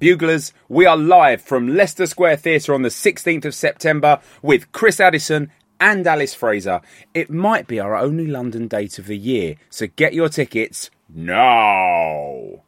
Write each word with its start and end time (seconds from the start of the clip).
Buglers, 0.00 0.52
we 0.68 0.86
are 0.86 0.96
live 0.96 1.42
from 1.42 1.74
Leicester 1.74 2.06
Square 2.06 2.36
Theatre 2.36 2.72
on 2.72 2.82
the 2.82 2.88
16th 2.88 3.44
of 3.44 3.52
September 3.52 4.20
with 4.42 4.70
Chris 4.70 5.00
Addison 5.00 5.50
and 5.80 6.06
Alice 6.06 6.34
Fraser. 6.34 6.80
It 7.14 7.30
might 7.30 7.66
be 7.66 7.80
our 7.80 7.96
only 7.96 8.28
London 8.28 8.68
date 8.68 9.00
of 9.00 9.06
the 9.06 9.18
year, 9.18 9.56
so 9.70 9.88
get 9.96 10.14
your 10.14 10.28
tickets 10.28 10.92
now. 11.12 12.62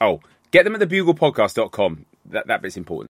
Oh, 0.00 0.20
get 0.50 0.64
them 0.64 0.74
at 0.74 0.80
thebuglepodcast.com. 0.80 2.06
That, 2.24 2.46
that 2.46 2.62
bit's 2.62 2.78
important. 2.78 3.10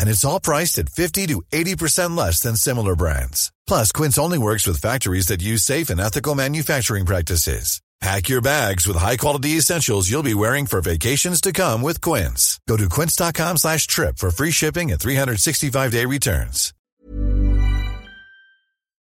And 0.00 0.08
it's 0.08 0.24
all 0.24 0.40
priced 0.40 0.78
at 0.78 0.88
50 0.88 1.26
to 1.26 1.42
80% 1.52 2.16
less 2.16 2.40
than 2.40 2.56
similar 2.56 2.96
brands. 2.96 3.52
Plus, 3.66 3.92
Quince 3.92 4.18
only 4.18 4.38
works 4.38 4.66
with 4.66 4.80
factories 4.80 5.26
that 5.26 5.42
use 5.42 5.62
safe 5.62 5.90
and 5.90 6.00
ethical 6.00 6.34
manufacturing 6.34 7.04
practices. 7.04 7.82
Pack 8.00 8.30
your 8.30 8.40
bags 8.40 8.86
with 8.86 8.96
high-quality 8.96 9.58
essentials 9.58 10.10
you'll 10.10 10.22
be 10.22 10.32
wearing 10.32 10.64
for 10.64 10.80
vacations 10.80 11.42
to 11.42 11.52
come 11.52 11.82
with 11.82 12.00
Quince. 12.00 12.58
Go 12.66 12.78
to 12.78 12.88
quince.com 12.88 13.58
slash 13.58 13.86
trip 13.86 14.16
for 14.16 14.30
free 14.30 14.52
shipping 14.52 14.90
and 14.90 14.98
365-day 14.98 16.06
returns. 16.06 16.72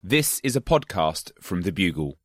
This 0.02 0.38
is 0.44 0.54
a 0.54 0.60
podcast 0.60 1.32
from 1.40 1.62
The 1.62 1.72
Bugle. 1.72 2.18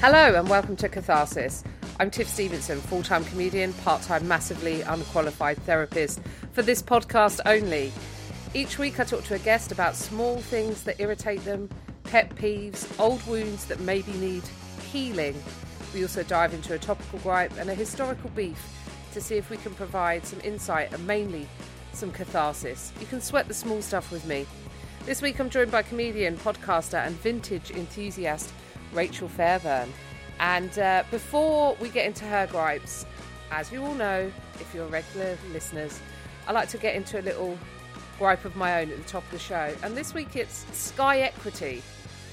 Hello 0.00 0.38
and 0.38 0.48
welcome 0.48 0.76
to 0.76 0.88
Catharsis. 0.88 1.64
I'm 2.00 2.12
Tiff 2.12 2.28
Stevenson, 2.28 2.80
full 2.80 3.02
time 3.02 3.24
comedian, 3.24 3.72
part 3.72 4.02
time, 4.02 4.28
massively 4.28 4.82
unqualified 4.82 5.58
therapist 5.64 6.20
for 6.52 6.62
this 6.62 6.80
podcast 6.80 7.40
only. 7.44 7.92
Each 8.54 8.78
week 8.78 9.00
I 9.00 9.04
talk 9.04 9.24
to 9.24 9.34
a 9.34 9.38
guest 9.40 9.72
about 9.72 9.96
small 9.96 10.40
things 10.40 10.84
that 10.84 11.00
irritate 11.00 11.44
them, 11.44 11.68
pet 12.04 12.32
peeves, 12.36 12.88
old 13.00 13.26
wounds 13.26 13.64
that 13.64 13.80
maybe 13.80 14.12
need 14.12 14.44
healing. 14.92 15.34
We 15.92 16.02
also 16.02 16.22
dive 16.22 16.54
into 16.54 16.72
a 16.72 16.78
topical 16.78 17.18
gripe 17.18 17.58
and 17.58 17.68
a 17.68 17.74
historical 17.74 18.30
beef 18.30 18.64
to 19.12 19.20
see 19.20 19.34
if 19.34 19.50
we 19.50 19.56
can 19.56 19.74
provide 19.74 20.24
some 20.24 20.40
insight 20.44 20.92
and 20.92 21.04
mainly 21.04 21.48
some 21.94 22.12
catharsis. 22.12 22.92
You 23.00 23.06
can 23.06 23.20
sweat 23.20 23.48
the 23.48 23.54
small 23.54 23.82
stuff 23.82 24.12
with 24.12 24.24
me. 24.24 24.46
This 25.04 25.20
week 25.20 25.40
I'm 25.40 25.50
joined 25.50 25.72
by 25.72 25.82
comedian, 25.82 26.36
podcaster, 26.36 27.04
and 27.04 27.16
vintage 27.16 27.72
enthusiast 27.72 28.52
Rachel 28.92 29.28
Fairburn. 29.28 29.92
And 30.40 30.78
uh, 30.78 31.04
before 31.10 31.76
we 31.80 31.88
get 31.88 32.06
into 32.06 32.24
her 32.24 32.46
gripes, 32.46 33.06
as 33.50 33.72
you 33.72 33.84
all 33.84 33.94
know, 33.94 34.30
if 34.54 34.74
you're 34.74 34.86
regular 34.86 35.36
listeners, 35.52 36.00
I 36.46 36.52
like 36.52 36.68
to 36.70 36.78
get 36.78 36.94
into 36.94 37.20
a 37.20 37.22
little 37.22 37.58
gripe 38.18 38.44
of 38.44 38.56
my 38.56 38.80
own 38.80 38.90
at 38.90 38.98
the 38.98 39.08
top 39.08 39.24
of 39.24 39.30
the 39.30 39.38
show. 39.38 39.74
And 39.82 39.96
this 39.96 40.14
week 40.14 40.36
it's 40.36 40.64
Sky 40.72 41.20
Equity 41.20 41.82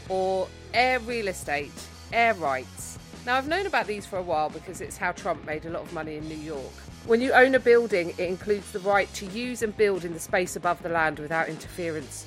or 0.09 0.47
Air 0.73 0.99
Real 0.99 1.27
Estate, 1.27 1.71
Air 2.13 2.33
Rights. 2.35 2.99
Now, 3.25 3.35
I've 3.35 3.47
known 3.47 3.65
about 3.65 3.87
these 3.87 4.05
for 4.05 4.17
a 4.17 4.21
while 4.21 4.49
because 4.49 4.81
it's 4.81 4.97
how 4.97 5.11
Trump 5.11 5.45
made 5.45 5.65
a 5.65 5.69
lot 5.69 5.81
of 5.81 5.91
money 5.93 6.17
in 6.17 6.27
New 6.27 6.37
York. 6.37 6.71
When 7.07 7.21
you 7.21 7.33
own 7.33 7.55
a 7.55 7.59
building, 7.59 8.09
it 8.09 8.19
includes 8.19 8.71
the 8.71 8.79
right 8.79 9.11
to 9.15 9.25
use 9.27 9.63
and 9.63 9.75
build 9.75 10.05
in 10.05 10.13
the 10.13 10.19
space 10.19 10.55
above 10.55 10.81
the 10.83 10.89
land 10.89 11.17
without 11.17 11.49
interference 11.49 12.25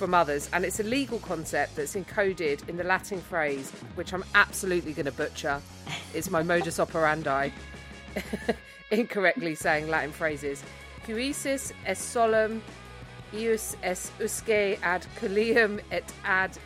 from 0.00 0.14
others. 0.14 0.48
And 0.54 0.64
it's 0.64 0.80
a 0.80 0.82
legal 0.82 1.18
concept 1.18 1.76
that's 1.76 1.94
encoded 1.94 2.66
in 2.68 2.78
the 2.78 2.84
Latin 2.84 3.20
phrase, 3.20 3.70
which 3.96 4.14
I'm 4.14 4.24
absolutely 4.34 4.94
going 4.94 5.04
to 5.04 5.12
butcher. 5.12 5.60
It's 6.14 6.30
my 6.30 6.42
modus 6.42 6.80
operandi. 6.80 7.50
Incorrectly 8.90 9.54
saying 9.54 9.88
Latin 9.88 10.10
phrases. 10.10 10.64
Cuisis 11.06 11.72
est 11.86 12.00
solum, 12.00 12.62
ius 13.32 13.76
est 13.82 14.10
usque 14.18 14.78
ad 14.82 15.06
colium 15.20 15.80
et 15.92 16.10
ad 16.24 16.56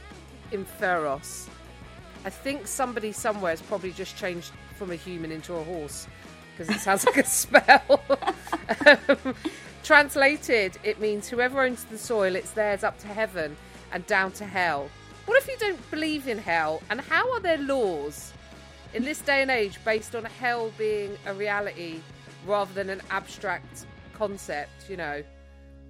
inferos. 0.52 1.48
I 2.24 2.30
think 2.30 2.68
somebody 2.68 3.10
somewhere 3.10 3.50
has 3.50 3.60
probably 3.62 3.90
just 3.90 4.16
changed 4.16 4.52
from 4.76 4.92
a 4.92 4.96
human 4.96 5.32
into 5.32 5.54
a 5.54 5.64
horse 5.64 6.06
because 6.56 6.74
it 6.74 6.80
sounds 6.80 7.04
like 7.04 7.16
a 7.16 7.26
spell. 7.42 8.00
um, 8.86 9.34
translated, 9.84 10.78
it 10.82 10.98
means 10.98 11.28
whoever 11.28 11.62
owns 11.62 11.84
the 11.84 11.98
soil, 11.98 12.34
it's 12.34 12.50
theirs 12.52 12.82
up 12.82 12.98
to 12.98 13.06
heaven 13.06 13.54
and 13.92 14.04
down 14.06 14.32
to 14.32 14.44
hell. 14.44 14.88
What 15.26 15.40
if 15.40 15.46
you 15.46 15.56
don't 15.58 15.90
believe 15.90 16.26
in 16.26 16.38
hell? 16.38 16.82
And 16.90 17.00
how 17.00 17.30
are 17.32 17.40
there 17.40 17.58
laws 17.58 18.32
in 18.94 19.04
this 19.04 19.20
day 19.20 19.42
and 19.42 19.50
age 19.50 19.78
based 19.84 20.14
on 20.14 20.24
hell 20.24 20.72
being 20.78 21.16
a 21.26 21.34
reality 21.34 22.00
rather 22.46 22.72
than 22.72 22.88
an 22.88 23.02
abstract 23.10 23.86
concept, 24.14 24.88
you 24.88 24.96
know? 24.96 25.22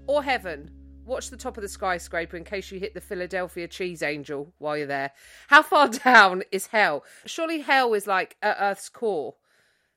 Or 0.09 0.23
heaven? 0.23 0.71
Watch 1.07 1.31
the 1.31 1.37
top 1.37 1.57
of 1.57 1.63
the 1.63 1.69
skyscraper 1.69 2.37
in 2.37 2.45
case 2.45 2.73
you 2.73 2.81
hit 2.81 2.95
the 2.95 3.01
Philadelphia 3.01 3.69
cheese 3.69 4.03
angel 4.03 4.53
while 4.59 4.77
you're 4.77 4.87
there. 4.87 5.13
How 5.49 5.63
far 5.63 5.89
down 6.05 6.43
is 6.51 6.67
hell? 6.67 7.05
Surely 7.27 7.61
hell 7.61 7.95
is 7.95 8.07
like 8.07 8.37
at 8.43 8.57
Earth's 8.59 8.89
core. 8.89 9.35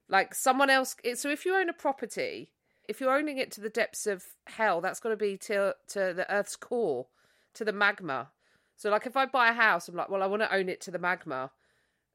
Like 0.09 0.35
someone 0.35 0.69
else. 0.69 0.95
So 1.15 1.29
if 1.29 1.45
you 1.45 1.55
own 1.55 1.69
a 1.69 1.73
property, 1.73 2.51
if 2.87 3.01
you're 3.01 3.15
owning 3.15 3.37
it 3.37 3.51
to 3.51 3.61
the 3.61 3.69
depths 3.69 4.07
of 4.07 4.23
hell, 4.47 4.81
that's 4.81 4.99
got 4.99 5.09
to 5.09 5.17
be 5.17 5.37
to 5.37 5.75
to 5.89 6.13
the 6.13 6.25
Earth's 6.29 6.55
core, 6.55 7.07
to 7.53 7.65
the 7.65 7.73
magma. 7.73 8.29
So 8.75 8.89
like 8.89 9.05
if 9.05 9.17
I 9.17 9.25
buy 9.25 9.49
a 9.49 9.53
house, 9.53 9.87
I'm 9.87 9.95
like, 9.95 10.09
well, 10.09 10.23
I 10.23 10.27
want 10.27 10.43
to 10.43 10.53
own 10.53 10.69
it 10.69 10.81
to 10.81 10.91
the 10.91 10.99
magma, 10.99 11.51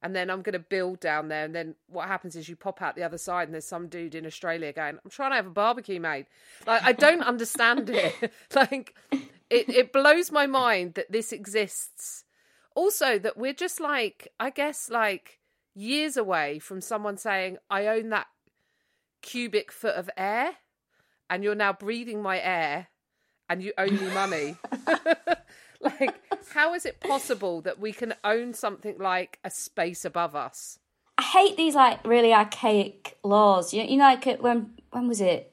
and 0.02 0.16
then 0.16 0.30
I'm 0.30 0.42
going 0.42 0.54
to 0.54 0.58
build 0.58 1.00
down 1.00 1.28
there. 1.28 1.44
And 1.44 1.54
then 1.54 1.74
what 1.88 2.08
happens 2.08 2.36
is 2.36 2.48
you 2.48 2.56
pop 2.56 2.80
out 2.80 2.96
the 2.96 3.02
other 3.02 3.18
side, 3.18 3.48
and 3.48 3.54
there's 3.54 3.66
some 3.66 3.88
dude 3.88 4.14
in 4.14 4.26
Australia 4.26 4.72
going, 4.72 4.98
I'm 5.04 5.10
trying 5.10 5.32
to 5.32 5.36
have 5.36 5.46
a 5.46 5.50
barbecue, 5.50 6.00
mate. 6.00 6.26
Like 6.66 6.82
I 6.82 6.92
don't 6.92 7.22
understand 7.22 7.90
it. 7.90 8.32
like 8.54 8.94
it 9.50 9.68
it 9.68 9.92
blows 9.92 10.32
my 10.32 10.46
mind 10.46 10.94
that 10.94 11.12
this 11.12 11.32
exists. 11.32 12.24
Also, 12.74 13.18
that 13.18 13.36
we're 13.36 13.52
just 13.52 13.80
like, 13.80 14.28
I 14.40 14.48
guess, 14.48 14.88
like 14.88 15.40
years 15.74 16.16
away 16.16 16.58
from 16.58 16.80
someone 16.80 17.18
saying, 17.18 17.58
I 17.68 17.86
own 17.86 18.08
that 18.08 18.28
cubic 19.20 19.70
foot 19.70 19.94
of 19.94 20.08
air 20.16 20.56
and 21.30 21.42
you're 21.44 21.54
now 21.54 21.72
breathing 21.72 22.22
my 22.22 22.40
air 22.40 22.88
and 23.48 23.62
you 23.62 23.72
owe 23.78 23.86
me 23.86 24.10
money. 24.14 24.56
like, 25.80 26.14
how 26.54 26.74
is 26.74 26.86
it 26.86 27.00
possible 27.00 27.60
that 27.62 27.78
we 27.78 27.92
can 27.92 28.14
own 28.24 28.54
something 28.54 28.96
like 28.98 29.38
a 29.44 29.50
space 29.50 30.04
above 30.04 30.34
us? 30.34 30.78
I 31.18 31.22
hate 31.22 31.56
these 31.56 31.74
like 31.74 32.04
really 32.06 32.32
archaic 32.32 33.18
laws. 33.22 33.72
You 33.72 33.82
know, 33.82 33.88
you 33.90 33.96
know 33.98 34.04
like 34.04 34.26
uh, 34.26 34.36
when 34.40 34.72
when 34.90 35.08
was 35.08 35.20
it? 35.20 35.52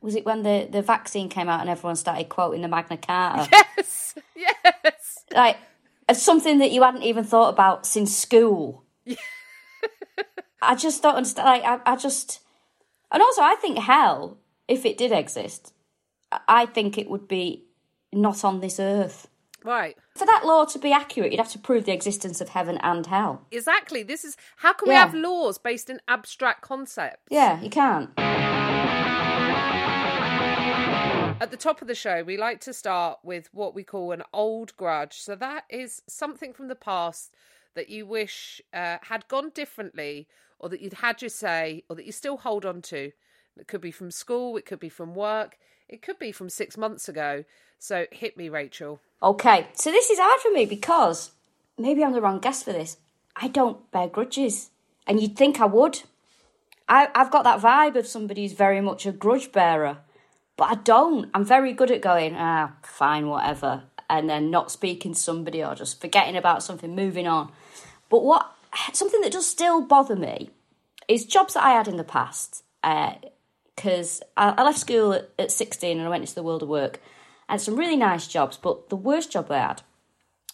Was 0.00 0.14
it 0.14 0.24
when 0.24 0.44
the, 0.44 0.66
the 0.70 0.80
vaccine 0.80 1.28
came 1.28 1.48
out 1.48 1.60
and 1.60 1.68
everyone 1.68 1.96
started 1.96 2.30
quoting 2.30 2.62
the 2.62 2.68
Magna 2.68 2.96
Carta? 2.96 3.50
Yes, 3.76 4.14
yes. 4.34 5.24
Like 5.32 5.58
it's 6.08 6.22
something 6.22 6.58
that 6.58 6.70
you 6.70 6.82
hadn't 6.82 7.02
even 7.02 7.24
thought 7.24 7.50
about 7.50 7.86
since 7.86 8.16
school. 8.16 8.84
I 10.62 10.74
just 10.74 11.02
don't 11.02 11.16
understand. 11.16 11.46
Like, 11.46 11.64
I, 11.64 11.92
I 11.92 11.96
just, 11.96 12.40
and 13.12 13.22
also, 13.22 13.42
I 13.42 13.56
think 13.56 13.78
hell, 13.78 14.38
if 14.68 14.84
it 14.84 14.98
did 14.98 15.10
exist, 15.12 15.72
I 16.46 16.66
think 16.66 16.98
it 16.98 17.08
would 17.10 17.26
be 17.26 17.64
not 18.12 18.44
on 18.44 18.60
this 18.60 18.78
earth. 18.78 19.28
Right. 19.64 19.96
For 20.14 20.24
that 20.26 20.44
law 20.44 20.64
to 20.66 20.78
be 20.78 20.92
accurate, 20.92 21.32
you'd 21.32 21.40
have 21.40 21.50
to 21.52 21.58
prove 21.58 21.84
the 21.84 21.92
existence 21.92 22.40
of 22.40 22.50
heaven 22.50 22.78
and 22.78 23.06
hell. 23.06 23.46
Exactly. 23.50 24.02
This 24.02 24.24
is 24.24 24.36
how 24.58 24.72
can 24.72 24.88
we 24.88 24.94
Yeah. 24.94 25.06
have 25.06 25.14
laws 25.14 25.58
based 25.58 25.90
in 25.90 26.00
abstract 26.06 26.62
concepts? 26.62 27.26
Yeah, 27.30 27.60
you 27.60 27.70
can't. 27.70 28.10
At 31.40 31.50
the 31.52 31.56
top 31.56 31.80
of 31.80 31.88
the 31.88 31.94
show, 31.94 32.22
we 32.24 32.36
like 32.36 32.60
to 32.62 32.72
start 32.72 33.20
with 33.22 33.48
what 33.52 33.74
we 33.74 33.84
call 33.84 34.12
an 34.12 34.22
old 34.32 34.76
grudge. 34.76 35.20
So 35.20 35.34
that 35.36 35.64
is 35.70 36.02
something 36.08 36.52
from 36.52 36.68
the 36.68 36.74
past 36.74 37.34
that 37.74 37.88
you 37.88 38.06
wish 38.06 38.60
uh, 38.72 38.98
had 39.02 39.26
gone 39.28 39.50
differently, 39.50 40.26
or 40.58 40.68
that 40.68 40.80
you'd 40.80 40.94
had 40.94 41.22
your 41.22 41.28
say, 41.28 41.84
or 41.88 41.94
that 41.96 42.06
you 42.06 42.12
still 42.12 42.38
hold 42.38 42.66
on 42.66 42.82
to. 42.82 43.12
It 43.58 43.68
could 43.68 43.80
be 43.80 43.90
from 43.90 44.10
school, 44.10 44.56
it 44.56 44.66
could 44.66 44.80
be 44.80 44.88
from 44.88 45.14
work, 45.14 45.58
it 45.88 46.02
could 46.02 46.18
be 46.18 46.32
from 46.32 46.48
six 46.48 46.76
months 46.76 47.08
ago. 47.08 47.44
So 47.78 48.06
hit 48.10 48.36
me, 48.36 48.48
Rachel. 48.48 49.00
Okay, 49.22 49.68
so 49.74 49.90
this 49.90 50.10
is 50.10 50.18
hard 50.18 50.40
for 50.40 50.50
me 50.50 50.66
because 50.66 51.32
maybe 51.78 52.04
I'm 52.04 52.12
the 52.12 52.20
wrong 52.20 52.40
guest 52.40 52.64
for 52.64 52.72
this. 52.72 52.98
I 53.36 53.48
don't 53.48 53.90
bear 53.90 54.08
grudges, 54.08 54.70
and 55.06 55.20
you'd 55.20 55.36
think 55.36 55.60
I 55.60 55.66
would. 55.66 56.02
I, 56.88 57.08
I've 57.14 57.30
got 57.30 57.44
that 57.44 57.60
vibe 57.60 57.96
of 57.96 58.06
somebody 58.06 58.42
who's 58.42 58.52
very 58.52 58.80
much 58.80 59.06
a 59.06 59.12
grudge 59.12 59.52
bearer, 59.52 59.98
but 60.56 60.70
I 60.70 60.74
don't. 60.76 61.30
I'm 61.34 61.44
very 61.44 61.72
good 61.72 61.90
at 61.90 62.00
going, 62.00 62.34
ah, 62.36 62.72
fine, 62.82 63.28
whatever, 63.28 63.84
and 64.10 64.28
then 64.28 64.50
not 64.50 64.72
speaking 64.72 65.14
to 65.14 65.20
somebody 65.20 65.62
or 65.62 65.74
just 65.74 66.00
forgetting 66.00 66.36
about 66.36 66.62
something, 66.62 66.94
moving 66.94 67.26
on. 67.26 67.52
But 68.08 68.24
what 68.24 68.52
something 68.92 69.20
that 69.20 69.32
does 69.32 69.46
still 69.46 69.80
bother 69.80 70.16
me, 70.16 70.50
is 71.08 71.24
jobs 71.24 71.54
that 71.54 71.64
I 71.64 71.70
had 71.70 71.88
in 71.88 71.96
the 71.96 72.04
past. 72.04 72.64
Because 73.78 74.20
I, 74.36 74.54
I 74.58 74.64
left 74.64 74.80
school 74.80 75.12
at, 75.12 75.30
at 75.38 75.52
16 75.52 75.98
and 75.98 76.04
I 76.04 76.10
went 76.10 76.22
into 76.22 76.34
the 76.34 76.42
world 76.42 76.64
of 76.64 76.68
work. 76.68 77.00
I 77.48 77.52
had 77.52 77.60
some 77.60 77.76
really 77.76 77.94
nice 77.94 78.26
jobs, 78.26 78.56
but 78.56 78.88
the 78.88 78.96
worst 78.96 79.30
job 79.30 79.52
I 79.52 79.58
had 79.58 79.82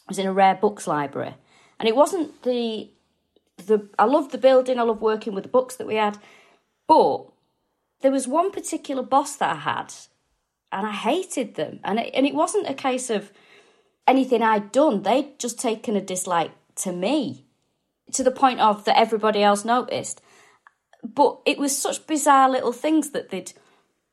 was 0.07 0.19
in 0.19 0.27
a 0.27 0.33
rare 0.33 0.55
books 0.55 0.87
library. 0.87 1.35
And 1.81 1.89
it 1.89 1.97
wasn't 1.97 2.43
the 2.43 2.91
the 3.57 3.89
I 3.99 4.05
loved 4.05 4.31
the 4.31 4.39
building, 4.39 4.79
I 4.79 4.83
loved 4.83 5.01
working 5.01 5.35
with 5.35 5.45
the 5.45 5.51
books 5.51 5.77
that 5.77 5.87
we 5.87 5.95
had, 5.95 6.19
but 6.87 7.25
there 8.03 8.11
was 8.11 8.29
one 8.29 8.51
particular 8.51 9.03
boss 9.03 9.37
that 9.37 9.53
I 9.53 9.61
had, 9.61 9.95
and 10.71 10.87
I 10.87 10.93
hated 10.93 11.55
them. 11.55 11.81
And 11.83 12.01
it, 12.01 12.11
and 12.13 12.27
it 12.27 12.35
wasn't 12.35 12.69
a 12.69 12.75
case 12.75 13.09
of 13.09 13.33
anything 14.07 14.43
I'd 14.43 14.71
done; 14.71 15.03
they'd 15.03 15.39
just 15.39 15.59
taken 15.59 15.97
a 15.97 16.01
dislike 16.03 16.51
to 16.77 16.93
me, 16.93 17.47
to 18.13 18.23
the 18.23 18.31
point 18.31 18.61
of 18.61 18.85
that 18.85 18.99
everybody 18.99 19.43
else 19.43 19.65
noticed. 19.65 20.21
But 21.05 21.39
it 21.45 21.59
was 21.59 21.77
such 21.77 22.07
bizarre 22.07 22.51
little 22.51 22.73
things 22.73 23.11
that 23.11 23.29
they'd 23.29 23.53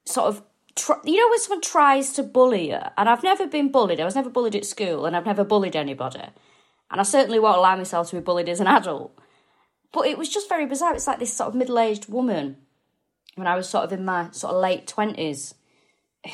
sort 0.06 0.28
of 0.28 0.44
Try, 0.76 0.96
you 1.04 1.18
know 1.18 1.30
when 1.30 1.40
someone 1.40 1.62
tries 1.62 2.14
to 2.14 2.24
bully 2.24 2.70
you? 2.70 2.80
And 2.98 3.10
i've 3.10 3.24
never 3.24 3.46
been 3.46 3.72
bullied. 3.72 4.00
I 4.00 4.06
was 4.06 4.16
never 4.16 4.30
bullied 4.30 4.56
at 4.56 4.66
school 4.66 5.06
and 5.06 5.16
i've 5.16 5.26
never 5.26 5.44
bullied 5.44 5.76
anybody. 5.76 6.24
And 6.90 7.00
i 7.00 7.04
certainly 7.04 7.40
won't 7.40 7.58
allow 7.58 7.76
myself 7.76 8.10
to 8.10 8.16
be 8.16 8.22
bullied 8.22 8.50
as 8.50 8.60
an 8.60 8.68
adult. 8.68 9.18
But 9.92 10.08
it 10.08 10.18
was 10.18 10.30
just 10.30 10.48
very 10.48 10.66
bizarre. 10.66 10.94
It's 10.94 11.08
like 11.08 11.20
this 11.20 11.34
sort 11.34 11.50
of 11.50 11.56
middle-aged 11.56 12.08
woman 12.08 12.58
when 13.36 13.48
i 13.48 13.56
was 13.56 13.68
sort 13.68 13.86
of 13.86 13.94
in 13.94 14.04
my 14.04 14.30
sort 14.32 14.54
of 14.54 14.62
late 14.62 14.88
20s 14.88 15.54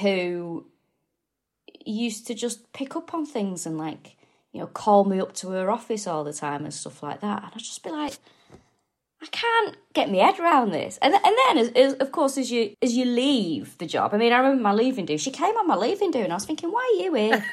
who 0.02 0.66
used 1.86 2.28
to 2.28 2.34
just 2.34 2.72
pick 2.74 2.96
up 2.96 3.14
on 3.14 3.26
things 3.26 3.66
and 3.66 3.78
like 3.78 4.18
you 4.52 4.60
know 4.60 4.68
call 4.68 5.04
me 5.04 5.20
up 5.20 5.34
to 5.34 5.50
her 5.50 5.72
office 5.72 6.06
all 6.06 6.24
the 6.24 6.34
time 6.34 6.64
and 6.64 6.74
stuff 6.74 7.02
like 7.02 7.22
that. 7.22 7.44
And 7.44 7.52
i'd 7.54 7.60
just 7.60 7.84
be 7.84 7.90
like 7.90 8.18
can't 9.48 9.78
get 9.94 10.12
my 10.12 10.18
head 10.18 10.40
around 10.40 10.72
this. 10.72 10.98
And 11.02 11.14
and 11.14 11.24
then, 11.24 11.58
as, 11.58 11.70
as, 11.70 11.94
of 11.96 12.12
course, 12.12 12.38
as 12.38 12.52
you 12.52 12.76
as 12.82 12.94
you 12.94 13.06
leave 13.06 13.78
the 13.78 13.86
job, 13.86 14.14
I 14.14 14.18
mean, 14.18 14.34
I 14.34 14.38
remember 14.38 14.64
my 14.64 14.74
leaving 14.74 15.06
do. 15.06 15.18
She 15.18 15.32
came 15.32 15.56
on 15.56 15.68
my 15.68 15.76
leaving 15.76 16.12
do, 16.12 16.20
and 16.20 16.32
I 16.32 16.36
was 16.36 16.46
thinking, 16.46 16.72
why 16.72 16.82
are 16.82 17.04
you 17.04 17.14
here? 17.14 17.46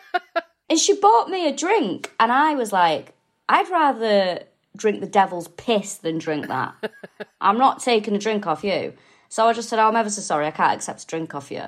and 0.70 0.78
she 0.78 0.94
bought 0.94 1.30
me 1.30 1.48
a 1.48 1.56
drink, 1.56 2.12
and 2.18 2.32
I 2.32 2.54
was 2.54 2.72
like, 2.72 3.14
I'd 3.48 3.68
rather 3.70 4.44
drink 4.76 5.00
the 5.00 5.06
devil's 5.06 5.48
piss 5.48 5.96
than 5.96 6.18
drink 6.18 6.48
that. 6.48 6.74
I'm 7.40 7.58
not 7.58 7.82
taking 7.82 8.14
a 8.14 8.18
drink 8.18 8.46
off 8.46 8.64
you. 8.64 8.94
So 9.28 9.46
I 9.46 9.52
just 9.52 9.68
said, 9.68 9.78
oh, 9.78 9.88
I'm 9.88 9.96
ever 9.96 10.10
so 10.10 10.22
sorry, 10.22 10.46
I 10.46 10.50
can't 10.50 10.74
accept 10.74 11.02
a 11.02 11.06
drink 11.06 11.34
off 11.34 11.50
you. 11.50 11.64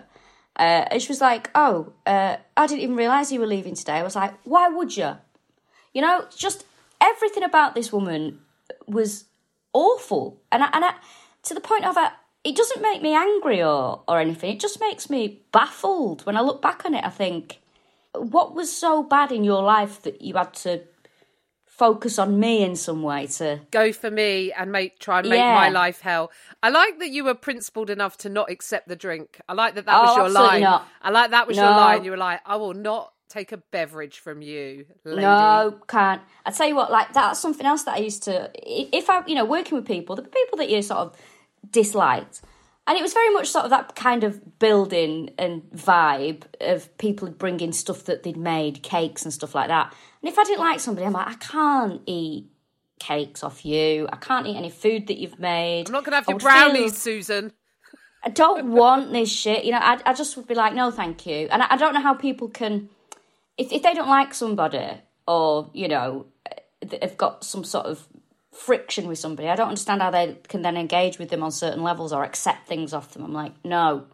Uh, 0.57 0.85
and 0.91 1.03
she 1.03 1.09
was 1.09 1.21
like, 1.21 1.51
oh, 1.55 1.93
uh, 2.07 2.37
I 2.57 2.67
didn't 2.67 2.83
even 2.83 2.97
realise 2.97 3.33
you 3.33 3.41
were 3.41 3.47
leaving 3.47 3.75
today. 3.75 3.95
I 3.95 4.03
was 4.03 4.17
like, 4.17 4.35
why 4.45 4.69
would 4.69 4.97
you? 4.97 5.17
You 5.93 6.03
know, 6.03 6.25
just 6.35 6.65
everything 7.01 7.43
about 7.43 7.75
this 7.75 7.93
woman 7.93 8.41
was 8.87 9.25
awful, 9.73 10.41
and 10.51 10.63
I, 10.63 10.71
and 10.73 10.85
I, 10.85 10.95
to 11.45 11.55
the 11.55 11.61
point 11.61 11.85
of 11.85 11.97
it, 11.97 12.11
it 12.45 12.57
doesn't 12.57 12.83
make 12.83 13.03
me 13.03 13.15
angry 13.15 13.63
or 13.63 14.03
or 14.09 14.21
anything. 14.21 14.55
It 14.55 14.61
just 14.61 14.81
makes 14.81 15.11
me 15.11 15.43
baffled 15.53 16.25
when 16.27 16.37
I 16.37 16.41
look 16.41 16.63
back 16.63 16.85
on 16.85 16.95
it. 16.95 17.05
I 17.05 17.11
think, 17.11 17.61
what 18.13 18.55
was 18.55 18.75
so 18.75 19.03
bad 19.03 19.33
in 19.33 19.45
your 19.45 19.63
life 19.63 20.03
that 20.03 20.23
you 20.23 20.35
had 20.35 20.55
to 20.55 20.83
focus 21.81 22.19
on 22.19 22.39
me 22.39 22.63
in 22.63 22.77
some 22.77 23.03
way 23.03 23.27
to 23.27 23.59
go 23.71 23.91
for 23.91 24.11
me 24.11 24.53
and 24.53 24.71
make 24.71 24.99
try 24.99 25.21
and 25.21 25.31
make 25.31 25.39
yeah. 25.39 25.55
my 25.55 25.71
life 25.71 26.03
hell. 26.03 26.31
I 26.63 26.69
like 26.69 26.99
that 26.99 27.09
you 27.09 27.25
were 27.25 27.35
principled 27.35 27.89
enough 27.89 28.19
to 28.19 28.29
not 28.29 28.51
accept 28.51 28.87
the 28.87 28.97
drink. 28.97 29.41
I 29.49 29.55
like 29.55 29.77
that 29.77 29.87
that 29.87 29.97
oh, 29.97 30.03
was 30.03 30.17
your 30.17 30.29
line. 30.29 30.61
Not. 30.61 30.87
I 31.01 31.09
like 31.09 31.31
that 31.31 31.47
was 31.47 31.57
no. 31.57 31.63
your 31.63 31.73
line. 31.73 32.05
You 32.05 32.11
were 32.11 32.19
like, 32.19 32.41
I 32.45 32.57
will 32.57 32.75
not 32.75 33.15
take 33.31 33.53
a 33.53 33.57
beverage 33.57 34.19
from 34.19 34.43
you, 34.43 34.85
lady. 35.05 35.23
No, 35.23 35.79
can't. 35.89 36.21
I 36.45 36.51
tell 36.51 36.69
you 36.69 36.77
what, 36.77 36.91
like 36.91 37.13
that's 37.15 37.41
something 37.41 37.65
else 37.65 37.85
that 37.85 37.95
I 37.95 37.99
used 37.99 38.25
to. 38.25 38.51
If 38.55 39.09
I, 39.09 39.25
you 39.27 39.35
know, 39.35 39.45
working 39.45 39.77
with 39.77 39.87
people, 39.87 40.17
the 40.17 40.23
people 40.23 40.59
that 40.59 40.69
you 40.69 40.83
sort 40.83 41.01
of 41.01 41.17
disliked, 41.71 42.43
and 42.87 42.99
it 42.99 43.03
was 43.03 43.13
very 43.13 43.33
much 43.33 43.49
sort 43.49 43.65
of 43.65 43.71
that 43.71 43.95
kind 43.95 44.25
of 44.25 44.59
building 44.59 45.31
and 45.39 45.63
vibe 45.71 46.43
of 46.61 46.97
people 46.99 47.31
bringing 47.31 47.73
stuff 47.73 48.05
that 48.05 48.25
they'd 48.25 48.37
made, 48.37 48.83
cakes 48.83 49.23
and 49.23 49.33
stuff 49.33 49.55
like 49.55 49.69
that. 49.69 49.95
And 50.23 50.29
if 50.29 50.39
I 50.39 50.45
didn't 50.45 50.61
like 50.61 50.81
somebody, 50.81 51.07
I'm 51.07 51.13
like, 51.13 51.29
I 51.29 51.35
can't 51.35 52.03
eat 52.07 52.51
cakes 52.99 53.45
off 53.45 53.65
you. 53.65 54.09
I 54.13 54.17
can't 54.17 54.47
eat 54.47 54.57
any 54.57 54.71
food 54.71 55.07
that 55.07 55.19
you've 55.19 55.39
made. 55.39 55.87
I'm 55.87 55.93
not 55.93 56.05
going 56.05 56.13
to 56.13 56.17
have 56.17 56.29
your 56.29 56.39
brownies, 56.39 56.93
feel... 56.93 57.23
Susan. 57.23 57.53
I 58.23 58.29
don't 58.29 58.73
want 58.73 59.13
this 59.13 59.33
shit. 59.33 59.65
You 59.65 59.73
know, 59.73 59.79
I, 59.81 59.99
I 60.05 60.13
just 60.13 60.37
would 60.37 60.47
be 60.47 60.55
like, 60.55 60.75
no, 60.75 60.91
thank 60.91 61.25
you. 61.27 61.49
And 61.51 61.63
I, 61.63 61.69
I 61.71 61.77
don't 61.77 61.95
know 61.95 62.03
how 62.03 62.13
people 62.13 62.49
can 62.49 62.91
if 63.61 63.73
if 63.73 63.83
they 63.83 63.95
don't 63.95 64.09
like 64.09 64.33
somebody 64.33 64.89
or 65.29 65.71
you 65.75 65.87
know 65.87 66.27
they've 66.81 67.17
got 67.17 67.45
some 67.45 67.63
sort 67.63 67.87
of 67.87 68.07
friction 68.53 69.07
with 69.07 69.19
somebody, 69.19 69.49
I 69.49 69.55
don't 69.55 69.69
understand 69.69 70.03
how 70.03 70.11
they 70.11 70.39
can 70.49 70.63
then 70.63 70.77
engage 70.77 71.19
with 71.19 71.29
them 71.29 71.43
on 71.43 71.53
certain 71.53 71.83
levels 71.83 72.13
or 72.13 72.25
accept 72.25 72.67
things 72.67 72.93
off 72.93 73.13
them. 73.13 73.23
I'm 73.23 73.33
like, 73.33 73.53
no, 73.65 74.07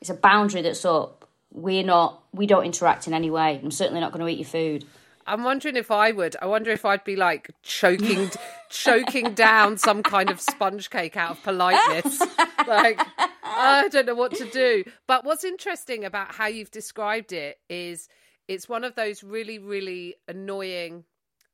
it's 0.00 0.10
a 0.10 0.14
boundary 0.14 0.62
that's 0.62 0.84
up. 0.84 1.28
We're 1.52 1.84
not. 1.84 2.22
We 2.32 2.46
don't 2.46 2.64
interact 2.64 3.06
in 3.06 3.14
any 3.14 3.30
way. 3.30 3.60
I'm 3.62 3.70
certainly 3.70 4.00
not 4.00 4.12
going 4.12 4.24
to 4.24 4.30
eat 4.30 4.38
your 4.38 4.48
food. 4.48 4.84
I'm 5.26 5.44
wondering 5.44 5.76
if 5.76 5.90
I 5.90 6.10
would. 6.10 6.36
I 6.40 6.46
wonder 6.46 6.70
if 6.70 6.84
I'd 6.84 7.04
be 7.04 7.14
like 7.14 7.50
choking, 7.62 8.30
choking 8.70 9.34
down 9.34 9.76
some 9.76 10.02
kind 10.02 10.30
of 10.30 10.40
sponge 10.40 10.90
cake 10.90 11.16
out 11.16 11.32
of 11.32 11.42
politeness. 11.42 12.20
like 12.66 13.00
I 13.44 13.88
don't 13.90 14.06
know 14.06 14.14
what 14.14 14.34
to 14.36 14.50
do. 14.50 14.84
But 15.06 15.24
what's 15.24 15.44
interesting 15.44 16.04
about 16.04 16.34
how 16.34 16.46
you've 16.46 16.70
described 16.70 17.32
it 17.32 17.58
is 17.68 18.08
it's 18.48 18.68
one 18.68 18.82
of 18.82 18.94
those 18.94 19.22
really, 19.22 19.58
really 19.58 20.16
annoying, 20.26 21.04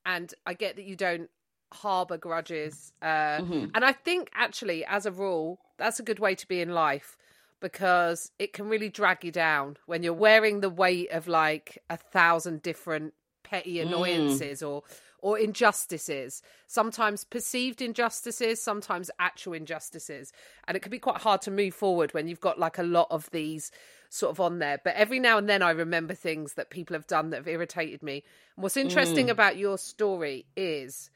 and 0.06 0.32
I 0.46 0.54
get 0.54 0.76
that 0.76 0.84
you 0.84 0.96
don't 0.96 1.28
harbor 1.72 2.16
grudges. 2.16 2.92
Uh, 3.02 3.06
mm-hmm. 3.40 3.66
And 3.74 3.84
I 3.84 3.92
think 3.92 4.30
actually, 4.32 4.84
as 4.84 5.04
a 5.04 5.12
rule, 5.12 5.58
that's 5.76 6.00
a 6.00 6.04
good 6.04 6.20
way 6.20 6.34
to 6.36 6.48
be 6.48 6.60
in 6.60 6.70
life 6.70 7.16
because 7.60 8.30
it 8.38 8.52
can 8.52 8.68
really 8.68 8.88
drag 8.88 9.24
you 9.24 9.32
down 9.32 9.76
when 9.86 10.02
you're 10.02 10.12
wearing 10.12 10.60
the 10.60 10.70
weight 10.70 11.10
of 11.10 11.26
like 11.26 11.82
a 11.88 11.96
thousand 11.96 12.62
different 12.62 13.14
petty 13.42 13.76
mm. 13.76 13.86
annoyances 13.86 14.60
mm. 14.60 14.68
or 14.68 14.82
or 15.20 15.38
injustices 15.38 16.42
sometimes 16.66 17.24
perceived 17.24 17.80
injustices 17.80 18.60
sometimes 18.60 19.10
actual 19.18 19.54
injustices 19.54 20.30
and 20.68 20.76
it 20.76 20.80
can 20.80 20.90
be 20.90 20.98
quite 20.98 21.16
hard 21.16 21.40
to 21.40 21.50
move 21.50 21.74
forward 21.74 22.12
when 22.12 22.28
you've 22.28 22.40
got 22.40 22.58
like 22.58 22.76
a 22.76 22.82
lot 22.82 23.06
of 23.10 23.30
these 23.30 23.70
sort 24.14 24.30
of 24.30 24.40
on 24.40 24.60
there. 24.60 24.80
But 24.82 24.94
every 24.94 25.18
now 25.18 25.38
and 25.38 25.48
then 25.48 25.60
I 25.60 25.70
remember 25.70 26.14
things 26.14 26.54
that 26.54 26.70
people 26.70 26.94
have 26.94 27.06
done 27.06 27.30
that 27.30 27.38
have 27.38 27.48
irritated 27.48 28.02
me. 28.02 28.22
And 28.56 28.62
what's 28.62 28.76
interesting 28.76 29.26
mm. 29.26 29.30
about 29.30 29.56
your 29.56 29.76
story 29.76 30.46
is 30.56 31.10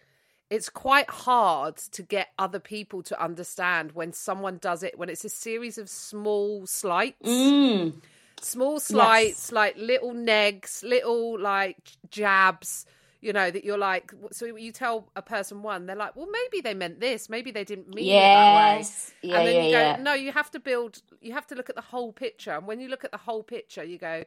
it's 0.50 0.68
quite 0.68 1.08
hard 1.08 1.76
to 1.76 2.02
get 2.02 2.28
other 2.38 2.58
people 2.58 3.02
to 3.04 3.22
understand 3.22 3.92
when 3.92 4.12
someone 4.12 4.58
does 4.58 4.82
it 4.82 4.98
when 4.98 5.08
it's 5.08 5.24
a 5.24 5.28
series 5.28 5.78
of 5.78 5.88
small 5.88 6.66
slights. 6.66 7.22
Mm. 7.22 8.00
Small 8.40 8.80
slights, 8.80 9.46
yes. 9.46 9.52
like 9.52 9.76
little 9.76 10.12
negs, 10.12 10.82
little 10.82 11.38
like 11.38 11.90
jabs 12.10 12.84
you 13.20 13.32
know 13.32 13.50
that 13.50 13.64
you're 13.64 13.78
like 13.78 14.12
so 14.30 14.46
you 14.46 14.72
tell 14.72 15.10
a 15.16 15.22
person 15.22 15.62
one 15.62 15.86
they're 15.86 15.96
like 15.96 16.14
well 16.14 16.28
maybe 16.30 16.60
they 16.60 16.74
meant 16.74 17.00
this 17.00 17.28
maybe 17.28 17.50
they 17.50 17.64
didn't 17.64 17.92
mean 17.92 18.06
yes. 18.06 19.12
it 19.22 19.28
that 19.28 19.30
way 19.30 19.30
yeah, 19.30 19.38
and 19.38 19.48
then 19.48 19.54
yeah, 19.54 19.62
you 19.62 19.72
go 19.72 19.80
yeah. 19.80 19.96
no 20.02 20.14
you 20.14 20.32
have 20.32 20.50
to 20.50 20.60
build 20.60 21.02
you 21.20 21.32
have 21.32 21.46
to 21.46 21.54
look 21.54 21.68
at 21.68 21.76
the 21.76 21.82
whole 21.82 22.12
picture 22.12 22.52
and 22.52 22.66
when 22.66 22.80
you 22.80 22.88
look 22.88 23.04
at 23.04 23.10
the 23.10 23.18
whole 23.18 23.42
picture 23.42 23.82
you 23.82 23.98
go 23.98 24.24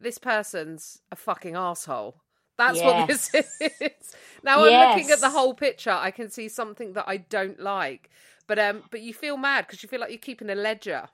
this 0.00 0.18
person's 0.18 1.00
a 1.12 1.16
fucking 1.16 1.54
asshole 1.54 2.16
that's 2.56 2.78
yes. 2.78 2.84
what 2.84 3.08
this 3.08 3.34
is 3.34 4.14
now 4.42 4.64
yes. 4.64 4.74
i'm 4.74 4.98
looking 4.98 5.12
at 5.12 5.20
the 5.20 5.30
whole 5.30 5.54
picture 5.54 5.90
i 5.90 6.10
can 6.10 6.28
see 6.28 6.48
something 6.48 6.92
that 6.94 7.04
i 7.06 7.16
don't 7.16 7.60
like 7.60 8.10
but 8.46 8.58
um 8.58 8.82
but 8.90 9.00
you 9.00 9.14
feel 9.14 9.36
mad 9.36 9.66
because 9.66 9.82
you 9.82 9.88
feel 9.88 10.00
like 10.00 10.10
you're 10.10 10.18
keeping 10.18 10.50
a 10.50 10.54
ledger 10.54 11.08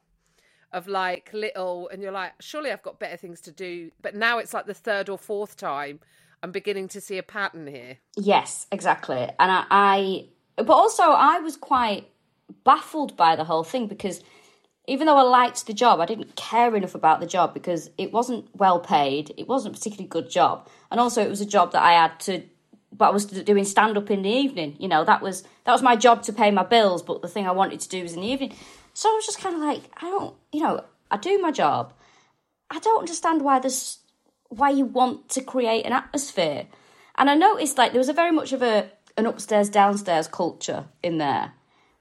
of 0.72 0.88
like 0.88 1.30
little 1.32 1.88
and 1.90 2.02
you're 2.02 2.10
like 2.10 2.32
surely 2.40 2.70
i've 2.70 2.82
got 2.82 2.98
better 2.98 3.16
things 3.16 3.40
to 3.40 3.52
do 3.52 3.90
but 4.02 4.14
now 4.14 4.38
it's 4.38 4.52
like 4.52 4.66
the 4.66 4.74
third 4.74 5.08
or 5.08 5.18
fourth 5.18 5.56
time 5.56 6.00
I'm 6.44 6.52
beginning 6.52 6.88
to 6.88 7.00
see 7.00 7.16
a 7.16 7.22
pattern 7.22 7.66
here. 7.66 7.96
Yes, 8.16 8.66
exactly. 8.70 9.16
And 9.16 9.50
I, 9.50 9.64
I 9.70 10.26
but 10.56 10.74
also 10.74 11.04
I 11.04 11.38
was 11.38 11.56
quite 11.56 12.06
baffled 12.64 13.16
by 13.16 13.34
the 13.34 13.44
whole 13.44 13.64
thing 13.64 13.86
because 13.86 14.22
even 14.86 15.06
though 15.06 15.16
I 15.16 15.22
liked 15.22 15.66
the 15.66 15.72
job, 15.72 16.00
I 16.00 16.04
didn't 16.04 16.36
care 16.36 16.76
enough 16.76 16.94
about 16.94 17.20
the 17.20 17.26
job 17.26 17.54
because 17.54 17.88
it 17.96 18.12
wasn't 18.12 18.54
well 18.54 18.78
paid. 18.78 19.32
It 19.38 19.48
wasn't 19.48 19.74
a 19.74 19.78
particularly 19.78 20.06
good 20.06 20.28
job, 20.28 20.68
and 20.90 21.00
also 21.00 21.22
it 21.22 21.30
was 21.30 21.40
a 21.40 21.46
job 21.46 21.72
that 21.72 21.82
I 21.82 21.92
had 21.92 22.20
to. 22.20 22.42
But 22.92 23.06
I 23.06 23.10
was 23.10 23.24
doing 23.24 23.64
stand 23.64 23.96
up 23.96 24.10
in 24.10 24.20
the 24.20 24.28
evening. 24.28 24.76
You 24.78 24.88
know, 24.88 25.02
that 25.02 25.22
was 25.22 25.44
that 25.64 25.72
was 25.72 25.82
my 25.82 25.96
job 25.96 26.24
to 26.24 26.32
pay 26.34 26.50
my 26.50 26.62
bills. 26.62 27.02
But 27.02 27.22
the 27.22 27.28
thing 27.28 27.46
I 27.46 27.52
wanted 27.52 27.80
to 27.80 27.88
do 27.88 28.02
was 28.02 28.12
in 28.12 28.20
the 28.20 28.28
evening. 28.28 28.54
So 28.92 29.08
I 29.08 29.14
was 29.14 29.24
just 29.24 29.40
kind 29.40 29.56
of 29.56 29.62
like, 29.62 29.80
I 29.96 30.10
don't, 30.10 30.36
you 30.52 30.60
know, 30.60 30.84
I 31.10 31.16
do 31.16 31.40
my 31.40 31.52
job. 31.52 31.94
I 32.70 32.80
don't 32.80 33.00
understand 33.00 33.40
why 33.40 33.60
there's 33.60 33.98
why 34.56 34.70
you 34.70 34.84
want 34.84 35.28
to 35.30 35.40
create 35.40 35.84
an 35.84 35.92
atmosphere. 35.92 36.66
And 37.16 37.30
I 37.30 37.34
noticed 37.34 37.78
like 37.78 37.92
there 37.92 37.98
was 38.00 38.08
a 38.08 38.12
very 38.14 38.32
much 38.32 38.52
of 38.52 38.62
a 38.62 38.90
an 39.16 39.26
upstairs 39.26 39.68
downstairs 39.68 40.26
culture 40.26 40.86
in 41.02 41.18
there. 41.18 41.52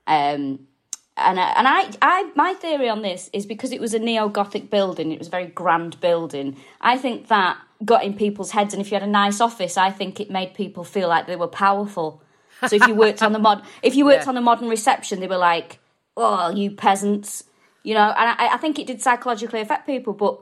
Um, 0.07 0.67
and 1.15 1.39
I, 1.39 1.50
and 1.55 1.67
I, 1.67 1.91
I, 2.01 2.31
my 2.36 2.55
theory 2.55 2.89
on 2.89 3.03
this 3.03 3.29
is 3.33 3.45
because 3.45 3.72
it 3.72 3.79
was 3.79 3.93
a 3.93 4.00
neo 4.00 4.27
Gothic 4.29 4.72
building, 4.72 5.12
it 5.12 5.19
was 5.19 5.27
a 5.27 5.31
very 5.31 5.45
grand 5.45 6.00
building. 6.01 6.57
I 6.81 6.98
think 6.98 7.27
that 7.27 7.57
got 7.86 8.03
in 8.03 8.15
people's 8.15 8.50
heads, 8.51 8.74
and 8.74 8.81
if 8.81 8.91
you 8.91 8.95
had 8.95 9.07
a 9.07 9.12
nice 9.12 9.39
office, 9.39 9.77
I 9.77 9.91
think 9.91 10.19
it 10.19 10.31
made 10.31 10.55
people 10.55 10.83
feel 10.83 11.07
like 11.07 11.27
they 11.27 11.36
were 11.36 11.48
powerful. 11.48 12.24
So 12.67 12.75
if 12.77 12.88
you 12.88 12.95
worked 12.95 13.22
on 13.22 13.31
the 13.31 13.39
mod, 13.39 13.63
if 13.83 13.95
you 13.95 14.05
worked 14.05 14.24
Yeah. 14.24 14.29
on 14.29 14.36
the 14.36 14.41
modern 14.41 14.69
reception, 14.69 15.19
they 15.19 15.27
were 15.27 15.38
like, 15.38 15.79
"Oh, 16.17 16.50
you 16.50 16.72
peasants," 16.72 17.43
you 17.83 17.93
know. 17.93 18.07
And 18.17 18.29
I, 18.31 18.55
I 18.55 18.57
think 18.57 18.79
it 18.79 18.88
did 18.88 19.01
psychologically 19.01 19.60
affect 19.62 19.86
people. 19.86 20.13
But 20.13 20.39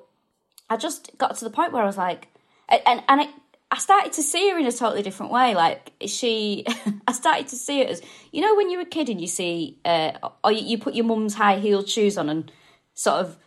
I 0.71 0.77
just 0.77 1.17
got 1.17 1.35
to 1.35 1.43
the 1.43 1.51
point 1.51 1.73
where 1.73 1.83
I 1.83 1.85
was 1.85 1.97
like, 1.97 2.29
and 2.69 3.03
and, 3.09 3.21
it, 3.21 3.29
I 3.71 3.77
started 3.77 4.13
to 4.13 4.23
see 4.23 4.49
her 4.51 4.57
in 4.57 4.65
a 4.65 4.71
totally 4.71 5.03
different 5.03 5.29
way. 5.29 5.53
Like 5.53 5.91
she, 6.05 6.65
I 7.07 7.11
started 7.11 7.49
to 7.49 7.57
see 7.57 7.81
it 7.81 7.89
as 7.89 8.01
you 8.31 8.39
know 8.39 8.55
when 8.55 8.71
you're 8.71 8.81
a 8.81 8.85
kid 8.85 9.09
and 9.09 9.19
you 9.19 9.27
see, 9.27 9.77
uh, 9.83 10.11
or 10.45 10.53
you, 10.53 10.65
you 10.65 10.77
put 10.77 10.93
your 10.93 11.03
mum's 11.03 11.33
high 11.33 11.59
heeled 11.59 11.89
shoes 11.89 12.17
on 12.17 12.29
and 12.29 12.49
sort 12.93 13.17
of 13.17 13.37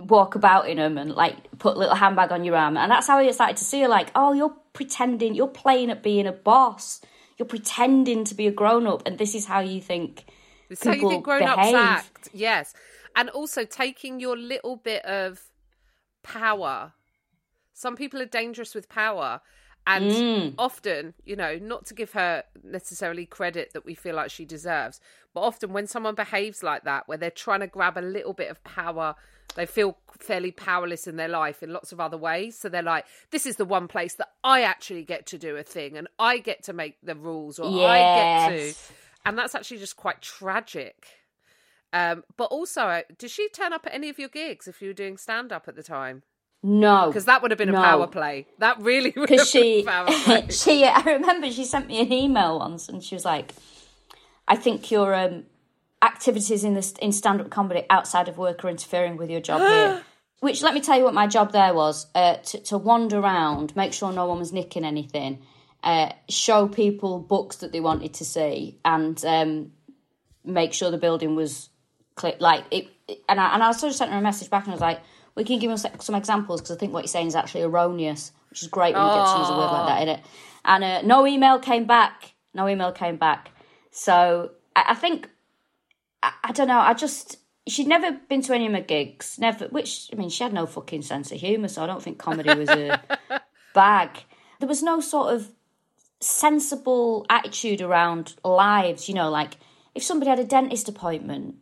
walk 0.00 0.34
about 0.34 0.68
in 0.68 0.78
them 0.78 0.98
and 0.98 1.12
like 1.12 1.36
put 1.60 1.76
a 1.76 1.78
little 1.78 1.94
handbag 1.94 2.32
on 2.32 2.42
your 2.42 2.56
arm. 2.56 2.76
And 2.76 2.90
that's 2.90 3.06
how 3.06 3.18
I 3.18 3.30
started 3.30 3.56
to 3.58 3.64
see 3.64 3.82
her 3.82 3.88
like, 3.88 4.10
oh, 4.16 4.32
you're 4.32 4.56
pretending, 4.72 5.36
you're 5.36 5.46
playing 5.46 5.90
at 5.90 6.02
being 6.02 6.26
a 6.26 6.32
boss. 6.32 7.00
You're 7.38 7.46
pretending 7.46 8.24
to 8.24 8.34
be 8.34 8.48
a 8.48 8.50
grown 8.50 8.88
up, 8.88 9.06
and 9.06 9.18
this 9.18 9.36
is 9.36 9.46
how 9.46 9.60
you 9.60 9.80
think 9.80 10.24
It's 10.68 10.84
how 10.84 10.90
you 10.90 10.96
people 10.96 11.10
think 11.10 11.24
grown 11.24 11.44
ups 11.44 11.72
act. 11.72 12.28
Yes. 12.34 12.74
And 13.14 13.30
also 13.30 13.64
taking 13.64 14.18
your 14.18 14.36
little 14.36 14.76
bit 14.76 15.04
of 15.04 15.49
power. 16.22 16.92
Some 17.72 17.96
people 17.96 18.20
are 18.20 18.26
dangerous 18.26 18.74
with 18.74 18.88
power. 18.88 19.40
And 19.86 20.10
Mm. 20.10 20.54
often, 20.58 21.14
you 21.24 21.34
know, 21.34 21.56
not 21.56 21.86
to 21.86 21.94
give 21.94 22.12
her 22.12 22.44
necessarily 22.62 23.24
credit 23.24 23.72
that 23.72 23.84
we 23.84 23.94
feel 23.94 24.14
like 24.14 24.30
she 24.30 24.44
deserves, 24.44 25.00
but 25.32 25.40
often 25.40 25.72
when 25.72 25.86
someone 25.86 26.14
behaves 26.14 26.62
like 26.62 26.84
that, 26.84 27.08
where 27.08 27.16
they're 27.16 27.30
trying 27.30 27.60
to 27.60 27.66
grab 27.66 27.96
a 27.96 28.02
little 28.02 28.34
bit 28.34 28.50
of 28.50 28.62
power, 28.62 29.16
they 29.54 29.64
feel 29.64 29.96
fairly 30.18 30.52
powerless 30.52 31.06
in 31.06 31.16
their 31.16 31.28
life 31.28 31.62
in 31.62 31.72
lots 31.72 31.92
of 31.92 31.98
other 31.98 32.18
ways. 32.18 32.58
So 32.58 32.68
they're 32.68 32.82
like, 32.82 33.06
this 33.30 33.46
is 33.46 33.56
the 33.56 33.64
one 33.64 33.88
place 33.88 34.14
that 34.16 34.28
I 34.44 34.62
actually 34.62 35.02
get 35.02 35.26
to 35.28 35.38
do 35.38 35.56
a 35.56 35.62
thing 35.62 35.96
and 35.96 36.08
I 36.18 36.38
get 36.38 36.62
to 36.64 36.74
make 36.74 36.98
the 37.02 37.14
rules 37.14 37.58
or 37.58 37.86
I 37.86 38.02
get 38.14 38.48
to. 38.48 38.74
And 39.24 39.36
that's 39.38 39.54
actually 39.54 39.78
just 39.78 39.96
quite 39.96 40.20
tragic. 40.20 41.06
Um, 41.92 42.24
but 42.36 42.44
also, 42.44 42.82
uh, 42.82 43.02
did 43.18 43.30
she 43.30 43.48
turn 43.48 43.72
up 43.72 43.86
at 43.86 43.94
any 43.94 44.08
of 44.08 44.18
your 44.18 44.28
gigs 44.28 44.68
if 44.68 44.80
you 44.80 44.88
were 44.88 44.94
doing 44.94 45.16
stand 45.16 45.52
up 45.52 45.66
at 45.68 45.74
the 45.76 45.82
time? 45.82 46.22
No, 46.62 47.06
Because 47.06 47.24
that 47.24 47.40
would 47.40 47.50
have 47.50 47.58
been 47.58 47.70
a 47.70 47.72
power 47.72 48.06
play. 48.06 48.46
That 48.58 48.80
really 48.82 49.12
would 49.16 49.30
have 49.30 49.38
because 49.38 49.52
been 49.52 49.62
she 49.62 49.80
a 49.80 49.84
power 49.84 50.06
play. 50.24 50.46
she 50.50 50.84
I 50.84 51.00
remember 51.02 51.50
she 51.50 51.64
sent 51.64 51.86
me 51.88 52.00
an 52.00 52.12
email 52.12 52.58
once 52.58 52.88
and 52.88 53.02
she 53.02 53.14
was 53.14 53.24
like 53.24 53.54
I 54.46 54.56
think 54.56 54.90
your 54.90 55.14
um 55.14 55.44
activities 56.02 56.62
in 56.62 56.74
the 56.74 56.98
in 57.00 57.12
stand 57.12 57.40
up 57.40 57.48
comedy 57.50 57.84
outside 57.88 58.28
of 58.28 58.36
work 58.36 58.62
are 58.64 58.68
interfering 58.68 59.16
with 59.16 59.30
your 59.30 59.40
job 59.40 59.60
here 59.60 60.02
which 60.40 60.62
let 60.62 60.74
me 60.74 60.80
tell 60.80 60.98
you 60.98 61.04
what 61.04 61.14
my 61.14 61.26
job 61.26 61.52
there 61.52 61.72
was 61.74 62.06
uh, 62.14 62.34
to, 62.36 62.58
to 62.60 62.76
wander 62.78 63.18
around 63.18 63.74
make 63.74 63.92
sure 63.94 64.12
no 64.12 64.26
one 64.26 64.38
was 64.38 64.52
nicking 64.52 64.84
anything 64.84 65.40
uh, 65.82 66.10
show 66.28 66.68
people 66.68 67.18
books 67.18 67.56
that 67.56 67.72
they 67.72 67.80
wanted 67.80 68.12
to 68.14 68.24
see 68.24 68.78
and 68.84 69.24
um, 69.24 69.72
make 70.44 70.72
sure 70.74 70.90
the 70.90 70.98
building 70.98 71.34
was 71.36 71.70
clear 72.20 72.34
like 72.38 72.64
it, 72.70 72.84
it- 73.08 73.22
and 73.28 73.40
I, 73.40 73.54
and 73.54 73.62
I 73.62 73.72
sort 73.72 73.90
of 73.92 73.96
sent 73.96 74.10
her 74.12 74.18
a 74.18 74.22
message 74.30 74.50
back 74.50 74.64
and 74.64 74.72
I 74.72 74.76
was 74.78 74.80
like 74.80 75.00
we 75.36 75.44
can 75.44 75.58
give 75.58 75.70
us 75.70 75.84
some 76.00 76.14
examples 76.14 76.60
because 76.60 76.76
I 76.76 76.78
think 76.78 76.92
what 76.92 77.02
you're 77.04 77.08
saying 77.16 77.28
is 77.28 77.34
actually 77.34 77.62
erroneous 77.62 78.32
which 78.50 78.62
is 78.62 78.68
great 78.68 78.94
when 78.94 79.02
you 79.04 79.12
get 79.18 79.24
to 79.32 79.38
use 79.38 79.48
a 79.48 79.56
word 79.60 79.72
like 79.76 79.86
that 79.90 80.02
in 80.02 80.08
it 80.08 80.20
and 80.64 80.84
uh, 80.84 81.02
no 81.02 81.26
email 81.26 81.58
came 81.58 81.86
back. 81.86 82.34
No 82.52 82.68
email 82.68 82.92
came 82.92 83.16
back. 83.16 83.50
So 83.90 84.50
I, 84.76 84.82
I 84.88 84.94
think 84.94 85.28
I, 86.22 86.32
I 86.44 86.52
don't 86.52 86.68
know 86.68 86.80
I 86.80 86.94
just 86.94 87.38
she'd 87.66 87.86
never 87.86 88.08
been 88.28 88.42
to 88.42 88.54
any 88.54 88.66
of 88.66 88.72
my 88.72 88.80
gigs 88.80 89.38
never 89.38 89.66
which 89.68 90.10
I 90.12 90.16
mean 90.16 90.28
she 90.30 90.42
had 90.42 90.52
no 90.52 90.66
fucking 90.66 91.02
sense 91.02 91.30
of 91.32 91.38
humour 91.40 91.68
so 91.68 91.82
I 91.84 91.86
don't 91.86 92.02
think 92.02 92.18
comedy 92.18 92.52
was 92.54 92.68
a 92.68 93.00
bag. 93.74 94.10
There 94.58 94.68
was 94.68 94.82
no 94.82 95.00
sort 95.00 95.34
of 95.34 95.50
sensible 96.20 97.24
attitude 97.30 97.80
around 97.80 98.34
lives. 98.44 99.08
You 99.08 99.14
know, 99.14 99.30
like 99.30 99.54
if 99.94 100.02
somebody 100.02 100.28
had 100.30 100.38
a 100.38 100.44
dentist 100.44 100.88
appointment, 100.88 101.56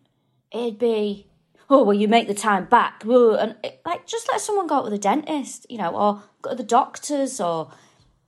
it'd 0.52 0.78
be, 0.78 1.26
oh, 1.71 1.85
well, 1.85 1.95
you 1.95 2.09
make 2.09 2.28
the 2.28 2.35
time 2.35 2.67
back. 2.67 3.05
And 3.05 3.57
it, 3.62 3.81
like, 3.85 4.07
just 4.07 4.28
let 4.28 4.40
someone 4.40 4.67
go 4.67 4.85
to 4.85 4.90
the 4.90 4.99
dentist, 4.99 5.67
you 5.71 5.78
know, 5.78 5.95
or 5.95 6.23
go 6.43 6.50
to 6.50 6.57
the 6.57 6.62
doctors, 6.62 7.40
or 7.40 7.71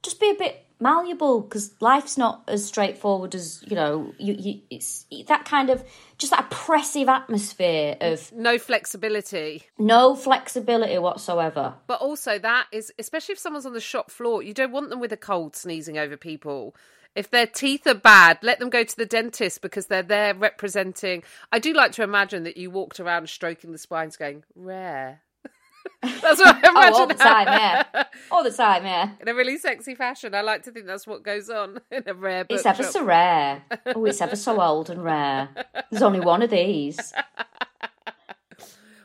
just 0.02 0.20
be 0.20 0.30
a 0.30 0.34
bit 0.34 0.66
malleable 0.80 1.42
because 1.42 1.74
life's 1.80 2.16
not 2.16 2.42
as 2.48 2.64
straightforward 2.64 3.34
as 3.34 3.62
you 3.66 3.76
know. 3.76 4.12
You, 4.18 4.34
you 4.38 4.60
it's 4.70 5.06
that 5.28 5.44
kind 5.44 5.70
of 5.70 5.84
just 6.18 6.32
that 6.32 6.46
oppressive 6.46 7.08
atmosphere 7.08 7.96
of 8.00 8.32
no 8.32 8.58
flexibility. 8.58 9.64
no 9.78 10.16
flexibility 10.16 10.98
whatsoever. 10.98 11.74
But 11.86 12.00
also, 12.00 12.38
that 12.38 12.66
is, 12.72 12.92
especially 12.98 13.34
if 13.34 13.38
someone's 13.38 13.66
on 13.66 13.74
the 13.74 13.80
shop 13.80 14.10
floor, 14.10 14.42
you 14.42 14.54
don't 14.54 14.72
want 14.72 14.90
them 14.90 15.00
with 15.00 15.12
a 15.12 15.18
cold 15.18 15.54
sneezing 15.54 15.98
over 15.98 16.16
people. 16.16 16.74
If 17.16 17.30
their 17.30 17.46
teeth 17.46 17.86
are 17.86 17.94
bad, 17.94 18.38
let 18.42 18.60
them 18.60 18.70
go 18.70 18.84
to 18.84 18.96
the 18.96 19.04
dentist 19.06 19.62
because 19.62 19.86
they're 19.86 20.02
there 20.02 20.32
representing. 20.34 21.22
I 21.50 21.58
do 21.58 21.72
like 21.72 21.92
to 21.92 22.02
imagine 22.02 22.44
that 22.44 22.56
you 22.56 22.70
walked 22.70 23.00
around 23.00 23.28
stroking 23.28 23.72
the 23.72 23.78
spines 23.78 24.16
going, 24.16 24.44
rare. 24.54 25.22
That's 26.02 26.38
what 26.40 26.56
I 26.56 26.60
Oh, 26.64 26.70
imagine. 26.70 26.94
all 26.94 27.06
the 27.06 27.14
time, 27.14 27.46
yeah, 27.48 28.04
all 28.30 28.44
the 28.44 28.50
time, 28.52 28.84
yeah. 28.86 29.10
In 29.20 29.28
a 29.28 29.34
really 29.34 29.58
sexy 29.58 29.94
fashion. 29.94 30.34
I 30.34 30.40
like 30.42 30.62
to 30.64 30.70
think 30.72 30.86
that's 30.86 31.06
what 31.06 31.22
goes 31.22 31.50
on 31.50 31.80
in 31.90 32.04
a 32.06 32.14
rare 32.14 32.44
book 32.44 32.56
It's 32.58 32.66
ever 32.66 32.82
shop. 32.82 32.92
so 32.92 33.04
rare. 33.04 33.62
Oh, 33.86 34.04
it's 34.06 34.20
ever 34.20 34.36
so 34.36 34.60
old 34.60 34.88
and 34.88 35.02
rare. 35.02 35.48
There's 35.90 36.02
only 36.02 36.20
one 36.20 36.42
of 36.42 36.50
these. 36.50 37.12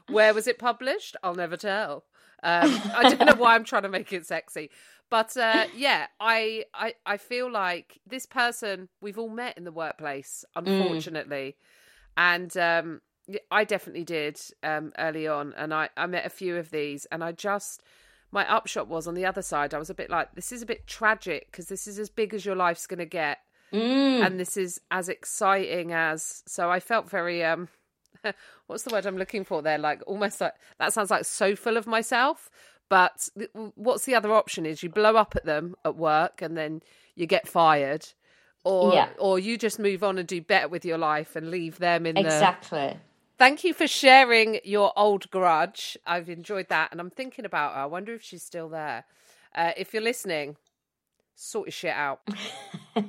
Where 0.10 0.34
was 0.34 0.48
it 0.48 0.60
published? 0.60 1.16
I'll 1.24 1.36
never 1.36 1.58
tell. 1.58 2.04
Um, 2.44 2.80
I 2.96 3.10
don't 3.16 3.26
know 3.26 3.36
why 3.42 3.56
I'm 3.56 3.64
trying 3.64 3.84
to 3.84 3.90
make 3.90 4.14
it 4.14 4.26
sexy, 4.28 4.70
but 5.10 5.36
uh, 5.38 5.66
yeah, 5.76 6.08
I, 6.20 6.66
I 6.74 6.96
I 7.06 7.18
feel 7.18 7.52
like 7.52 8.00
this 8.08 8.26
person 8.26 8.90
we've 9.02 9.20
all 9.20 9.30
met 9.30 9.58
in 9.58 9.64
the 9.64 9.72
workplace, 9.72 10.46
unfortunately, 10.56 11.56
and 12.18 12.56
um, 12.58 13.02
I 13.52 13.64
definitely 13.64 14.04
did 14.04 14.40
um, 14.64 14.94
early 14.98 15.28
on, 15.28 15.54
and 15.58 15.74
I 15.74 15.90
I 15.98 16.06
met 16.08 16.26
a 16.26 16.30
few 16.30 16.58
of 16.58 16.72
these, 16.72 17.06
and 17.12 17.24
I 17.24 17.32
just 17.32 17.84
my 18.32 18.50
upshot 18.52 18.88
was 18.88 19.08
on 19.08 19.14
the 19.14 19.26
other 19.26 19.42
side. 19.42 19.74
I 19.74 19.80
was 19.80 19.90
a 19.90 19.94
bit 19.94 20.10
like, 20.10 20.34
this 20.36 20.52
is 20.52 20.62
a 20.62 20.66
bit 20.66 20.88
tragic 20.88 21.48
because 21.52 21.68
this 21.68 21.88
is 21.88 22.00
as 22.00 22.10
big 22.10 22.34
as 22.34 22.46
your 22.46 22.56
life's 22.56 22.88
going 22.88 23.00
to 23.00 23.06
get, 23.06 23.38
and 24.26 24.40
this 24.40 24.58
is 24.58 24.82
as 24.92 25.10
exciting 25.10 25.94
as. 25.94 26.44
So 26.46 26.70
I 26.70 26.80
felt 26.80 27.10
very 27.10 27.44
um 27.44 27.70
what's 28.68 28.84
the 28.84 28.94
word 28.94 29.06
I'm 29.06 29.18
looking 29.18 29.44
for 29.44 29.62
there? 29.62 29.78
Like 29.78 30.02
almost 30.08 30.42
like 30.42 30.54
that 30.80 30.94
sounds 30.94 31.12
like 31.12 31.26
so 31.26 31.56
full 31.56 31.78
of 31.78 31.88
myself. 31.88 32.50
But 32.90 33.30
th- 33.38 33.50
what's 33.76 34.06
the 34.06 34.16
other 34.16 34.34
option? 34.34 34.66
Is 34.66 34.84
you 34.84 34.90
blow 34.90 35.16
up 35.16 35.36
at 35.36 35.46
them 35.46 35.76
at 35.84 35.96
work 35.96 36.42
and 36.42 36.56
then 36.56 36.82
you 37.16 37.26
get 37.26 37.48
fired, 37.48 38.08
or 38.64 38.94
Yeah. 38.94 39.10
or 39.18 39.40
you 39.40 39.58
just 39.58 39.80
move 39.80 40.04
on 40.04 40.18
and 40.18 40.28
do 40.28 40.42
better 40.42 40.68
with 40.68 40.86
your 40.86 40.98
life 40.98 41.36
and 41.36 41.50
leave 41.50 41.80
them 41.80 42.06
in 42.06 42.16
the. 42.16 42.22
Exactly. 42.22 43.00
Thank 43.38 43.64
you 43.64 43.74
for 43.74 43.88
sharing 43.88 44.60
your 44.64 44.94
old 44.96 45.30
grudge. 45.30 45.98
I've 46.06 46.30
enjoyed 46.30 46.70
that, 46.70 46.92
and 46.92 47.02
I'm 47.02 47.10
thinking 47.10 47.44
about 47.44 47.74
her. 47.74 47.82
I 47.82 47.86
wonder 47.86 48.14
if 48.14 48.22
she's 48.22 48.44
still 48.44 48.70
there. 48.70 49.04
Uh, 49.54 49.72
if 49.76 49.94
you're 49.94 50.04
listening, 50.04 50.56
sort 51.36 51.68
your 51.68 51.72
shit 51.74 51.94
out. 51.94 52.22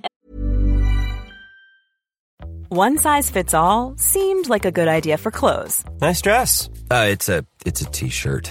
One 2.68 2.98
size 2.98 3.30
fits 3.30 3.54
all 3.54 3.94
seemed 3.96 4.48
like 4.48 4.64
a 4.64 4.72
good 4.72 4.88
idea 4.88 5.16
for 5.18 5.30
clothes 5.30 5.84
Nice 6.00 6.20
dress. 6.20 6.68
Uh, 6.90 7.06
it's 7.10 7.28
a 7.28 7.44
it's 7.64 7.80
a 7.80 7.84
t-shirt. 7.90 8.50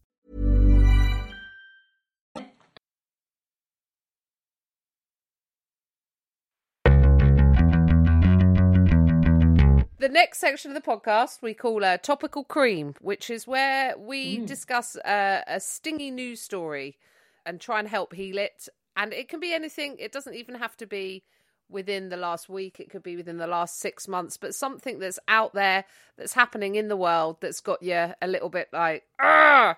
The 10.01 10.09
next 10.09 10.39
section 10.39 10.71
of 10.71 10.73
the 10.73 10.81
podcast 10.81 11.43
we 11.43 11.53
call 11.53 11.83
a 11.83 11.95
topical 11.95 12.43
cream, 12.43 12.95
which 13.01 13.29
is 13.29 13.45
where 13.45 13.95
we 13.95 14.39
Mm. 14.39 14.47
discuss 14.47 14.95
uh, 14.95 15.43
a 15.45 15.59
stingy 15.59 16.09
news 16.09 16.41
story 16.41 16.97
and 17.45 17.61
try 17.61 17.77
and 17.77 17.87
help 17.87 18.15
heal 18.15 18.39
it. 18.39 18.67
And 18.97 19.13
it 19.13 19.29
can 19.29 19.39
be 19.39 19.53
anything. 19.53 19.97
It 19.99 20.11
doesn't 20.11 20.33
even 20.33 20.55
have 20.55 20.75
to 20.77 20.87
be 20.87 21.23
within 21.69 22.09
the 22.09 22.17
last 22.17 22.49
week. 22.49 22.79
It 22.79 22.89
could 22.89 23.03
be 23.03 23.15
within 23.15 23.37
the 23.37 23.45
last 23.45 23.77
six 23.79 24.07
months. 24.07 24.37
But 24.37 24.55
something 24.55 24.97
that's 24.97 25.19
out 25.27 25.53
there 25.53 25.85
that's 26.17 26.33
happening 26.33 26.73
in 26.73 26.87
the 26.87 26.97
world 26.97 27.37
that's 27.39 27.61
got 27.61 27.83
you 27.83 28.15
a 28.19 28.27
little 28.27 28.49
bit 28.49 28.69
like 28.73 29.03
ah. 29.19 29.77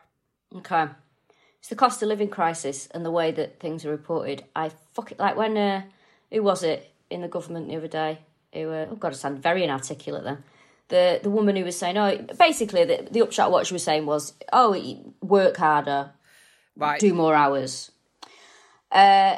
Okay. 0.56 0.88
It's 1.60 1.68
the 1.68 1.76
cost 1.76 2.02
of 2.02 2.08
living 2.08 2.30
crisis 2.30 2.88
and 2.92 3.04
the 3.06 3.12
way 3.12 3.32
that 3.32 3.60
things 3.60 3.84
are 3.84 3.92
reported. 3.92 4.46
I 4.56 4.72
fuck 4.94 5.12
it 5.12 5.20
like 5.20 5.36
when 5.36 5.58
uh, 5.58 5.82
who 6.32 6.44
was 6.44 6.64
it 6.64 6.94
in 7.10 7.20
the 7.20 7.28
government 7.28 7.68
the 7.68 7.76
other 7.76 7.90
day? 7.90 8.20
Who 8.54 8.70
uh, 8.72 8.88
oh 8.92 8.96
god, 8.96 9.14
I 9.14 9.16
sound 9.16 9.42
very 9.42 9.64
inarticulate 9.64 10.24
then. 10.24 10.44
The 10.90 11.20
the 11.24 11.30
woman 11.30 11.56
who 11.56 11.64
was 11.64 11.78
saying, 11.78 11.98
oh, 11.98 12.18
basically 12.38 12.84
the, 12.86 13.08
the 13.10 13.22
upshot 13.22 13.48
of 13.48 13.54
what 13.54 13.66
she 13.68 13.74
was 13.74 13.84
saying 13.84 14.06
was, 14.06 14.34
oh, 14.52 14.76
work 15.22 15.58
harder, 15.58 16.12
Right. 16.76 17.00
do 17.00 17.14
more 17.14 17.34
hours. 17.36 17.92
Uh, 18.92 19.38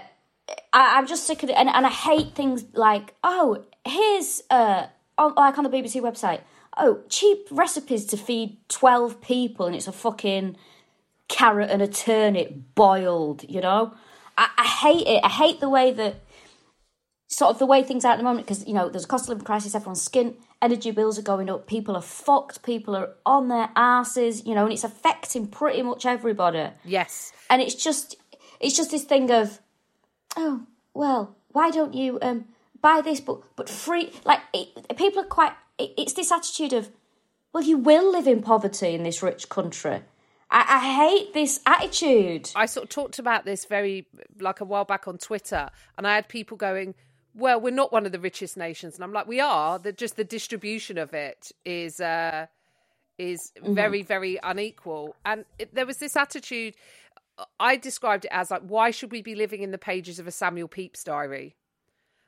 I, 0.74 0.98
I'm 0.98 1.08
just 1.08 1.26
sick 1.26 1.44
of 1.44 1.50
it, 1.50 1.54
and, 1.54 1.70
and 1.70 1.86
I 1.86 1.90
hate 1.90 2.36
things 2.36 2.66
like, 2.74 3.14
oh, 3.24 3.64
here's 3.86 4.42
uh, 4.50 4.88
on, 5.18 5.34
like 5.36 5.58
on 5.58 5.64
the 5.64 5.70
BBC 5.70 6.02
website, 6.02 6.42
oh, 6.78 7.02
cheap 7.10 7.48
recipes 7.52 8.06
to 8.08 8.18
feed 8.18 8.58
twelve 8.68 9.22
people, 9.22 9.66
and 9.66 9.76
it's 9.76 9.88
a 9.88 9.92
fucking 9.94 10.58
carrot 11.28 11.70
and 11.70 11.82
a 11.82 11.88
turnip 11.88 12.54
boiled. 12.76 13.44
You 13.48 13.62
know, 13.62 13.94
I, 14.38 14.50
I 14.58 14.64
hate 14.66 15.08
it. 15.08 15.22
I 15.24 15.30
hate 15.30 15.60
the 15.62 15.70
way 15.70 15.92
that 15.94 16.16
sort 17.28 17.52
of 17.52 17.60
the 17.60 17.66
way 17.66 17.82
things 17.84 18.06
are 18.06 18.12
at 18.14 18.18
the 18.18 18.24
moment 18.24 18.46
because 18.46 18.66
you 18.68 18.74
know 18.74 18.88
there's 18.90 19.06
a 19.06 19.08
cost 19.08 19.26
of 19.26 19.30
living 19.30 19.46
crisis. 19.46 19.76
Everyone's 19.76 20.02
skin, 20.02 20.36
energy 20.62 20.92
bills 20.92 21.18
are 21.20 21.24
going 21.24 21.50
up. 21.50 21.68
People 21.68 21.96
are 21.96 22.02
fucked. 22.02 22.64
People 22.64 22.96
are 22.96 23.10
on 23.26 23.48
their 23.48 23.70
asses. 23.76 24.46
You 24.46 24.56
know, 24.56 24.64
and 24.66 24.74
it's 24.74 24.84
affecting 24.84 25.48
pretty 25.48 25.82
much 25.82 26.06
everybody 26.06 26.70
Yes. 26.84 27.34
and 27.50 27.62
it's 27.62 27.76
just 27.76 28.16
it's 28.60 28.76
just 28.78 28.92
this 28.92 29.04
thing 29.04 29.32
of 29.32 29.60
oh 30.38 30.62
well 30.94 31.36
why 31.52 31.70
don't 31.72 31.94
you 31.94 32.20
um 32.22 32.46
buy 32.82 33.02
this 33.04 33.20
but 33.20 33.40
but 33.56 33.70
free 33.70 34.12
like 34.24 34.40
it, 34.54 34.98
people 34.98 35.22
are 35.22 35.26
quite 35.28 35.54
it, 35.78 35.92
it's 35.98 36.14
this 36.14 36.32
attitude 36.32 36.74
of 36.74 36.90
well 37.54 37.64
you 37.64 37.78
will 37.78 38.12
live 38.12 38.28
in 38.28 38.42
poverty 38.42 38.94
in 38.94 39.04
this 39.04 39.22
rich 39.24 39.50
country 39.50 40.02
I, 40.52 40.66
I 40.70 41.10
hate 41.10 41.34
this 41.34 41.60
attitude 41.66 42.52
I 42.56 42.66
sort 42.66 42.84
of 42.86 42.90
talked 42.90 43.20
about 43.20 43.46
this 43.46 43.66
very 43.66 44.08
like 44.40 44.62
a 44.62 44.66
while 44.66 44.86
back 44.86 45.08
on 45.08 45.18
Twitter, 45.18 45.70
and 45.98 46.06
I 46.06 46.16
had 46.16 46.28
people 46.30 46.56
going, 46.56 46.94
"Well, 47.36 47.60
we're 47.62 47.72
not 47.72 47.92
one 47.94 48.06
of 48.06 48.12
the 48.12 48.20
richest 48.20 48.58
nations," 48.58 48.96
and 48.96 49.04
I'm 49.04 49.14
like, 49.14 49.28
"We 49.28 49.40
are. 49.40 49.80
That 49.80 49.98
just 49.98 50.16
the 50.16 50.24
distribution 50.24 50.98
of 50.98 51.14
it 51.14 51.52
is 51.66 52.00
uh, 52.00 52.48
is 53.18 53.52
very, 53.62 54.02
very 54.04 54.40
unequal." 54.44 55.16
And 55.26 55.46
it, 55.60 55.74
there 55.76 55.86
was 55.86 55.98
this 55.98 56.16
attitude. 56.16 56.76
I 57.60 57.76
described 57.76 58.26
it 58.26 58.32
as 58.32 58.52
like, 58.52 58.62
"Why 58.64 58.92
should 58.92 59.12
we 59.12 59.22
be 59.22 59.36
living 59.36 59.62
in 59.62 59.72
the 59.72 59.78
pages 59.78 60.20
of 60.20 60.28
a 60.28 60.32
Samuel 60.32 60.68
Pepys 60.70 61.04
diary?" 61.04 61.56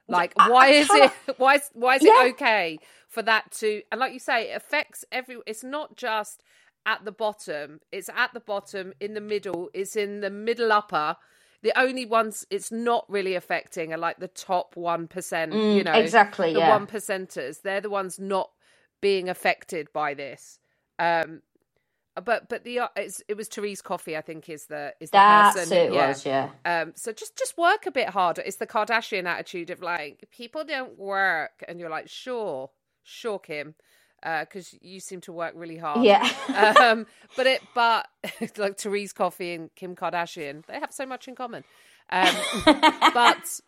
Like, 0.10 0.34
I- 0.38 0.50
why 0.50 0.68
I 0.68 0.70
is 0.72 0.90
it? 0.92 1.12
Why 1.38 1.56
is 1.56 1.70
why 1.74 1.96
is 1.96 2.04
Yeah. 2.04 2.26
it 2.26 2.30
okay 2.36 2.80
for 3.10 3.22
that 3.24 3.52
to? 3.60 3.82
And 3.92 4.00
like 4.00 4.14
you 4.14 4.20
say, 4.20 4.52
it 4.52 4.56
affects 4.56 5.04
every. 5.12 5.38
It's 5.46 5.64
not 5.64 5.98
just 5.98 6.44
at 6.86 7.04
the 7.04 7.12
bottom. 7.12 7.82
It's 7.92 8.10
at 8.16 8.34
the 8.34 8.40
bottom, 8.40 8.94
in 9.02 9.14
the 9.16 9.22
middle. 9.22 9.70
It's 9.74 9.96
in 9.98 10.22
the 10.22 10.30
middle 10.30 10.72
upper. 10.72 11.18
The 11.67 11.79
only 11.79 12.05
ones 12.05 12.45
it's 12.51 12.71
not 12.71 13.05
really 13.09 13.36
affecting 13.36 13.93
are 13.93 14.00
like 14.00 14.19
the 14.19 14.29
top 14.29 14.77
one 14.77 15.07
percent. 15.07 15.53
you 15.71 15.83
know, 15.83 15.93
Mm, 15.93 16.05
exactly, 16.05 16.53
The 16.53 16.59
yeah. 16.59 16.69
one 16.69 16.88
percenters. 16.88 17.62
They're 17.63 17.81
the 17.81 17.91
ones 17.91 18.19
not 18.19 18.51
being 19.01 19.29
affected 19.29 19.89
by 19.93 20.15
this. 20.15 20.59
Um, 21.00 21.41
but 22.24 22.50
but 22.50 22.63
the 22.65 22.79
uh, 22.81 22.89
it's, 22.97 23.21
it 23.27 23.38
was 23.38 23.50
Therese 23.50 23.81
Coffey, 23.81 24.17
I 24.17 24.21
think, 24.21 24.50
is 24.50 24.67
the 24.67 24.93
is 25.01 25.12
the 25.12 25.19
that's 25.19 25.55
person. 25.55 25.71
it 25.71 25.93
was 25.93 26.25
yeah 26.25 26.50
Um, 26.65 26.93
so 26.95 27.13
just 27.13 27.38
just 27.38 27.57
work 27.57 27.86
a 27.88 27.91
bit 27.91 28.09
harder. 28.09 28.43
It's 28.45 28.57
the 28.57 28.67
Kardashian 28.67 29.25
attitude 29.25 29.71
of 29.71 29.82
like 29.82 30.27
people 30.32 30.63
don't 30.65 30.97
work, 30.99 31.63
and 31.67 31.80
you're 31.80 31.89
like, 31.91 32.10
sure, 32.10 32.71
sure, 33.03 33.39
Kim, 33.39 33.75
because 34.21 34.75
you 34.82 34.99
seem 34.99 35.21
to 35.21 35.32
work 35.32 35.53
really 35.56 35.77
hard. 35.77 36.03
yeah 36.03 36.30
um, 36.80 37.06
but 37.36 37.47
it 37.47 37.62
but 37.73 38.08
like 38.58 38.77
Therese 38.77 39.13
Coffey 39.13 39.53
and 39.53 39.73
Kim 39.75 39.95
Kardashian, 39.95 40.65
they 40.65 40.80
have 40.80 40.93
so 40.93 41.06
much 41.06 41.27
in 41.27 41.36
common. 41.36 41.63
Um, 42.10 42.36
but 43.13 43.60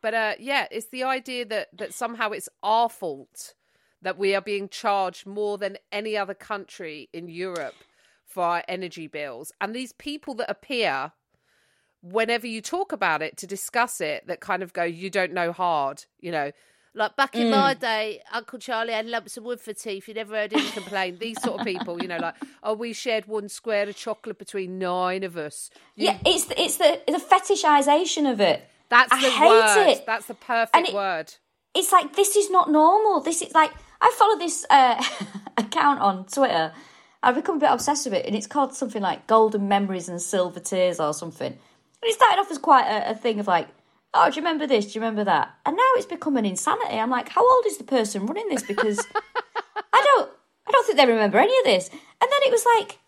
but 0.00 0.14
uh, 0.14 0.34
yeah, 0.38 0.66
it's 0.70 0.86
the 0.86 1.04
idea 1.04 1.44
that 1.46 1.68
that 1.76 1.94
somehow 1.94 2.30
it's 2.30 2.48
our 2.62 2.88
fault 2.88 3.54
that 4.00 4.16
we 4.16 4.34
are 4.34 4.40
being 4.40 4.68
charged 4.68 5.26
more 5.26 5.58
than 5.58 5.76
any 5.90 6.16
other 6.16 6.34
country 6.34 7.08
in 7.12 7.28
Europe 7.28 7.74
for 8.24 8.44
our 8.44 8.62
energy 8.68 9.06
bills, 9.06 9.52
and 9.60 9.74
these 9.74 9.92
people 9.92 10.34
that 10.34 10.50
appear 10.50 11.12
whenever 12.00 12.46
you 12.46 12.60
talk 12.60 12.92
about 12.92 13.22
it 13.22 13.36
to 13.36 13.46
discuss 13.46 14.00
it 14.00 14.24
that 14.28 14.40
kind 14.40 14.62
of 14.62 14.72
go 14.72 14.84
you 14.84 15.10
don't 15.10 15.32
know 15.32 15.50
hard 15.50 16.04
you 16.20 16.30
know 16.30 16.52
like 16.98 17.16
back 17.16 17.34
in 17.34 17.50
my 17.50 17.72
day 17.74 18.20
uncle 18.32 18.58
charlie 18.58 18.92
had 18.92 19.06
lumps 19.06 19.36
of 19.36 19.44
wood 19.44 19.60
for 19.60 19.72
teeth 19.72 20.06
you 20.08 20.14
never 20.14 20.34
heard 20.34 20.52
him 20.52 20.60
complain 20.72 21.16
these 21.18 21.40
sort 21.42 21.60
of 21.60 21.66
people 21.66 22.00
you 22.02 22.08
know 22.08 22.18
like 22.18 22.34
oh 22.62 22.74
we 22.74 22.92
shared 22.92 23.26
one 23.26 23.48
square 23.48 23.88
of 23.88 23.96
chocolate 23.96 24.38
between 24.38 24.78
nine 24.78 25.22
of 25.22 25.36
us 25.36 25.70
You- 25.96 26.06
yeah 26.06 26.18
it's 26.26 26.44
the, 26.46 26.60
it's 26.60 26.76
the 26.76 27.00
it's 27.10 27.22
the 27.28 27.34
fetishization 27.34 28.30
of 28.30 28.40
it 28.40 28.62
that's 28.90 29.12
I 29.12 29.20
the 29.22 29.30
hate 29.30 29.48
word 29.48 29.88
it. 29.92 30.06
that's 30.06 30.26
the 30.26 30.34
perfect 30.34 30.88
it- 30.88 30.94
word 30.94 31.32
it's 31.74 31.92
like 31.92 32.16
this 32.16 32.34
is 32.34 32.50
not 32.50 32.70
normal. 32.72 33.20
This 33.20 33.40
is 33.42 33.52
like 33.54 33.70
I 34.00 34.12
follow 34.18 34.36
this 34.38 34.66
uh, 34.68 35.00
account 35.56 36.00
on 36.00 36.24
Twitter. 36.26 36.72
I've 37.22 37.34
become 37.36 37.56
a 37.58 37.60
bit 37.60 37.70
obsessed 37.70 38.06
with 38.06 38.14
it, 38.14 38.26
and 38.26 38.34
it's 38.34 38.46
called 38.48 38.74
something 38.74 39.02
like 39.02 39.26
Golden 39.28 39.68
Memories 39.68 40.08
and 40.08 40.20
Silver 40.20 40.58
Tears 40.60 40.98
or 40.98 41.12
something. 41.14 41.52
And 41.52 41.58
it 42.02 42.14
started 42.14 42.40
off 42.40 42.50
as 42.50 42.58
quite 42.58 42.86
a, 42.86 43.10
a 43.10 43.14
thing 43.14 43.38
of 43.38 43.46
like, 43.46 43.68
oh, 44.14 44.30
do 44.30 44.36
you 44.36 44.42
remember 44.42 44.66
this? 44.66 44.86
Do 44.86 44.92
you 44.92 45.00
remember 45.00 45.24
that? 45.24 45.54
And 45.66 45.76
now 45.76 45.82
it's 45.96 46.06
become 46.06 46.36
an 46.36 46.46
insanity. 46.46 46.96
I'm 46.96 47.10
like, 47.10 47.28
how 47.28 47.48
old 47.48 47.66
is 47.66 47.78
the 47.78 47.84
person 47.84 48.26
running 48.26 48.48
this? 48.48 48.62
Because 48.62 48.98
I 49.92 50.02
don't, 50.04 50.30
I 50.66 50.70
don't 50.70 50.86
think 50.86 50.98
they 50.98 51.06
remember 51.06 51.38
any 51.38 51.56
of 51.58 51.64
this. 51.64 51.88
And 51.88 51.98
then 52.20 52.40
it 52.46 52.50
was 52.50 52.64
like, 52.76 52.98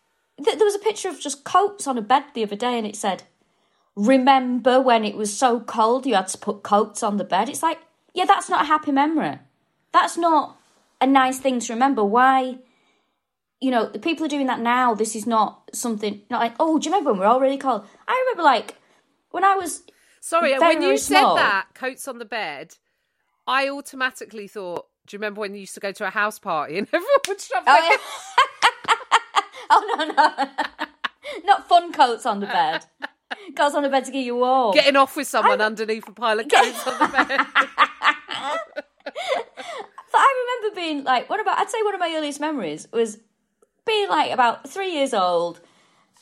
th- 0.44 0.56
there 0.56 0.66
was 0.66 0.74
a 0.74 0.80
picture 0.80 1.08
of 1.08 1.20
just 1.20 1.44
coats 1.44 1.86
on 1.86 1.98
a 1.98 2.02
bed 2.02 2.24
the 2.34 2.42
other 2.42 2.56
day, 2.56 2.78
and 2.78 2.86
it 2.86 2.96
said, 2.96 3.24
remember 3.96 4.80
when 4.80 5.04
it 5.04 5.16
was 5.16 5.36
so 5.36 5.60
cold 5.60 6.06
you 6.06 6.14
had 6.14 6.28
to 6.28 6.38
put 6.38 6.62
coats 6.62 7.02
on 7.02 7.16
the 7.16 7.24
bed? 7.24 7.48
It's 7.48 7.62
like, 7.62 7.78
yeah, 8.14 8.24
that's 8.24 8.48
not 8.48 8.62
a 8.62 8.68
happy 8.68 8.92
memory. 8.92 9.38
That's 9.92 10.16
not 10.16 10.58
a 11.00 11.06
nice 11.06 11.38
thing 11.38 11.60
to 11.60 11.72
remember. 11.72 12.04
Why? 12.04 12.58
You 13.60 13.70
know, 13.70 13.88
the 13.88 13.98
people 13.98 14.24
are 14.24 14.28
doing 14.28 14.46
that 14.46 14.60
now. 14.60 14.94
This 14.94 15.14
is 15.14 15.26
not 15.26 15.70
something, 15.72 16.22
not 16.30 16.40
like, 16.40 16.54
oh, 16.58 16.78
do 16.78 16.88
you 16.88 16.94
remember 16.94 17.12
when 17.12 17.20
we 17.20 17.26
are 17.26 17.32
all 17.32 17.40
really 17.40 17.58
cold? 17.58 17.86
I 18.08 18.24
remember, 18.26 18.42
like, 18.42 18.76
when 19.30 19.44
I 19.44 19.54
was, 19.56 19.82
sorry 20.20 20.50
very, 20.50 20.61
when 20.61 20.83
you 20.83 20.88
very 20.88 20.98
said 20.98 21.35
that 21.35 21.66
coats 21.74 22.06
on 22.06 22.18
the 22.18 22.24
bed 22.24 22.76
i 23.46 23.68
automatically 23.68 24.46
thought 24.46 24.87
do 25.06 25.16
you 25.16 25.18
remember 25.18 25.40
when 25.40 25.54
you 25.54 25.61
used 25.61 25.74
to 25.74 25.80
go 25.80 25.90
to 25.90 26.06
a 26.06 26.11
house 26.11 26.38
party 26.38 26.78
and 26.78 26.87
everyone 26.92 27.09
would 27.26 27.40
shove 27.40 27.64
oh, 27.66 27.74
their 27.74 27.83
oh, 27.83 27.90
yeah. 27.90 29.44
oh 29.70 29.96
no, 29.98 30.04
no. 30.12 30.87
not 31.44 31.68
fun 31.68 31.92
coats 31.92 32.26
on 32.26 32.40
the 32.40 32.46
bed. 32.46 32.85
Coats 33.56 33.74
on 33.74 33.83
the 33.83 33.88
bed 33.88 34.04
to 34.04 34.12
get 34.12 34.24
you 34.24 34.37
warm. 34.37 34.74
getting 34.74 34.96
off 34.96 35.16
with 35.16 35.26
someone 35.26 35.61
underneath 35.61 36.09
a 36.09 36.12
pile 36.12 36.38
of 36.38 36.48
coats 36.48 36.87
on 36.87 36.98
the 36.98 37.09
bed 37.09 37.46
But 40.12 40.18
I 40.18 40.59
remember 40.62 40.80
being 40.80 41.04
like, 41.04 41.30
what 41.30 41.40
about? 41.40 41.59
I'd 41.59 41.70
say 41.70 41.83
one 41.83 41.94
of 41.94 42.00
my 42.00 42.12
earliest 42.16 42.40
memories 42.40 42.88
was 42.92 43.18
being 43.87 44.09
like 44.09 44.33
about 44.33 44.68
three 44.68 44.92
years 44.92 45.14
old 45.14 45.61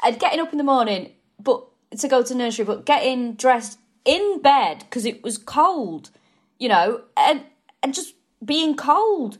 and 0.04 0.18
getting 0.18 0.40
up 0.40 0.52
in 0.52 0.58
the 0.58 0.64
morning, 0.64 1.12
but 1.40 1.66
to 1.98 2.08
go 2.08 2.22
to 2.22 2.34
nursery, 2.34 2.66
but 2.66 2.84
getting 2.84 3.34
dressed 3.34 3.78
in 4.08 4.40
bed 4.40 4.78
because 4.80 5.04
it 5.04 5.22
was 5.22 5.36
cold, 5.36 6.10
you 6.58 6.68
know, 6.68 7.02
and 7.16 7.42
and 7.82 7.94
just 7.94 8.14
being 8.44 8.74
cold. 8.74 9.38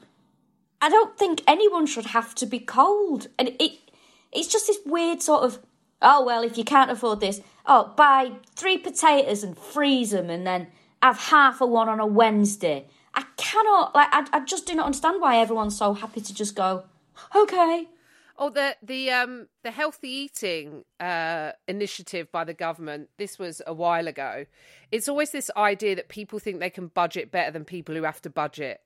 I 0.80 0.90
don't 0.90 1.18
think 1.18 1.42
anyone 1.48 1.86
should 1.86 2.06
have 2.06 2.34
to 2.36 2.46
be 2.46 2.60
cold, 2.60 3.28
and 3.38 3.48
it 3.58 3.72
it's 4.30 4.46
just 4.46 4.66
this 4.66 4.78
weird 4.84 5.22
sort 5.22 5.42
of 5.42 5.58
oh 6.02 6.24
well, 6.24 6.42
if 6.44 6.58
you 6.58 6.64
can't 6.64 6.90
afford 6.90 7.20
this, 7.20 7.40
oh 7.66 7.94
buy 7.96 8.32
three 8.54 8.76
potatoes 8.76 9.42
and 9.42 9.56
freeze 9.56 10.10
them, 10.10 10.28
and 10.28 10.46
then 10.46 10.68
have 11.02 11.18
half 11.18 11.62
a 11.62 11.66
one 11.66 11.88
on 11.88 11.98
a 11.98 12.06
Wednesday. 12.06 12.86
I 13.14 13.24
cannot 13.38 13.94
like 13.94 14.08
I, 14.12 14.26
I 14.34 14.40
just 14.44 14.66
do 14.66 14.74
not 14.74 14.84
understand 14.84 15.22
why 15.22 15.38
everyone's 15.38 15.78
so 15.78 15.94
happy 15.94 16.20
to 16.20 16.34
just 16.34 16.54
go 16.54 16.84
okay. 17.34 17.88
Oh, 18.40 18.50
the 18.50 18.76
the 18.82 19.10
um 19.10 19.48
the 19.64 19.70
healthy 19.72 20.08
eating 20.08 20.84
uh, 21.00 21.52
initiative 21.66 22.30
by 22.30 22.44
the 22.44 22.54
government. 22.54 23.08
This 23.18 23.38
was 23.38 23.60
a 23.66 23.74
while 23.74 24.06
ago. 24.06 24.46
It's 24.92 25.08
always 25.08 25.32
this 25.32 25.50
idea 25.56 25.96
that 25.96 26.08
people 26.08 26.38
think 26.38 26.60
they 26.60 26.70
can 26.70 26.86
budget 26.86 27.32
better 27.32 27.50
than 27.50 27.64
people 27.64 27.94
who 27.96 28.04
have 28.04 28.22
to 28.22 28.30
budget. 28.30 28.80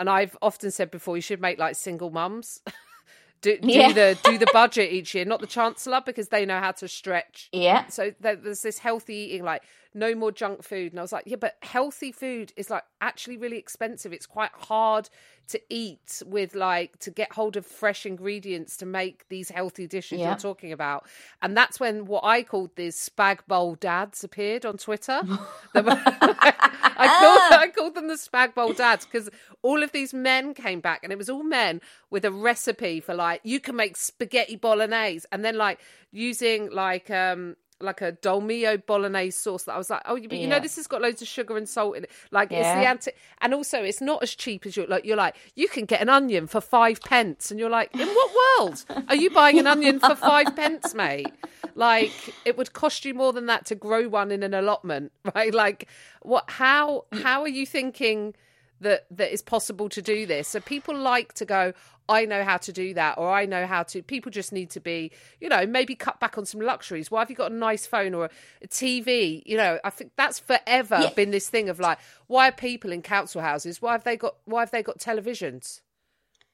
And 0.00 0.10
I've 0.10 0.36
often 0.42 0.70
said 0.72 0.90
before, 0.90 1.16
you 1.16 1.22
should 1.22 1.40
make 1.40 1.58
like 1.58 1.76
single 1.76 2.10
mums 2.10 2.60
do, 3.40 3.58
do 3.58 3.68
Yeah. 3.68 3.92
the 3.92 4.18
do 4.24 4.36
the 4.36 4.48
budget 4.52 4.92
each 4.92 5.14
year, 5.14 5.24
not 5.24 5.40
the 5.40 5.46
chancellor, 5.46 6.02
because 6.04 6.28
they 6.28 6.44
know 6.44 6.58
how 6.58 6.72
to 6.72 6.88
stretch. 6.88 7.48
Yeah. 7.52 7.86
So 7.86 8.12
there- 8.20 8.36
there's 8.36 8.62
this 8.62 8.78
healthy 8.78 9.14
eating, 9.14 9.44
like 9.44 9.62
no 9.94 10.14
more 10.14 10.30
junk 10.32 10.62
food. 10.62 10.92
And 10.92 10.98
I 10.98 11.02
was 11.02 11.12
like, 11.12 11.24
yeah, 11.26 11.36
but 11.36 11.56
healthy 11.62 12.12
food 12.12 12.52
is 12.56 12.70
like 12.70 12.84
actually 13.00 13.36
really 13.36 13.58
expensive. 13.58 14.12
It's 14.12 14.26
quite 14.26 14.50
hard 14.54 15.08
to 15.48 15.60
eat 15.70 16.22
with 16.26 16.54
like 16.54 16.98
to 16.98 17.10
get 17.10 17.32
hold 17.32 17.56
of 17.56 17.64
fresh 17.64 18.04
ingredients 18.04 18.76
to 18.76 18.84
make 18.86 19.26
these 19.30 19.48
healthy 19.48 19.86
dishes 19.86 20.18
Yeah. 20.20 20.28
you're 20.28 20.36
talking 20.36 20.72
about 20.72 21.06
and 21.40 21.56
that's 21.56 21.80
when 21.80 22.04
what 22.04 22.22
i 22.22 22.42
called 22.42 22.76
these 22.76 22.96
spag 22.96 23.38
bowl 23.48 23.74
dads 23.74 24.22
appeared 24.22 24.66
on 24.66 24.76
twitter 24.76 25.22
I, 25.74 27.06
called, 27.20 27.60
I 27.60 27.68
called 27.74 27.94
them 27.94 28.08
the 28.08 28.14
spag 28.14 28.54
bowl 28.54 28.72
dads 28.72 29.06
because 29.06 29.30
all 29.62 29.82
of 29.82 29.92
these 29.92 30.12
men 30.12 30.52
came 30.54 30.80
back 30.80 31.00
and 31.02 31.12
it 31.12 31.16
was 31.18 31.30
all 31.30 31.42
men 31.42 31.80
with 32.10 32.24
a 32.24 32.30
recipe 32.30 33.00
for 33.00 33.14
like 33.14 33.40
you 33.44 33.60
can 33.60 33.76
make 33.76 33.96
spaghetti 33.96 34.56
bolognese 34.56 35.26
and 35.32 35.44
then 35.44 35.56
like 35.56 35.80
using 36.12 36.70
like 36.70 37.10
um 37.10 37.56
like 37.80 38.00
a 38.00 38.12
dolmio 38.12 38.84
bolognese 38.84 39.30
sauce 39.30 39.64
that 39.64 39.74
I 39.74 39.78
was 39.78 39.90
like, 39.90 40.02
oh, 40.06 40.18
but 40.20 40.38
you 40.38 40.46
know, 40.46 40.60
this 40.60 40.76
has 40.76 40.86
got 40.86 41.00
loads 41.00 41.22
of 41.22 41.28
sugar 41.28 41.56
and 41.56 41.68
salt 41.68 41.96
in 41.96 42.04
it. 42.04 42.10
Like 42.30 42.50
it's 42.50 42.68
the 42.68 42.88
anti, 42.88 43.10
and 43.40 43.54
also 43.54 43.82
it's 43.82 44.00
not 44.00 44.22
as 44.22 44.34
cheap 44.34 44.66
as 44.66 44.76
you're 44.76 44.86
like. 44.86 45.04
You're 45.04 45.16
like, 45.16 45.36
you 45.54 45.68
can 45.68 45.84
get 45.84 46.00
an 46.00 46.08
onion 46.08 46.46
for 46.46 46.60
five 46.60 47.00
pence, 47.00 47.50
and 47.50 47.60
you're 47.60 47.70
like, 47.70 47.94
in 47.94 48.08
what 48.08 48.30
world 48.58 48.84
are 49.08 49.16
you 49.16 49.30
buying 49.30 49.58
an 49.58 49.66
onion 49.74 50.00
for 50.00 50.16
five 50.16 50.54
pence, 50.56 50.94
mate? 50.94 51.32
Like 51.74 52.12
it 52.44 52.56
would 52.58 52.72
cost 52.72 53.04
you 53.04 53.14
more 53.14 53.32
than 53.32 53.46
that 53.46 53.66
to 53.66 53.74
grow 53.74 54.08
one 54.08 54.30
in 54.30 54.42
an 54.42 54.54
allotment, 54.54 55.12
right? 55.34 55.54
Like 55.54 55.88
what? 56.22 56.44
How 56.48 57.04
how 57.12 57.42
are 57.42 57.48
you 57.48 57.66
thinking? 57.66 58.34
that 58.80 59.06
that 59.10 59.32
is 59.32 59.42
possible 59.42 59.88
to 59.88 60.00
do 60.00 60.26
this. 60.26 60.48
So 60.48 60.60
people 60.60 60.96
like 60.96 61.32
to 61.34 61.44
go, 61.44 61.72
I 62.08 62.24
know 62.24 62.42
how 62.44 62.56
to 62.56 62.72
do 62.72 62.94
that, 62.94 63.18
or 63.18 63.30
I 63.30 63.44
know 63.46 63.66
how 63.66 63.82
to. 63.84 64.02
People 64.02 64.30
just 64.30 64.52
need 64.52 64.70
to 64.70 64.80
be, 64.80 65.10
you 65.40 65.48
know, 65.48 65.66
maybe 65.66 65.94
cut 65.94 66.18
back 66.20 66.38
on 66.38 66.46
some 66.46 66.60
luxuries. 66.60 67.10
Why 67.10 67.20
have 67.20 67.30
you 67.30 67.36
got 67.36 67.52
a 67.52 67.54
nice 67.54 67.86
phone 67.86 68.14
or 68.14 68.30
a 68.62 68.68
TV? 68.68 69.42
You 69.44 69.56
know, 69.56 69.78
I 69.84 69.90
think 69.90 70.12
that's 70.16 70.38
forever 70.38 70.98
Yeah. 71.02 71.10
been 71.14 71.30
this 71.30 71.48
thing 71.48 71.68
of 71.68 71.78
like, 71.80 71.98
why 72.26 72.48
are 72.48 72.52
people 72.52 72.92
in 72.92 73.02
council 73.02 73.42
houses? 73.42 73.82
Why 73.82 73.92
have 73.92 74.04
they 74.04 74.16
got? 74.16 74.36
Why 74.44 74.60
have 74.60 74.70
they 74.70 74.82
got 74.82 74.98
televisions? 74.98 75.80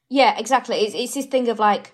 Yeah, 0.08 0.38
exactly. 0.38 0.76
It's, 0.76 0.94
it's 0.94 1.14
this 1.14 1.26
thing 1.26 1.48
of 1.48 1.58
like, 1.58 1.92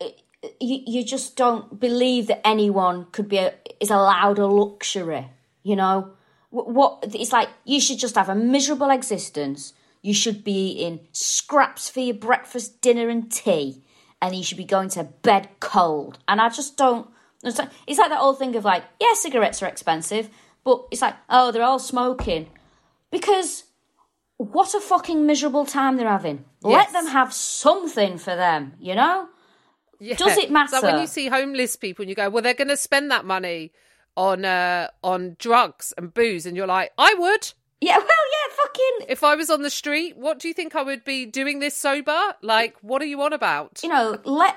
it, 0.00 0.20
you, 0.60 0.82
you 0.86 1.04
just 1.04 1.36
don't 1.36 1.78
believe 1.80 2.26
that 2.28 2.46
anyone 2.46 3.06
could 3.12 3.28
be 3.28 3.38
a, 3.38 3.54
is 3.80 3.90
allowed 3.90 4.38
a 4.38 4.46
luxury. 4.46 5.28
You 5.62 5.76
know, 5.76 6.12
what 6.50 7.04
it's 7.14 7.32
like. 7.32 7.48
You 7.64 7.80
should 7.80 7.98
just 7.98 8.14
have 8.16 8.28
a 8.28 8.34
miserable 8.34 8.90
existence. 8.90 9.72
You 10.02 10.14
should 10.14 10.44
be 10.44 10.70
eating 10.72 11.00
scraps 11.12 11.90
for 11.90 12.00
your 12.00 12.14
breakfast, 12.14 12.80
dinner, 12.80 13.08
and 13.08 13.30
tea, 13.30 13.82
and 14.22 14.34
you 14.34 14.42
should 14.44 14.58
be 14.58 14.64
going 14.64 14.88
to 14.90 15.04
bed 15.04 15.48
cold. 15.60 16.18
And 16.28 16.40
I 16.40 16.48
just 16.48 16.76
don't. 16.76 17.08
It's 17.42 17.58
like, 17.58 17.70
it's 17.86 17.98
like 17.98 18.10
that 18.10 18.20
old 18.20 18.38
thing 18.38 18.56
of 18.56 18.64
like, 18.64 18.84
yeah, 19.00 19.14
cigarettes 19.14 19.62
are 19.62 19.66
expensive, 19.66 20.28
but 20.64 20.84
it's 20.90 21.02
like, 21.02 21.14
oh, 21.30 21.52
they're 21.52 21.62
all 21.62 21.78
smoking 21.78 22.48
because 23.10 23.64
what 24.38 24.74
a 24.74 24.80
fucking 24.80 25.26
miserable 25.26 25.64
time 25.64 25.96
they're 25.96 26.08
having. 26.08 26.44
Let 26.62 26.92
them 26.92 27.06
have 27.06 27.32
something 27.32 28.18
for 28.18 28.34
them, 28.34 28.74
you 28.80 28.94
know? 28.94 29.28
Yeah. 30.00 30.16
Does 30.16 30.36
it 30.38 30.50
matter? 30.50 30.76
So 30.76 30.82
when 30.82 31.00
you 31.00 31.06
see 31.06 31.28
homeless 31.28 31.76
people 31.76 32.02
and 32.04 32.08
you 32.08 32.14
go, 32.14 32.28
well, 32.30 32.42
they're 32.42 32.54
going 32.54 32.68
to 32.68 32.76
spend 32.76 33.10
that 33.10 33.24
money 33.24 33.72
on 34.16 34.44
uh, 34.44 34.88
on 35.02 35.36
drugs 35.38 35.92
and 35.96 36.12
booze, 36.12 36.46
and 36.46 36.56
you're 36.56 36.66
like, 36.66 36.92
I 36.98 37.14
would. 37.14 37.52
Yeah, 37.80 37.96
well, 37.98 38.06
yeah, 38.06 38.54
fucking, 38.56 39.06
If 39.08 39.22
I 39.22 39.34
was 39.36 39.50
on 39.50 39.62
the 39.62 39.70
street, 39.70 40.16
what 40.16 40.38
do 40.38 40.48
you 40.48 40.54
think 40.54 40.74
I 40.74 40.82
would 40.82 41.04
be 41.04 41.26
doing 41.26 41.60
this 41.60 41.76
sober? 41.76 42.34
Like, 42.42 42.76
what 42.80 43.02
are 43.02 43.06
you 43.06 43.22
on 43.22 43.32
about? 43.32 43.80
you 43.82 43.88
know, 43.88 44.18
let 44.24 44.56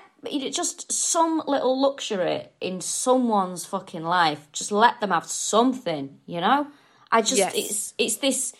just 0.51 0.91
some 0.91 1.41
little 1.47 1.79
luxury 1.79 2.47
in 2.59 2.81
someone's 2.81 3.65
fucking 3.65 4.03
life. 4.03 4.47
Just 4.51 4.71
let 4.71 4.99
them 5.01 5.09
have 5.11 5.25
something, 5.25 6.19
you 6.25 6.41
know? 6.41 6.67
I 7.11 7.21
just, 7.21 7.37
Yes. 7.37 7.53
it's 7.55 7.93
it's 7.97 8.15
this 8.17 8.53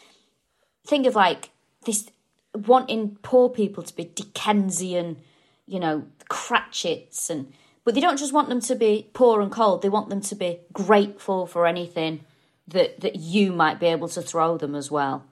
thing 0.86 1.08
of 1.08 1.16
like, 1.16 1.50
this 1.86 2.10
wanting 2.54 3.18
poor 3.22 3.50
people 3.50 3.84
to 3.84 3.96
be 3.96 4.06
Dickensian, 4.06 5.18
you 5.68 5.80
know, 5.80 6.06
Cratchits 6.30 7.30
and. 7.30 7.54
But 7.84 7.96
they 7.96 8.02
don't 8.02 8.18
just 8.18 8.32
want 8.32 8.48
them 8.48 8.62
to 8.62 8.76
be 8.76 9.10
poor 9.14 9.42
and 9.42 9.52
cold. 9.52 9.82
They 9.82 9.90
want 9.90 10.10
them 10.10 10.22
to 10.22 10.36
be 10.36 10.60
grateful 10.72 11.48
for 11.48 11.66
anything 11.66 12.24
that 12.68 13.00
that 13.02 13.16
you 13.16 13.52
might 13.52 13.80
be 13.80 13.88
able 13.88 14.08
to 14.10 14.22
throw 14.22 14.58
them 14.58 14.76
as 14.76 14.90
well. 14.92 15.26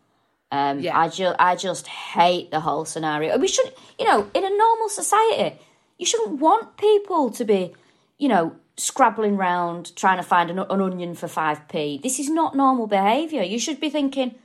Um, 0.52 0.80
Yeah. 0.80 0.98
I 0.98 1.10
just 1.10 1.36
I 1.40 1.56
just 1.56 1.88
hate 1.88 2.52
the 2.52 2.60
whole 2.60 2.86
scenario. 2.86 3.38
We 3.38 3.48
should, 3.48 3.72
you 4.00 4.06
know, 4.06 4.30
in 4.34 4.44
a 4.44 4.50
normal 4.50 4.90
society, 4.90 5.60
you 5.98 6.06
shouldn't 6.06 6.40
want 6.40 6.78
people 6.78 7.30
to 7.32 7.46
be, 7.46 7.74
you 8.18 8.28
know, 8.28 8.56
scrabbling 8.78 9.38
round 9.38 9.96
trying 9.96 10.18
to 10.18 10.24
find 10.24 10.50
an, 10.50 10.60
an 10.60 10.82
onion 10.82 11.14
for 11.14 11.28
five 11.28 11.68
p. 11.68 12.00
This 12.02 12.20
is 12.20 12.30
not 12.30 12.56
normal 12.56 12.88
behaviour. 12.88 13.44
You 13.44 13.60
should 13.60 13.80
be 13.80 13.90
thinking 13.90 14.36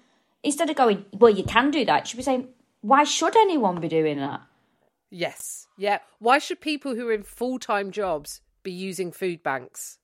instead 0.42 0.68
of 0.68 0.76
going, 0.76 1.06
well, 1.12 1.30
you 1.30 1.44
can 1.44 1.70
do 1.70 1.84
that. 1.86 2.02
You 2.02 2.06
should 2.08 2.16
be 2.18 2.22
saying, 2.22 2.48
why 2.82 3.04
should 3.04 3.34
anyone 3.34 3.80
be 3.80 3.88
doing 3.88 4.18
that? 4.18 4.42
Yes. 5.10 5.66
Yeah. 5.78 5.98
Why 6.18 6.38
should 6.38 6.60
people 6.60 6.94
who 6.94 7.08
are 7.08 7.12
in 7.12 7.22
full 7.22 7.58
time 7.58 7.90
jobs 7.92 8.42
be 8.62 8.72
using 8.72 9.10
food 9.12 9.42
banks? 9.42 9.98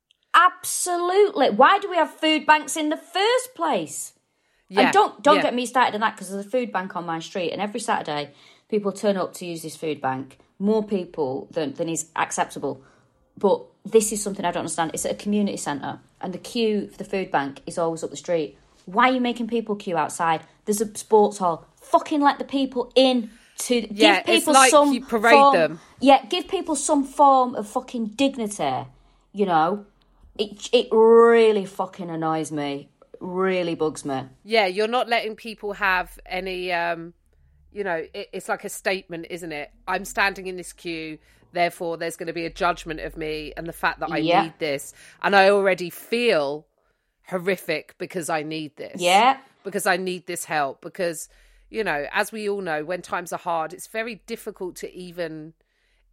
Absolutely. 0.47 1.51
Why 1.51 1.79
do 1.79 1.91
we 1.91 1.97
have 1.97 2.11
food 2.11 2.47
banks 2.47 2.77
in 2.77 2.89
the 2.89 2.97
first 2.97 3.55
place? 3.55 4.13
Yeah. 4.69 4.83
And 4.83 4.93
don't 4.93 5.23
don't 5.23 5.37
yeah. 5.37 5.43
get 5.43 5.55
me 5.55 5.67
started 5.67 5.95
on 5.95 6.01
that 6.01 6.15
because 6.15 6.31
there's 6.31 6.47
a 6.47 6.49
food 6.49 6.73
bank 6.73 6.97
on 6.97 7.05
my 7.05 7.19
street, 7.19 7.51
and 7.51 7.61
every 7.61 7.81
Saturday 7.81 8.31
people 8.69 8.93
turn 8.93 9.17
up 9.17 9.35
to 9.35 9.47
use 9.47 9.63
this 9.63 9.77
food 9.77 10.01
bank. 10.01 10.39
More 10.59 10.85
people 10.85 11.49
than 11.51 11.75
than 11.75 11.89
is 11.89 12.07
acceptable. 12.17 12.83
But 13.37 13.65
this 13.85 14.13
is 14.13 14.23
something 14.23 14.45
I 14.45 14.51
don't 14.51 14.61
understand. 14.61 14.93
It's 14.95 15.05
at 15.07 15.13
a 15.13 15.17
community 15.17 15.57
centre, 15.57 15.99
and 16.21 16.33
the 16.33 16.39
queue 16.39 16.89
for 16.89 16.99
the 16.99 17.05
food 17.05 17.31
bank 17.31 17.61
is 17.67 17.79
always 17.79 18.05
up 18.05 18.11
the 18.11 18.17
street. 18.17 18.57
Why 18.87 19.11
are 19.11 19.15
you 19.15 19.21
making 19.21 19.49
people 19.49 19.77
queue 19.77 19.97
outside? 19.97 20.43
There's 20.65 20.81
a 20.81 20.97
sports 20.97 21.39
hall. 21.39 21.67
Fucking 21.81 22.21
let 22.21 22.39
the 22.39 22.45
people 22.45 22.93
in 22.95 23.31
to 23.59 23.87
Yeah, 23.93 24.23
give 24.23 24.27
people 24.27 24.55
like 24.55 24.71
some 24.71 25.03
form- 25.03 25.55
them. 25.55 25.81
Yeah, 26.01 26.25
give 26.27 26.49
people 26.49 26.77
some 26.77 27.05
form 27.05 27.55
of 27.55 27.67
fucking 27.69 28.07
dignity. 28.17 28.87
You 29.33 29.47
know, 29.47 29.87
it 30.39 30.69
it 30.73 30.89
really 30.93 31.67
fucking 31.67 32.11
annoys 32.11 32.51
me. 32.53 32.89
Really 33.21 33.75
bugs 33.75 34.05
me. 34.05 34.23
Yeah, 34.45 34.67
you're 34.67 34.89
not 34.89 35.09
letting 35.09 35.37
people 35.37 35.75
have 35.75 36.19
any. 36.27 36.73
um 36.73 37.15
You 37.73 37.85
know, 37.85 38.05
it, 38.15 38.29
it's 38.33 38.49
like 38.49 38.65
a 38.65 38.69
statement, 38.69 39.27
isn't 39.31 39.53
it? 39.53 39.71
I'm 39.87 40.05
standing 40.05 40.47
in 40.47 40.57
this 40.57 40.73
queue. 40.73 41.19
Therefore, 41.53 41.97
there's 41.97 42.17
going 42.17 42.29
to 42.29 42.33
be 42.33 42.47
a 42.47 42.51
judgment 42.51 43.01
of 43.01 43.17
me 43.17 43.53
and 43.57 43.67
the 43.67 43.73
fact 43.73 44.01
that 44.01 44.11
I 44.11 44.19
Yeah. 44.19 44.43
need 44.45 44.55
this, 44.59 44.95
and 45.23 45.35
I 45.37 45.51
already 45.51 45.91
feel 45.91 46.67
horrific 47.29 47.95
because 47.99 48.29
I 48.29 48.43
need 48.43 48.77
this. 48.77 49.01
Yeah. 49.01 49.39
because 49.63 49.87
I 49.87 49.97
need 49.99 50.27
this 50.27 50.47
help. 50.47 50.81
Because, 50.81 51.29
you 51.69 51.85
know, 51.85 52.07
as 52.13 52.33
we 52.33 52.49
all 52.49 52.63
know, 52.63 52.83
when 52.85 53.03
times 53.03 53.31
are 53.33 53.39
hard, 53.39 53.75
it's 53.75 53.89
very 53.89 54.17
difficult 54.27 54.75
to 54.77 54.93
even 54.95 55.53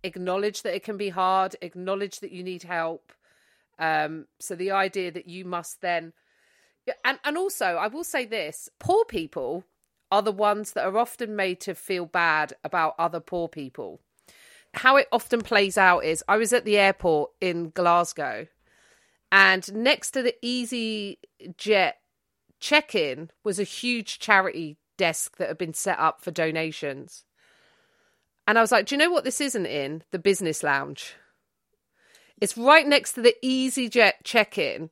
acknowledge 0.03 0.63
that 0.63 0.75
it 0.75 0.83
can 0.83 0.97
be 0.97 1.09
hard, 1.09 1.55
acknowledge 1.61 2.19
that 2.19 2.31
you 2.31 2.43
need 2.43 2.63
help. 2.63 3.13
Um, 3.79 4.25
so 4.39 4.55
the 4.55 4.71
idea 4.71 5.11
that 5.11 5.27
you 5.27 5.45
must 5.45 5.81
then, 5.81 6.13
and 7.03 7.19
and 7.23 7.37
also 7.37 7.65
I 7.65 7.87
will 7.87 8.03
say 8.03 8.25
this: 8.25 8.69
poor 8.79 9.05
people 9.05 9.65
are 10.11 10.21
the 10.21 10.31
ones 10.31 10.71
that 10.71 10.85
are 10.85 10.97
often 10.97 11.35
made 11.35 11.59
to 11.61 11.75
feel 11.75 12.05
bad 12.05 12.53
about 12.63 12.95
other 12.97 13.19
poor 13.19 13.47
people. 13.47 13.99
How 14.73 14.95
it 14.97 15.07
often 15.11 15.41
plays 15.41 15.77
out 15.77 16.05
is 16.05 16.23
I 16.27 16.37
was 16.37 16.53
at 16.53 16.65
the 16.65 16.77
airport 16.77 17.31
in 17.41 17.71
Glasgow, 17.71 18.47
and 19.31 19.73
next 19.73 20.11
to 20.11 20.21
the 20.21 20.35
Easy 20.41 21.19
Jet 21.57 21.97
check 22.59 22.95
in 22.95 23.29
was 23.43 23.59
a 23.59 23.63
huge 23.63 24.19
charity 24.19 24.77
desk 24.97 25.37
that 25.37 25.47
had 25.47 25.57
been 25.57 25.73
set 25.73 25.99
up 25.99 26.21
for 26.21 26.31
donations. 26.31 27.23
And 28.47 28.57
I 28.57 28.61
was 28.61 28.71
like, 28.71 28.85
do 28.85 28.95
you 28.95 28.99
know 28.99 29.11
what 29.11 29.25
this 29.25 29.41
isn't 29.41 29.65
in? 29.65 30.03
The 30.11 30.19
business 30.19 30.63
lounge. 30.63 31.15
It's 32.39 32.57
right 32.57 32.87
next 32.87 33.13
to 33.13 33.21
the 33.21 33.35
EasyJet 33.43 34.13
check 34.23 34.57
in 34.57 34.89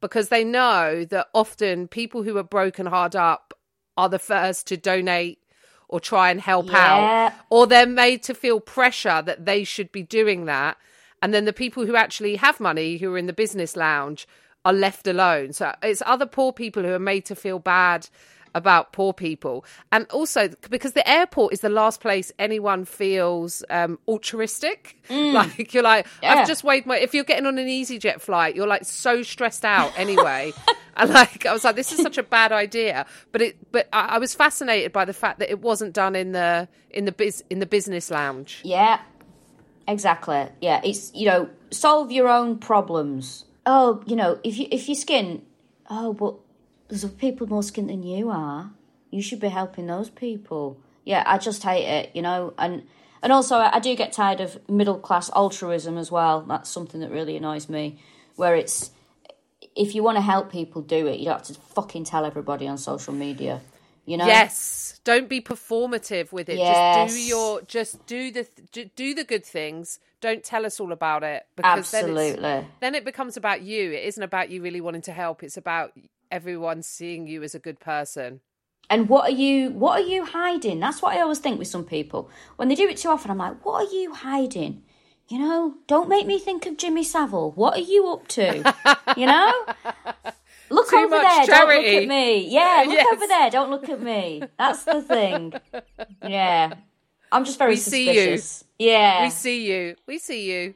because 0.00 0.28
they 0.28 0.44
know 0.44 1.04
that 1.06 1.28
often 1.34 1.88
people 1.88 2.22
who 2.22 2.36
are 2.36 2.44
broken 2.44 2.86
hard 2.86 3.16
up 3.16 3.54
are 3.96 4.08
the 4.08 4.18
first 4.18 4.66
to 4.68 4.76
donate 4.76 5.40
or 5.88 6.00
try 6.00 6.30
and 6.30 6.40
help 6.40 6.70
Yeah. 6.70 7.34
out, 7.34 7.42
or 7.50 7.66
they're 7.66 7.86
made 7.86 8.22
to 8.24 8.34
feel 8.34 8.60
pressure 8.60 9.22
that 9.22 9.44
they 9.44 9.64
should 9.64 9.92
be 9.92 10.02
doing 10.02 10.46
that. 10.46 10.76
And 11.22 11.32
then 11.32 11.44
the 11.44 11.52
people 11.52 11.86
who 11.86 11.96
actually 11.96 12.36
have 12.36 12.60
money, 12.60 12.96
who 12.98 13.12
are 13.12 13.18
in 13.18 13.26
the 13.26 13.32
business 13.32 13.76
lounge, 13.76 14.26
are 14.64 14.72
left 14.72 15.06
alone. 15.06 15.52
So 15.52 15.74
it's 15.82 16.02
other 16.06 16.26
poor 16.26 16.52
people 16.52 16.82
who 16.82 16.92
are 16.92 16.98
made 16.98 17.24
to 17.26 17.36
feel 17.36 17.58
bad 17.58 18.08
about 18.54 18.92
poor 18.92 19.12
people. 19.12 19.64
And 19.92 20.06
also 20.10 20.48
because 20.70 20.92
the 20.92 21.08
airport 21.08 21.52
is 21.52 21.60
the 21.60 21.68
last 21.68 22.00
place 22.00 22.32
anyone 22.38 22.84
feels 22.84 23.64
um, 23.70 23.98
altruistic. 24.08 25.00
Like 25.10 25.74
you're 25.74 25.82
like, 25.82 26.06
Yeah. 26.22 26.34
I've 26.34 26.46
just 26.46 26.64
weighed 26.64 26.86
my. 26.86 26.98
If 26.98 27.12
you're 27.14 27.24
getting 27.24 27.46
on 27.46 27.58
an 27.58 27.66
EasyJet 27.66 28.20
flight, 28.20 28.54
you're 28.56 28.66
like 28.66 28.84
so 28.84 29.22
stressed 29.22 29.64
out 29.64 29.92
anyway. 29.98 30.52
and 30.96 31.10
like 31.10 31.44
I 31.46 31.52
was 31.52 31.64
like, 31.64 31.76
this 31.76 31.92
is 31.92 32.00
such 32.00 32.18
a 32.18 32.22
bad 32.22 32.52
idea. 32.52 33.06
But 33.32 33.42
it, 33.42 33.72
but 33.72 33.88
I, 33.92 34.16
I 34.16 34.18
was 34.18 34.34
fascinated 34.34 34.92
by 34.92 35.04
the 35.04 35.12
fact 35.12 35.40
that 35.40 35.50
it 35.50 35.60
wasn't 35.60 35.92
done 35.92 36.14
in 36.14 36.32
the 36.32 36.68
in 36.90 37.04
the 37.04 37.12
biz 37.12 37.42
in 37.50 37.58
the 37.58 37.66
business 37.66 38.10
lounge. 38.10 38.60
Yeah, 38.64 39.00
exactly. 39.88 40.46
Yeah, 40.60 40.80
it's 40.84 41.12
you 41.14 41.26
know 41.26 41.48
solve 41.70 42.12
your 42.12 42.28
own 42.28 42.58
problems. 42.58 43.44
Oh, 43.66 44.02
you 44.06 44.16
know 44.16 44.38
if 44.44 44.58
you 44.58 44.68
if 44.70 44.88
your 44.88 44.94
skin, 44.94 45.42
oh, 45.90 46.12
but 46.12 46.34
there's 46.88 47.04
people 47.04 47.46
more 47.46 47.62
skin 47.62 47.86
than 47.86 48.02
you 48.02 48.30
are. 48.30 48.70
You 49.10 49.22
should 49.22 49.40
be 49.40 49.48
helping 49.48 49.86
those 49.86 50.10
people. 50.10 50.78
Yeah, 51.04 51.22
I 51.26 51.38
just 51.38 51.62
hate 51.62 51.86
it, 51.86 52.10
you 52.14 52.22
know, 52.22 52.54
and 52.58 52.82
and 53.22 53.32
also 53.32 53.56
I 53.56 53.78
do 53.78 53.94
get 53.94 54.12
tired 54.12 54.40
of 54.40 54.58
middle 54.68 54.98
class 54.98 55.30
altruism 55.34 55.98
as 55.98 56.10
well. 56.10 56.42
That's 56.42 56.70
something 56.70 57.00
that 57.00 57.10
really 57.10 57.36
annoys 57.36 57.68
me, 57.68 57.98
where 58.36 58.54
it's 58.54 58.90
if 59.76 59.94
you 59.94 60.02
want 60.02 60.16
to 60.16 60.22
help 60.22 60.50
people 60.50 60.82
do 60.82 61.06
it, 61.06 61.18
you 61.18 61.26
don't 61.26 61.38
have 61.38 61.46
to 61.46 61.54
fucking 61.54 62.04
tell 62.04 62.24
everybody 62.24 62.66
on 62.66 62.78
social 62.78 63.12
media. 63.12 63.60
You 64.06 64.18
know? 64.18 64.26
Yes. 64.26 65.00
Don't 65.04 65.28
be 65.28 65.40
performative 65.40 66.30
with 66.30 66.48
it. 66.48 66.58
Yes. 66.58 67.10
Just 67.10 67.14
do 67.14 67.22
your 67.22 67.62
just 67.62 68.06
do 68.06 68.30
the 68.30 68.46
do 68.94 69.14
the 69.14 69.24
good 69.24 69.44
things. 69.44 69.98
Don't 70.20 70.44
tell 70.44 70.64
us 70.64 70.80
all 70.80 70.92
about 70.92 71.22
it 71.22 71.46
because 71.56 71.90
then, 71.90 72.04
Absolutely. 72.04 72.66
then 72.80 72.94
it 72.94 73.04
becomes 73.04 73.36
about 73.36 73.62
you. 73.62 73.92
It 73.92 74.04
isn't 74.04 74.22
about 74.22 74.50
you 74.50 74.62
really 74.62 74.80
wanting 74.80 75.02
to 75.02 75.12
help. 75.12 75.42
It's 75.42 75.56
about 75.56 75.92
everyone 76.30 76.82
seeing 76.82 77.26
you 77.26 77.42
as 77.42 77.54
a 77.54 77.58
good 77.58 77.80
person. 77.80 78.40
And 78.90 79.08
what 79.08 79.24
are 79.24 79.34
you 79.34 79.70
what 79.70 80.00
are 80.00 80.06
you 80.06 80.24
hiding? 80.26 80.78
That's 80.80 81.00
what 81.00 81.16
I 81.16 81.20
always 81.20 81.38
think 81.38 81.58
with 81.58 81.68
some 81.68 81.84
people. 81.84 82.28
When 82.56 82.68
they 82.68 82.74
do 82.74 82.88
it 82.88 82.98
too 82.98 83.08
often, 83.08 83.30
I'm 83.30 83.38
like, 83.38 83.64
what 83.64 83.86
are 83.88 83.92
you 83.94 84.12
hiding? 84.12 84.82
You 85.28 85.38
know, 85.38 85.74
don't 85.86 86.08
make 86.10 86.26
me 86.26 86.38
think 86.38 86.66
of 86.66 86.76
Jimmy 86.76 87.02
Savile. 87.02 87.52
What 87.52 87.78
are 87.78 87.80
you 87.80 88.06
up 88.08 88.28
to? 88.28 88.74
you 89.16 89.24
know? 89.26 89.52
Look 90.68 90.90
Too 90.90 90.96
over 90.96 91.16
there, 91.18 91.46
don't 91.46 91.68
look 91.68 91.84
at 91.86 92.08
me. 92.08 92.48
Yeah, 92.48 92.84
look 92.86 92.94
Yes. 92.96 93.06
over 93.12 93.26
there, 93.26 93.50
don't 93.50 93.70
look 93.70 93.88
at 93.88 94.02
me. 94.02 94.42
That's 94.58 94.84
the 94.84 95.00
thing. 95.02 95.52
Yeah. 96.26 96.74
I'm 97.32 97.44
just 97.44 97.58
very 97.58 97.72
We 97.72 97.76
see 97.76 98.06
you. 98.08 98.36
suspicious. 98.36 98.64
Yeah. 98.78 99.24
We 99.24 99.30
see 99.30 99.66
you. 99.70 99.96
We 100.06 100.18
see 100.18 100.50
you. 100.50 100.74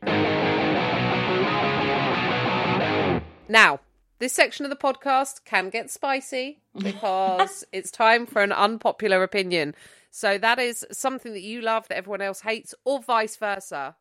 Now, 3.48 3.80
this 4.18 4.32
section 4.32 4.64
of 4.64 4.70
the 4.70 4.76
podcast 4.76 5.44
can 5.44 5.70
get 5.70 5.90
spicy 5.90 6.60
because 6.78 7.64
it's 7.72 7.90
time 7.90 8.26
for 8.26 8.42
an 8.42 8.52
unpopular 8.52 9.22
opinion. 9.22 9.74
So 10.10 10.38
that 10.38 10.58
is 10.58 10.86
something 10.90 11.32
that 11.32 11.42
you 11.42 11.60
love 11.60 11.86
that 11.88 11.98
everyone 11.98 12.22
else 12.22 12.40
hates, 12.40 12.74
or 12.84 13.00
vice 13.00 13.36
versa. 13.36 13.96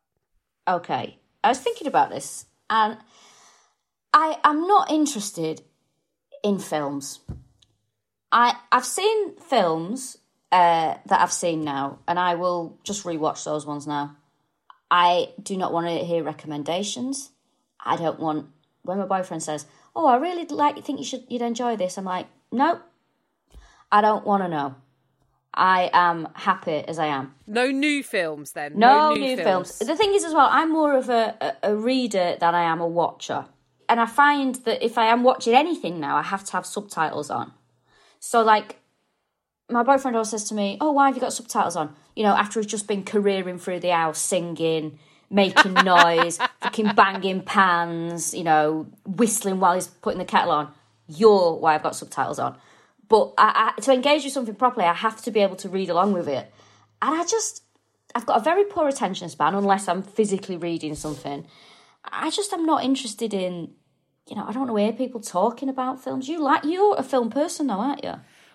Okay. 0.66 1.18
I 1.42 1.48
was 1.48 1.58
thinking 1.58 1.86
about 1.86 2.10
this 2.10 2.46
and 2.68 2.98
I 4.12 4.38
am 4.44 4.66
not 4.66 4.90
interested 4.90 5.62
in 6.42 6.58
films. 6.58 7.20
I 8.32 8.54
I've 8.72 8.84
seen 8.84 9.36
films 9.36 10.18
uh, 10.50 10.94
that 11.06 11.20
I've 11.20 11.32
seen 11.32 11.62
now 11.62 12.00
and 12.08 12.18
I 12.18 12.34
will 12.34 12.78
just 12.82 13.04
rewatch 13.04 13.44
those 13.44 13.66
ones 13.66 13.86
now. 13.86 14.16
I 14.90 15.30
do 15.42 15.56
not 15.56 15.72
want 15.72 15.86
to 15.86 16.04
hear 16.04 16.22
recommendations. 16.22 17.30
I 17.80 17.96
don't 17.96 18.18
want 18.18 18.48
when 18.82 18.98
my 18.98 19.04
boyfriend 19.04 19.42
says, 19.42 19.66
"Oh, 19.98 20.06
I 20.06 20.16
really 20.16 20.46
like 20.46 20.82
think 20.84 20.98
you 20.98 21.04
should 21.04 21.24
you'd 21.28 21.42
enjoy 21.42 21.76
this." 21.76 21.98
I'm 21.98 22.04
like, 22.04 22.26
"No. 22.52 22.80
I 23.90 24.00
don't 24.00 24.24
want 24.24 24.42
to 24.44 24.48
know. 24.48 24.76
I 25.52 25.90
am 25.92 26.28
happy 26.34 26.78
as 26.90 26.98
I 26.98 27.06
am." 27.06 27.34
No 27.46 27.66
new 27.70 28.02
films, 28.02 28.52
then. 28.52 28.78
No, 28.78 29.14
new, 29.14 29.36
films. 29.36 29.78
The 29.78 29.96
thing 29.96 30.14
is, 30.14 30.24
as 30.24 30.32
well, 30.32 30.48
I'm 30.50 30.70
more 30.72 30.94
of 30.96 31.08
a, 31.08 31.36
a, 31.40 31.70
a 31.72 31.76
reader 31.76 32.36
than 32.38 32.54
I 32.54 32.62
am 32.62 32.80
a 32.80 32.86
watcher. 32.86 33.46
And 33.88 33.98
I 33.98 34.06
find 34.06 34.54
that 34.66 34.84
if 34.84 34.98
I 34.98 35.06
am 35.06 35.22
watching 35.22 35.54
anything 35.54 35.98
now, 35.98 36.16
I 36.16 36.22
have 36.22 36.44
to 36.44 36.52
have 36.52 36.66
subtitles 36.66 37.30
on. 37.30 37.52
So, 38.20 38.42
like, 38.42 38.76
my 39.70 39.82
boyfriend 39.82 40.16
always 40.16 40.30
says 40.30 40.44
to 40.44 40.54
me, 40.54 40.76
Oh, 40.80 40.92
why 40.92 41.06
have 41.06 41.16
you 41.16 41.20
got 41.20 41.32
subtitles 41.32 41.76
on? 41.76 41.94
You 42.14 42.24
know, 42.24 42.34
after 42.34 42.60
he's 42.60 42.70
just 42.70 42.86
been 42.86 43.04
careering 43.04 43.58
through 43.58 43.80
the 43.80 43.90
house, 43.90 44.18
singing, 44.18 44.98
making 45.30 45.74
noise, 45.74 46.38
fucking 46.60 46.94
banging 46.94 47.42
pans, 47.42 48.34
you 48.34 48.44
know, 48.44 48.86
whistling 49.06 49.60
while 49.60 49.74
he's 49.74 49.86
putting 49.86 50.18
the 50.18 50.24
kettle 50.24 50.52
on. 50.52 50.72
You're 51.06 51.54
why 51.54 51.74
I've 51.74 51.82
got 51.82 51.96
subtitles 51.96 52.38
on. 52.38 52.56
But 53.08 53.32
I, 53.38 53.72
I, 53.76 53.80
to 53.80 53.92
engage 53.92 54.24
with 54.24 54.32
something 54.32 54.54
properly, 54.54 54.86
I 54.86 54.94
have 54.94 55.22
to 55.22 55.30
be 55.30 55.40
able 55.40 55.56
to 55.56 55.68
read 55.68 55.88
along 55.90 56.12
with 56.12 56.28
it. 56.28 56.52
And 57.00 57.14
I 57.14 57.24
just, 57.24 57.62
I've 58.14 58.26
got 58.26 58.40
a 58.40 58.44
very 58.44 58.64
poor 58.64 58.88
attention 58.88 59.28
span 59.28 59.54
unless 59.54 59.88
I'm 59.88 60.02
physically 60.02 60.56
reading 60.56 60.94
something. 60.94 61.46
I 62.04 62.30
just 62.30 62.52
am 62.52 62.66
not 62.66 62.84
interested 62.84 63.32
in, 63.32 63.70
you 64.28 64.36
know, 64.36 64.44
I 64.46 64.52
don't 64.52 64.66
want 64.66 64.70
to 64.70 64.84
hear 64.84 64.92
people 64.92 65.20
talking 65.20 65.68
about 65.68 66.02
films. 66.02 66.28
You 66.28 66.42
like, 66.42 66.64
you're 66.64 66.96
a 66.96 67.02
film 67.02 67.30
person 67.30 67.68
though, 67.68 67.74
aren't 67.74 68.04
you? 68.04 68.14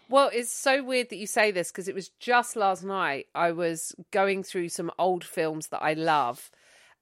Well, 0.10 0.30
it's 0.32 0.52
so 0.52 0.84
weird 0.84 1.10
that 1.10 1.16
you 1.16 1.26
say 1.26 1.52
this 1.52 1.72
because 1.72 1.88
it 1.88 1.96
was 1.96 2.10
just 2.20 2.56
last 2.56 2.84
night 2.84 3.28
I 3.34 3.52
was 3.52 3.96
going 4.12 4.44
through 4.44 4.70
some 4.70 4.92
old 5.00 5.24
films 5.24 5.68
that 5.70 5.82
I 5.82 5.94
love 5.94 6.52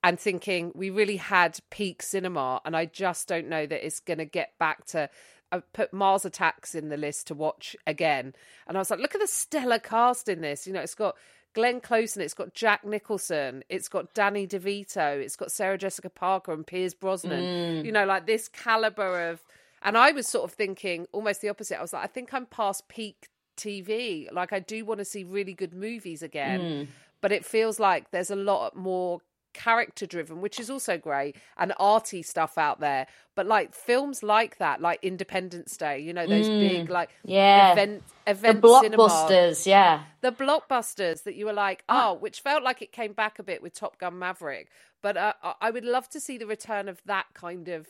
and 0.04 0.20
thinking 0.20 0.72
we 0.76 0.90
really 0.90 1.18
had 1.18 1.60
peak 1.70 2.02
cinema, 2.02 2.62
and 2.66 2.76
I 2.76 2.86
just 2.86 3.28
don't 3.28 3.50
know 3.50 3.66
that 3.66 3.86
it's 3.86 4.00
going 4.00 4.20
to 4.20 4.26
get 4.26 4.58
back 4.60 4.86
to. 4.88 5.10
I 5.54 5.60
put 5.74 5.92
Mars 5.92 6.24
Attacks 6.24 6.76
in 6.76 6.88
the 6.88 6.96
list 6.96 7.28
to 7.28 7.36
watch 7.36 7.76
again, 7.86 8.34
and 8.68 8.78
I 8.78 8.80
was 8.80 8.90
like, 8.90 9.00
look 9.00 9.16
at 9.16 9.22
the 9.22 9.28
stellar 9.28 9.80
cast 9.80 10.30
in 10.30 10.42
this. 10.42 10.66
You 10.66 10.74
know, 10.74 10.80
it's 10.80 10.96
got 10.96 11.16
Glenn 11.54 11.82
Close 11.82 12.16
and 12.16 12.24
it's 12.24 12.34
got 12.34 12.54
Jack 12.54 12.86
Nicholson, 12.86 13.64
it's 13.70 13.90
got 13.90 14.14
Danny 14.14 14.48
DeVito, 14.48 15.22
it's 15.22 15.36
got 15.36 15.52
Sarah 15.52 15.78
Jessica 15.78 16.10
Parker 16.10 16.54
and 16.54 16.66
Pierce 16.66 16.94
Brosnan. 16.94 17.44
Mm. 17.84 17.86
You 17.86 17.92
know, 17.92 18.06
like 18.06 18.26
this 18.26 18.48
caliber 18.48 19.30
of. 19.30 19.44
And 19.84 19.98
I 19.98 20.12
was 20.12 20.28
sort 20.28 20.44
of 20.44 20.54
thinking 20.54 21.08
almost 21.12 21.42
the 21.42 21.50
opposite. 21.50 21.80
I 21.80 21.82
was 21.82 21.92
like, 21.92 22.04
I 22.04 22.08
think 22.08 22.36
I'm 22.36 22.46
past 22.46 22.88
peak 22.88 23.30
TV. 23.58 24.32
Like, 24.32 24.54
I 24.54 24.60
do 24.60 24.86
want 24.86 25.00
to 25.00 25.06
see 25.06 25.24
really 25.24 25.56
good 25.56 25.74
movies 25.74 26.22
again, 26.22 26.60
mm. 26.60 26.88
but 27.20 27.32
it 27.32 27.44
feels 27.44 27.80
like 27.80 28.12
there's 28.12 28.30
a 28.30 28.36
lot 28.36 28.76
more 28.76 29.22
character 29.54 30.06
driven, 30.06 30.42
which 30.42 30.60
is 30.60 30.70
also 30.70 30.98
great, 30.98 31.36
and 31.58 31.74
arty 31.80 32.22
stuff 32.22 32.58
out 32.58 32.80
there. 32.80 33.08
But 33.36 33.48
like 33.48 33.74
films 33.74 34.24
like 34.24 34.58
that, 34.58 34.82
like 34.82 35.00
Independence 35.02 35.78
Day, 35.78 36.00
you 36.00 36.14
know, 36.14 36.28
those 36.28 36.48
big 36.48 36.90
like 36.90 37.10
Yeah. 37.24 37.72
event 37.74 38.04
The 38.26 38.32
event 38.32 38.64
cinema 38.66 38.98
blockbusters, 38.98 39.66
yeah. 39.66 40.04
the 40.22 40.32
blockbusters 40.32 41.24
that 41.24 41.36
you 41.36 41.46
were 41.46 41.54
like, 41.54 41.84
Ah. 41.90 42.10
oh, 42.10 42.14
which 42.14 42.42
felt 42.42 42.64
like 42.64 42.82
it 42.82 42.92
came 42.92 43.14
back 43.14 43.40
a 43.40 43.44
bit 43.44 43.62
with 43.62 43.74
Top 43.74 43.98
Gun 43.98 44.18
Maverick. 44.20 44.70
But 45.02 45.18
uh, 45.18 45.34
I- 45.42 45.56
I 45.62 45.72
would 45.72 45.86
love 45.86 46.10
to 46.10 46.20
see 46.20 46.38
the 46.38 46.46
return 46.48 46.88
of 46.90 47.02
that 47.06 47.28
kind 47.34 47.68
of 47.70 47.88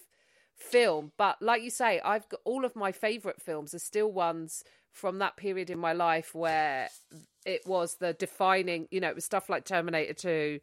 film. 0.55 1.11
But 1.17 1.41
like 1.41 1.63
you 1.63 1.69
say, 1.69 1.99
I've 2.03 2.27
got 2.29 2.39
all 2.45 2.65
of 2.65 2.75
my 2.75 2.91
favourite 2.91 3.41
films 3.41 3.73
are 3.73 3.79
still 3.79 4.11
ones 4.11 4.63
from 4.91 5.19
that 5.19 5.37
period 5.37 5.69
in 5.69 5.79
my 5.79 5.93
life 5.93 6.35
where 6.35 6.89
it 7.45 7.65
was 7.65 7.95
the 7.95 8.13
defining, 8.13 8.87
you 8.91 8.99
know, 8.99 9.09
it 9.09 9.15
was 9.15 9.25
stuff 9.25 9.49
like 9.49 9.65
Terminator 9.65 10.13
2. 10.13 10.59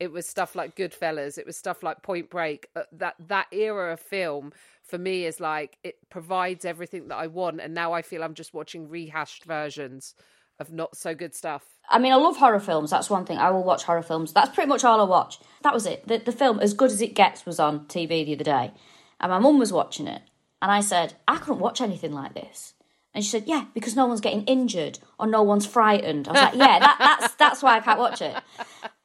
It 0.00 0.10
was 0.10 0.26
stuff 0.26 0.54
like 0.54 0.74
Goodfellas. 0.74 1.38
It 1.38 1.46
was 1.46 1.56
stuff 1.56 1.82
like 1.82 2.02
Point 2.02 2.30
Break. 2.30 2.68
Uh, 2.74 2.82
that 2.92 3.14
that 3.28 3.46
era 3.52 3.92
of 3.92 4.00
film 4.00 4.52
for 4.82 4.98
me 4.98 5.26
is 5.26 5.38
like 5.38 5.76
it 5.84 5.96
provides 6.08 6.64
everything 6.64 7.08
that 7.08 7.16
I 7.16 7.28
want, 7.28 7.60
and 7.60 7.74
now 7.74 7.92
I 7.92 8.02
feel 8.02 8.24
I'm 8.24 8.34
just 8.34 8.54
watching 8.54 8.88
rehashed 8.88 9.44
versions 9.44 10.14
of 10.58 10.72
not 10.72 10.96
so 10.96 11.14
good 11.14 11.34
stuff. 11.34 11.64
I 11.88 11.98
mean, 11.98 12.12
I 12.12 12.16
love 12.16 12.36
horror 12.36 12.60
films. 12.60 12.90
That's 12.90 13.10
one 13.10 13.24
thing. 13.24 13.38
I 13.38 13.50
will 13.50 13.64
watch 13.64 13.84
horror 13.84 14.02
films. 14.02 14.32
That's 14.32 14.54
pretty 14.54 14.68
much 14.68 14.84
all 14.84 15.00
I 15.00 15.04
watch. 15.04 15.38
That 15.62 15.72
was 15.72 15.86
it. 15.86 16.06
The, 16.06 16.18
the 16.18 16.32
film, 16.32 16.60
As 16.60 16.74
Good 16.74 16.90
as 16.90 17.00
It 17.00 17.14
Gets, 17.14 17.46
was 17.46 17.58
on 17.58 17.86
TV 17.86 18.26
the 18.26 18.34
other 18.34 18.44
day. 18.44 18.72
And 19.18 19.30
my 19.30 19.38
mum 19.38 19.58
was 19.58 19.72
watching 19.72 20.06
it. 20.06 20.22
And 20.62 20.70
I 20.70 20.80
said, 20.82 21.14
I 21.26 21.38
couldn't 21.38 21.60
watch 21.60 21.80
anything 21.80 22.12
like 22.12 22.34
this. 22.34 22.74
And 23.14 23.24
she 23.24 23.30
said, 23.30 23.44
Yeah, 23.46 23.64
because 23.74 23.96
no 23.96 24.06
one's 24.06 24.20
getting 24.20 24.44
injured 24.44 24.98
or 25.18 25.26
no 25.26 25.42
one's 25.42 25.66
frightened. 25.66 26.28
I 26.28 26.32
was 26.32 26.40
like, 26.42 26.54
Yeah, 26.54 26.78
that, 26.78 26.96
that's, 27.20 27.34
that's 27.34 27.62
why 27.62 27.76
I 27.76 27.80
can't 27.80 27.98
watch 27.98 28.22
it. 28.22 28.36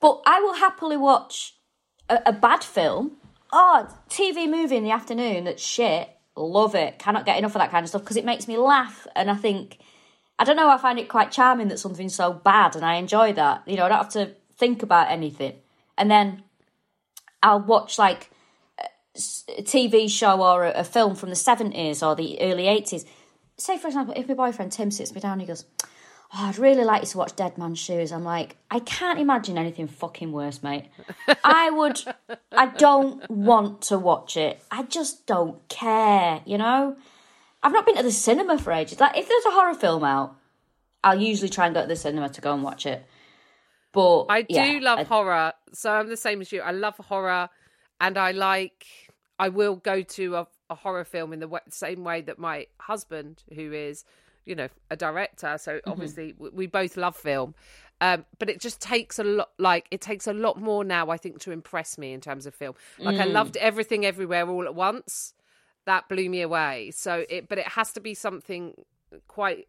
But 0.06 0.22
I 0.28 0.40
will 0.40 0.54
happily 0.54 0.98
watch 0.98 1.56
a, 2.10 2.20
a 2.28 2.32
bad 2.32 2.64
film. 2.64 3.14
Oh, 3.52 3.88
TV 4.08 4.48
movie 4.48 4.78
in 4.78 4.84
the 4.84 4.92
afternoon 4.92 5.46
that's 5.46 5.64
shit. 5.64 6.08
Love 6.36 6.76
it. 6.76 7.00
Cannot 7.00 7.26
get 7.26 7.40
enough 7.40 7.56
of 7.56 7.60
that 7.60 7.72
kind 7.72 7.84
of 7.84 7.90
stuff 7.90 8.04
because 8.04 8.16
it 8.16 8.24
makes 8.24 8.48
me 8.48 8.56
laugh. 8.56 9.08
And 9.16 9.32
I 9.32 9.36
think 9.36 9.80
I 10.38 10.44
don't 10.44 10.58
know. 10.58 10.70
I 10.70 10.78
find 10.78 11.00
it 11.00 11.10
quite 11.10 11.32
charming 11.32 11.70
that 11.70 11.80
something's 11.80 12.14
so 12.14 12.34
bad, 12.34 12.76
and 12.76 12.86
I 12.86 12.98
enjoy 12.98 13.34
that. 13.34 13.64
You 13.66 13.78
know, 13.78 13.86
I 13.86 13.90
don't 13.90 13.98
have 13.98 14.10
to 14.10 14.36
think 14.58 14.84
about 14.84 15.10
anything, 15.10 15.56
and 15.98 16.12
then 16.12 16.44
I'll 17.42 17.62
watch 17.62 17.98
like 17.98 18.30
a 18.78 19.64
TV 19.64 20.08
show 20.08 20.40
or 20.40 20.66
a, 20.66 20.82
a 20.82 20.84
film 20.84 21.16
from 21.16 21.30
the 21.30 21.36
seventies 21.36 22.04
or 22.04 22.16
the 22.16 22.40
early 22.42 22.68
eighties. 22.68 23.06
Say, 23.58 23.80
for 23.80 23.88
example, 23.88 24.14
if 24.16 24.28
my 24.28 24.36
boyfriend 24.36 24.72
Tim 24.72 24.92
sits 24.92 25.16
me 25.16 25.20
down, 25.20 25.40
he 25.40 25.48
goes, 25.48 25.66
"Oh, 26.36 26.46
I'd 26.48 26.58
really 26.58 26.84
like 26.84 27.02
you 27.04 27.08
to 27.08 27.18
watch 27.18 27.36
Dead 27.36 27.58
Man's 27.58 27.80
Shoes." 27.80 28.12
I'm 28.12 28.24
like, 28.24 28.58
I 28.70 28.80
can't 28.80 29.20
imagine 29.20 29.58
anything 29.58 29.88
fucking 29.88 30.32
worse, 30.32 30.62
mate. 30.62 30.86
I 31.44 31.70
would. 31.72 32.02
I 32.52 32.68
don't 32.68 33.28
want 33.30 33.82
to 33.84 33.98
watch 33.98 34.36
it. 34.38 34.62
I 34.70 34.84
just 34.84 35.26
don't 35.26 35.68
care. 35.70 36.42
You 36.46 36.58
know. 36.58 36.98
I've 37.64 37.74
not 37.74 37.86
been 37.86 37.96
to 37.96 38.04
the 38.04 38.12
cinema 38.12 38.60
for 38.60 38.72
ages. 38.72 39.00
Like, 39.00 39.18
if 39.18 39.28
there's 39.28 39.46
a 39.48 39.50
horror 39.52 39.74
film 39.74 40.04
out, 40.04 40.36
I'll 41.04 41.20
usually 41.20 41.50
try 41.50 41.66
and 41.66 41.74
go 41.74 41.82
to 41.82 41.88
the 41.88 41.96
cinema 41.96 42.30
to 42.30 42.42
go 42.42 42.54
and 42.54 42.62
watch 42.62 42.86
it. 42.86 43.04
But 43.92 44.26
I 44.30 44.44
do 44.44 44.54
yeah, 44.56 44.80
love 44.82 45.00
I- 45.00 45.04
horror, 45.04 45.54
so 45.74 45.90
I'm 45.92 46.10
the 46.10 46.18
same 46.18 46.42
as 46.42 46.52
you. 46.52 46.62
I 46.62 46.72
love 46.72 46.96
horror, 46.98 47.50
and 48.02 48.18
I 48.18 48.32
like. 48.32 48.86
I 49.40 49.50
will 49.50 49.76
go 49.78 50.02
to 50.02 50.36
a, 50.36 50.48
a 50.70 50.76
horror 50.76 51.04
film 51.06 51.34
in 51.34 51.40
the 51.40 51.50
same 51.70 52.04
way 52.04 52.22
that 52.22 52.40
my 52.40 52.68
husband, 52.80 53.44
who 53.54 53.74
is, 53.74 54.06
you 54.46 54.56
know, 54.56 54.68
a 54.90 54.96
director, 54.96 55.58
so 55.58 55.74
Mm-hmm. 55.78 55.90
obviously 55.92 56.34
we 56.38 56.68
both 56.68 56.98
love 56.98 57.16
film. 57.16 57.56
Um, 58.02 58.26
but 58.40 58.50
it 58.50 58.60
just 58.60 58.82
takes 58.82 59.20
a 59.20 59.24
lot. 59.24 59.52
Like 59.58 59.88
it 59.90 60.02
takes 60.02 60.28
a 60.28 60.34
lot 60.34 60.60
more 60.60 60.84
now, 60.84 61.10
I 61.10 61.18
think, 61.18 61.40
to 61.42 61.52
impress 61.52 61.98
me 61.98 62.12
in 62.14 62.20
terms 62.22 62.46
of 62.46 62.54
film. 62.54 62.76
Like 63.00 63.16
Mm. 63.16 63.22
I 63.22 63.26
loved 63.26 63.58
everything, 63.58 64.06
everywhere, 64.06 64.48
all 64.50 64.66
at 64.66 64.76
once. 64.76 65.34
That 65.86 66.10
blew 66.10 66.30
me 66.30 66.42
away. 66.42 66.92
So 66.92 67.26
it, 67.30 67.48
but 67.48 67.58
it 67.58 67.68
has 67.70 67.94
to 67.94 68.02
be 68.02 68.14
something 68.14 68.74
quite 69.28 69.68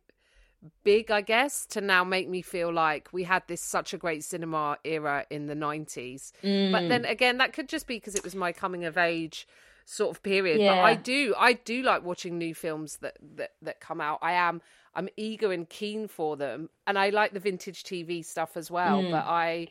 big, 0.82 1.10
I 1.10 1.20
guess, 1.20 1.66
to 1.66 1.80
now 1.80 2.02
make 2.02 2.28
me 2.28 2.42
feel 2.42 2.72
like 2.72 3.12
we 3.12 3.22
had 3.24 3.42
this 3.46 3.60
such 3.62 3.94
a 3.94 3.98
great 3.98 4.24
cinema 4.24 4.78
era 4.84 5.24
in 5.30 5.46
the 5.46 5.54
90s. 5.54 6.32
But 6.42 6.88
then 6.88 7.04
again, 7.04 7.38
that 7.38 7.52
could 7.52 7.68
just 7.68 7.86
be 7.86 7.96
because 7.96 8.14
it 8.16 8.24
was 8.24 8.34
my 8.34 8.52
coming 8.52 8.84
of 8.84 8.98
age 8.98 9.46
sort 9.86 10.14
of 10.14 10.22
period. 10.22 10.60
But 10.66 10.78
I 10.84 10.94
do 10.96 11.34
I 11.38 11.54
do 11.54 11.82
like 11.82 12.04
watching 12.04 12.36
new 12.36 12.54
films 12.54 12.98
that, 12.98 13.16
that 13.36 13.52
that 13.62 13.80
come 13.80 14.00
out. 14.02 14.18
I 14.20 14.32
am 14.32 14.60
I'm 14.94 15.08
eager 15.16 15.52
and 15.52 15.66
keen 15.68 16.08
for 16.08 16.36
them. 16.36 16.68
And 16.86 16.98
I 16.98 17.10
like 17.10 17.32
the 17.32 17.40
vintage 17.40 17.84
TV 17.84 18.22
stuff 18.24 18.56
as 18.56 18.70
well. 18.70 19.02
Mm. 19.02 19.10
But 19.12 19.24
I 19.26 19.68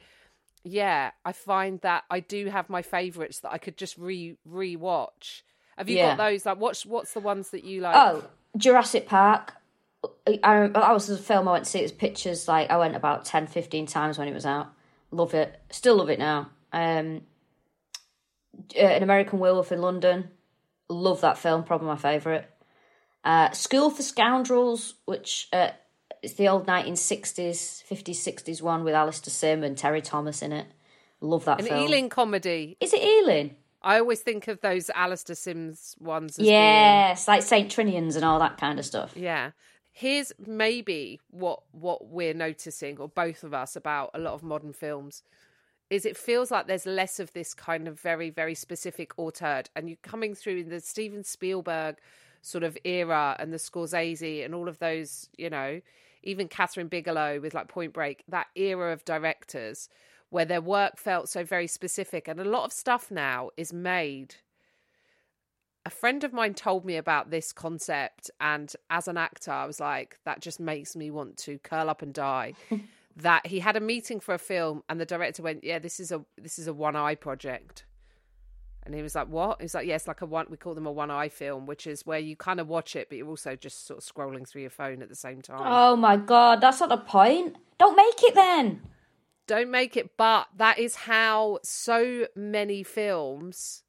yeah, 0.64 1.12
I 1.24 1.32
find 1.34 1.80
that 1.82 2.06
I 2.10 2.22
do 2.22 2.48
have 2.48 2.70
my 2.70 2.82
favourites 2.82 3.42
that 3.42 3.52
I 3.52 3.60
could 3.60 3.78
just 3.78 3.98
re 3.98 4.36
re-watch. 4.46 5.44
Have 5.78 5.90
you 5.90 5.98
Yeah. 5.98 6.16
got 6.16 6.18
those? 6.18 6.46
Like, 6.46 6.58
what's 6.58 6.86
what's 6.86 7.14
the 7.14 7.20
ones 7.20 7.50
that 7.52 7.64
you 7.66 7.82
like? 7.82 7.96
Oh, 7.96 8.24
Jurassic 8.58 9.06
Park. 9.08 9.54
I, 10.28 10.40
I 10.44 10.68
that 10.68 10.94
was 10.94 11.10
a 11.10 11.18
film 11.18 11.48
I 11.48 11.54
went 11.54 11.66
to 11.66 11.72
see. 11.72 11.80
It 11.80 11.84
was 11.84 11.92
pictures 11.92 12.48
like 12.48 12.72
I 12.72 12.78
went 12.78 12.96
about 12.96 13.26
10, 13.26 13.48
15 13.48 13.86
times 13.86 14.18
when 14.18 14.28
it 14.28 14.34
was 14.34 14.46
out. 14.46 14.68
Love 15.12 15.34
it. 15.34 15.60
Still 15.72 15.98
love 15.98 16.10
it 16.10 16.20
now. 16.20 16.50
Um, 16.72 17.22
uh, 18.78 18.80
An 18.80 19.04
American 19.04 19.40
Werewolf 19.40 19.72
in 19.72 19.82
London. 19.82 20.30
Love 20.90 21.22
that 21.22 21.38
film. 21.38 21.64
Probably 21.64 21.88
my 21.88 21.96
favourite. 21.98 22.46
Uh, 23.24 23.50
School 23.52 23.90
for 23.90 24.04
Scoundrels, 24.04 24.94
which 25.06 25.48
uh, 25.52 25.70
is 26.22 26.36
the 26.36 26.48
old 26.48 26.68
1960s, 26.68 27.84
50s, 27.90 28.10
60s 28.44 28.62
one 28.62 28.84
with 28.84 28.94
Alastair 28.94 29.32
Sim 29.32 29.64
and 29.64 29.78
Terry 29.78 30.02
Thomas 30.02 30.42
in 30.42 30.52
it. 30.52 30.68
Love 31.22 31.46
that 31.46 31.60
An 31.62 31.66
film. 31.66 31.84
Ealing 31.84 32.10
comedy. 32.10 32.78
Is 32.80 32.94
it 32.94 33.02
Ealing? 33.02 33.56
I 33.82 34.00
always 34.00 34.22
think 34.22 34.48
of 34.48 34.62
those 34.62 34.90
Alastair 34.92 35.36
Sims 35.36 35.96
ones. 36.00 36.32
As 36.34 36.38
being- 36.38 36.52
Yes, 36.52 37.28
like 37.28 37.42
St. 37.44 37.72
Trinians 37.72 38.16
and 38.16 38.26
all 38.26 38.40
that 38.40 38.58
kind 38.58 38.80
of 38.80 38.86
stuff. 38.86 39.16
yeah. 39.16 39.52
Here's 39.98 40.34
maybe 40.46 41.22
what 41.32 41.62
what 41.72 42.08
we're 42.10 42.34
noticing, 42.34 42.98
or 42.98 43.08
both 43.08 43.46
of 43.46 43.54
us, 43.54 43.78
about 43.78 44.12
a 44.14 44.20
lot 44.20 44.34
of 44.34 44.44
modern 44.44 44.74
films, 44.74 45.24
is 45.96 46.06
it 46.06 46.18
feels 46.18 46.52
like 46.52 46.68
there's 46.68 46.86
less 46.86 47.22
of 47.22 47.32
this 47.32 47.54
kind 47.54 47.88
of 47.88 47.98
very 47.98 48.30
very 48.30 48.54
specific 48.54 49.18
auteured, 49.18 49.70
and 49.78 49.90
you're 49.90 49.98
coming 50.04 50.36
through 50.36 50.58
in 50.58 50.70
the 50.70 50.82
Steven 50.82 51.24
Spielberg 51.24 51.96
sort 52.42 52.66
of 52.66 52.78
era 52.84 53.36
and 53.40 53.54
the 53.54 53.58
Scorsese 53.58 54.44
and 54.44 54.54
all 54.54 54.68
of 54.68 54.78
those, 54.80 55.30
you 55.38 55.50
know, 55.50 55.80
even 56.22 56.50
Kathryn 56.50 56.90
Bigelow 56.90 57.40
with 57.40 57.54
like 57.54 57.70
Point 57.70 57.94
Break, 57.94 58.26
that 58.28 58.48
era 58.56 58.92
of 58.92 59.06
directors 59.06 59.88
where 60.30 60.46
their 60.46 60.62
work 60.62 60.98
felt 60.98 61.30
so 61.30 61.46
very 61.46 61.66
specific, 61.68 62.28
and 62.28 62.42
a 62.42 62.44
lot 62.44 62.66
of 62.66 62.74
stuff 62.74 63.10
now 63.10 63.52
is 63.56 63.72
made. 63.72 64.36
A 65.86 65.90
friend 65.90 66.26
of 66.26 66.34
mine 66.34 66.56
told 66.56 66.84
me 66.84 66.98
about 66.98 67.30
this 67.30 67.54
concept 67.54 68.30
and 68.42 68.76
as 68.90 69.08
an 69.08 69.18
actor 69.18 69.52
i 69.52 69.68
was 69.68 69.80
like 69.80 70.18
that 70.26 70.42
just 70.42 70.60
makes 70.60 70.96
me 70.96 71.12
want 71.12 71.38
to 71.38 71.60
curl 71.60 71.92
up 71.92 72.02
and 72.02 72.12
die 72.12 72.54
that 73.16 73.48
he 73.48 73.60
had 73.60 73.76
a 73.76 73.80
meeting 73.80 74.20
for 74.20 74.34
a 74.34 74.38
film 74.38 74.84
and 74.90 75.00
the 75.00 75.06
director 75.06 75.42
went 75.42 75.64
yeah 75.64 75.80
this 75.80 76.00
is 76.00 76.12
a 76.12 76.22
this 76.38 76.60
is 76.60 76.68
a 76.68 76.74
one 76.74 76.96
eye 76.96 77.16
project 77.16 77.86
and 78.84 78.94
he 78.94 79.02
was 79.02 79.16
like 79.16 79.28
what 79.30 79.60
he 79.60 79.64
was 79.66 79.74
like 79.74 79.88
yes 79.88 80.08
like 80.08 80.22
a 80.22 80.26
one 80.26 80.46
we 80.50 80.58
call 80.58 80.76
them 80.76 80.86
a 80.86 80.92
one 80.92 81.10
eye 81.10 81.30
film 81.30 81.66
which 81.66 81.88
is 81.88 82.06
where 82.06 82.20
you 82.20 82.36
kind 82.36 82.60
of 82.60 82.68
watch 82.68 82.96
it 82.96 83.08
but 83.10 83.18
you're 83.18 83.28
also 83.28 83.56
just 83.56 83.88
sort 83.88 83.98
of 83.98 84.04
scrolling 84.06 84.48
through 84.48 84.62
your 84.62 84.70
phone 84.70 85.02
at 85.02 85.10
the 85.10 85.16
same 85.16 85.42
time 85.42 85.62
Oh 85.64 85.96
my 85.96 86.18
god, 86.18 86.62
that's 86.62 86.80
not 86.82 86.90
the 86.90 86.98
point. 86.98 87.56
Don't 87.80 87.96
make 87.96 88.22
it 88.24 88.36
then. 88.36 88.82
don't 89.48 89.72
make 89.72 89.96
it 89.98 90.18
but 90.18 90.48
that 90.58 90.78
is 90.78 90.96
how 90.96 91.60
so 91.64 92.28
many 92.36 92.84
films 92.84 93.84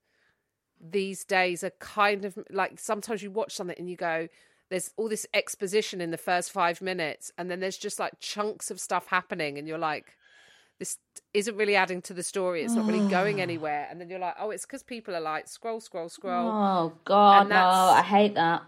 these 0.81 1.25
days 1.25 1.65
are 1.65 1.73
kind 1.81 2.25
of 2.25 2.39
like 2.51 2.79
sometimes 2.79 3.23
you 3.23 3.31
watch 3.31 3.55
something 3.55 3.77
and 3.79 3.89
you 3.91 3.97
go 3.97 4.29
there's 4.69 4.91
all 4.97 5.09
this 5.09 5.27
exposition 5.33 6.01
in 6.01 6.11
the 6.11 6.19
first 6.19 6.51
five 6.51 6.81
minutes 6.81 7.31
and 7.39 7.51
then 7.51 7.61
there's 7.61 7.79
just 7.79 7.99
like 7.99 8.19
chunks 8.21 8.71
of 8.71 8.81
stuff 8.81 9.07
happening 9.09 9.59
and 9.59 9.69
you're 9.69 9.79
like 9.79 10.17
this 10.79 10.99
isn't 11.33 11.57
really 11.57 11.77
adding 11.77 12.03
to 12.03 12.13
the 12.13 12.23
story 12.23 12.63
it's 12.63 12.75
not 12.75 12.87
really 12.87 13.09
going 13.11 13.41
anywhere 13.41 13.87
and 13.91 14.01
then 14.01 14.11
you're 14.11 14.19
like 14.19 14.35
oh 14.39 14.51
it's 14.51 14.67
because 14.67 14.83
people 14.83 15.15
are 15.15 15.21
like 15.21 15.49
scroll 15.49 15.81
scroll 15.81 16.09
scroll 16.09 16.49
Oh 16.51 16.93
god, 17.05 17.49
no, 17.49 17.57
I 17.57 18.03
hate 18.03 18.35
that. 18.35 18.63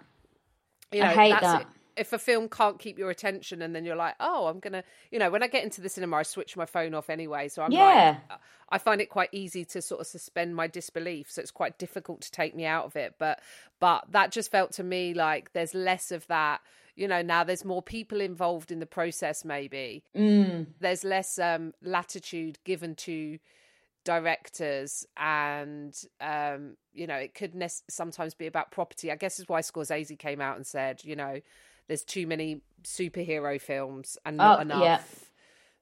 you 0.92 1.02
I 1.02 1.06
hate 1.08 1.40
that. 1.40 1.62
it. 1.62 1.66
If 1.98 2.12
a 2.12 2.18
film 2.18 2.48
can't 2.48 2.78
keep 2.78 2.98
your 2.98 3.10
attention, 3.10 3.62
and 3.62 3.74
then 3.74 3.84
you're 3.84 3.96
like, 3.96 4.14
"Oh, 4.20 4.46
I'm 4.46 4.60
gonna," 4.60 4.84
you 5.10 5.18
know, 5.18 5.30
when 5.30 5.42
I 5.42 5.48
get 5.48 5.64
into 5.64 5.80
the 5.80 5.88
cinema, 5.88 6.16
I 6.18 6.22
switch 6.22 6.56
my 6.56 6.66
phone 6.66 6.94
off 6.94 7.10
anyway. 7.10 7.48
So 7.48 7.62
I'm 7.62 7.72
Yeah. 7.72 8.20
like, 8.30 8.38
I 8.70 8.78
find 8.78 9.00
it 9.00 9.08
quite 9.10 9.30
easy 9.32 9.64
to 9.66 9.82
sort 9.82 10.00
of 10.00 10.06
suspend 10.06 10.54
my 10.54 10.66
disbelief. 10.66 11.30
So 11.30 11.40
it's 11.42 11.50
quite 11.50 11.78
difficult 11.78 12.20
to 12.22 12.30
take 12.30 12.54
me 12.54 12.64
out 12.66 12.84
of 12.84 12.96
it. 12.96 13.14
But 13.18 13.40
but 13.80 14.10
that 14.12 14.32
just 14.32 14.50
felt 14.50 14.72
to 14.72 14.84
me 14.84 15.14
like 15.14 15.52
there's 15.52 15.74
less 15.74 16.10
of 16.10 16.26
that. 16.28 16.60
You 16.96 17.08
know, 17.08 17.22
now 17.22 17.44
there's 17.44 17.64
more 17.64 17.82
people 17.82 18.20
involved 18.20 18.70
in 18.72 18.80
the 18.80 18.86
process. 18.86 19.44
Maybe 19.44 20.02
Mm. 20.14 20.74
there's 20.80 21.04
less 21.04 21.38
um, 21.38 21.72
latitude 21.82 22.58
given 22.64 22.94
to 22.94 23.38
directors 24.04 25.04
and 25.18 26.02
um 26.22 26.76
you 26.94 27.06
know 27.06 27.16
it 27.16 27.34
could 27.34 27.54
ne- 27.54 27.68
sometimes 27.90 28.32
be 28.32 28.46
about 28.46 28.70
property 28.70 29.12
i 29.12 29.16
guess 29.16 29.38
is 29.38 29.48
why 29.48 29.60
scorsese 29.60 30.18
came 30.18 30.40
out 30.40 30.56
and 30.56 30.66
said 30.66 31.02
you 31.04 31.14
know 31.14 31.38
there's 31.88 32.04
too 32.04 32.26
many 32.26 32.62
superhero 32.84 33.60
films 33.60 34.18
and 34.24 34.42
not 34.42 34.60
Oh, 34.60 34.62
enough 34.62 34.82
yeah. 34.82 35.02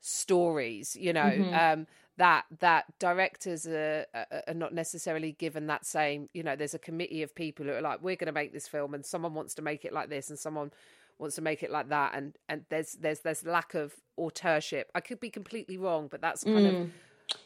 stories 0.00 0.96
you 0.96 1.12
know 1.12 1.42
Mm-hmm. 1.42 1.54
um 1.54 1.86
that 2.18 2.44
that 2.60 2.84
directors 2.98 3.66
are, 3.66 4.06
are 4.46 4.54
not 4.54 4.72
necessarily 4.74 5.32
given 5.32 5.66
that 5.66 5.84
same 5.86 6.28
you 6.34 6.42
know 6.42 6.56
there's 6.56 6.74
a 6.74 6.78
committee 6.78 7.22
of 7.22 7.34
people 7.34 7.66
who 7.66 7.72
are 7.72 7.82
like 7.82 8.02
we're 8.02 8.16
going 8.16 8.26
to 8.26 8.32
make 8.32 8.52
this 8.52 8.68
film 8.68 8.94
and 8.94 9.04
someone 9.04 9.34
wants 9.34 9.54
to 9.54 9.62
make 9.62 9.84
it 9.84 9.92
like 9.92 10.08
this 10.10 10.30
and 10.30 10.38
someone 10.38 10.70
wants 11.18 11.36
to 11.36 11.42
make 11.42 11.62
it 11.62 11.70
like 11.70 11.88
that 11.88 12.12
and 12.14 12.36
and 12.48 12.64
there's 12.70 12.92
there's 12.94 13.20
there's 13.20 13.44
lack 13.44 13.74
of 13.74 13.94
authorship 14.16 14.90
i 14.94 15.00
could 15.00 15.20
be 15.20 15.30
completely 15.30 15.76
wrong 15.78 16.08
but 16.10 16.20
that's 16.20 16.44
kind 16.44 16.66
of 16.66 16.76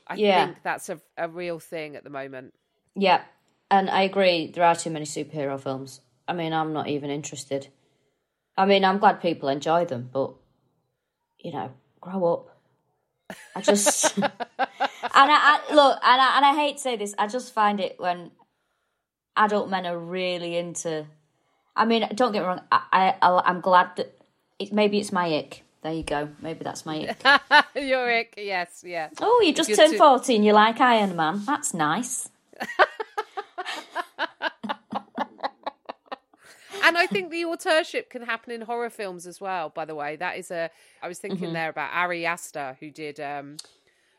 i 0.06 0.16
Mm. 0.16 0.18
Yeah. 0.18 0.20
think 0.34 0.58
that's 0.62 0.88
a, 0.90 1.00
a 1.18 1.28
real 1.28 1.58
thing 1.58 1.96
at 1.96 2.04
the 2.04 2.10
moment 2.10 2.54
Yeah, 2.94 3.22
and 3.70 3.90
I 3.90 4.02
agree. 4.02 4.48
There 4.52 4.64
are 4.64 4.76
too 4.76 4.90
many 4.90 5.04
superhero 5.04 5.60
films. 5.60 6.00
I 6.28 6.32
mean, 6.34 6.52
I'm 6.52 6.72
not 6.72 6.88
even 6.88 7.10
interested. 7.10 7.68
I 8.60 8.66
mean, 8.66 8.84
I'm 8.84 8.98
glad 8.98 9.22
people 9.22 9.48
enjoy 9.48 9.86
them, 9.86 10.10
but 10.12 10.32
you 11.38 11.50
know, 11.52 11.70
grow 12.00 12.24
up. 12.32 12.56
I 13.56 13.62
just 13.62 14.18
and 14.18 14.24
I, 14.28 15.60
I 15.70 15.74
look, 15.74 15.98
and 16.02 16.20
I, 16.20 16.36
and 16.36 16.44
I 16.44 16.54
hate 16.54 16.76
to 16.76 16.82
say 16.82 16.96
this. 16.96 17.14
I 17.18 17.26
just 17.26 17.54
find 17.54 17.80
it 17.80 17.98
when 17.98 18.30
adult 19.34 19.70
men 19.70 19.86
are 19.86 19.96
really 19.98 20.58
into. 20.58 21.06
I 21.74 21.86
mean, 21.86 22.06
don't 22.14 22.32
get 22.32 22.42
me 22.42 22.48
wrong. 22.48 22.60
I, 22.70 23.14
I 23.22 23.42
I'm 23.46 23.62
glad 23.62 23.96
that 23.96 24.12
it. 24.58 24.74
Maybe 24.74 24.98
it's 24.98 25.10
my 25.12 25.26
ick. 25.38 25.62
There 25.82 25.94
you 25.94 26.02
go. 26.02 26.28
Maybe 26.42 26.62
that's 26.62 26.84
my 26.84 27.08
ick. 27.08 27.64
you're 27.74 28.10
ick 28.12 28.34
yes 28.36 28.84
yeah 28.86 29.08
Oh, 29.22 29.40
you 29.42 29.54
just 29.54 29.74
turned 29.74 29.92
too- 29.92 29.98
14. 29.98 30.42
You 30.42 30.52
like 30.52 30.78
Iron 30.82 31.16
Man. 31.16 31.42
That's 31.46 31.72
nice. 31.72 32.28
and 36.90 36.98
I 36.98 37.06
think 37.06 37.30
the 37.30 37.44
authorship 37.46 38.10
can 38.10 38.22
happen 38.22 38.52
in 38.52 38.62
horror 38.62 38.90
films 38.90 39.26
as 39.26 39.40
well. 39.40 39.70
By 39.70 39.84
the 39.86 39.94
way, 39.94 40.16
that 40.16 40.38
is 40.38 40.50
a. 40.50 40.70
I 41.02 41.08
was 41.08 41.18
thinking 41.18 41.46
Mm-hmm. 41.46 41.54
there 41.54 41.70
about 41.70 41.92
Ari 41.94 42.26
Aster, 42.26 42.76
who 42.80 42.90
did 42.90 43.20
um, 43.20 43.56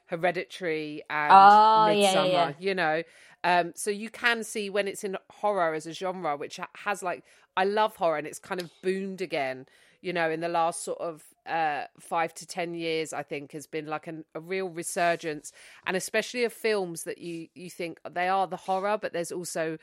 Hereditary 0.07 1.03
and 1.09 1.33
Oh, 1.33 1.87
yeah, 1.89 2.13
yeah, 2.13 2.25
Midsommar. 2.25 2.25
yeah. 2.25 2.53
You 2.59 2.75
know, 2.75 3.03
um, 3.43 3.73
so 3.75 3.91
you 3.91 4.09
can 4.09 4.43
see 4.43 4.69
when 4.69 4.87
it's 4.87 5.03
in 5.03 5.17
horror 5.31 5.73
as 5.73 5.87
a 5.87 5.93
genre, 5.93 6.37
which 6.37 6.59
has 6.85 7.03
like 7.03 7.23
I 7.57 7.65
love 7.65 7.95
horror, 7.97 8.17
and 8.17 8.27
it's 8.27 8.39
kind 8.39 8.61
of 8.61 8.69
boomed 8.81 9.21
again. 9.21 9.67
You 10.01 10.13
know, 10.13 10.31
in 10.31 10.41
the 10.41 10.49
last 10.49 10.83
sort 10.83 10.99
of 10.99 11.23
uh, 11.47 11.83
five 11.99 12.33
to 12.35 12.45
ten 12.47 12.73
years, 12.73 13.13
I 13.13 13.23
think 13.23 13.53
has 13.53 13.67
been 13.67 13.87
like 13.87 14.07
an, 14.07 14.25
a 14.35 14.39
real 14.39 14.69
resurgence, 14.69 15.51
and 15.85 15.95
especially 15.97 16.43
of 16.43 16.53
films 16.53 17.03
that 17.03 17.19
you 17.19 17.49
you 17.55 17.69
think 17.69 17.99
they 18.11 18.27
are 18.29 18.47
the 18.47 18.57
horror, 18.57 18.97
but 19.01 19.13
there's 19.13 19.31
also 19.31 19.77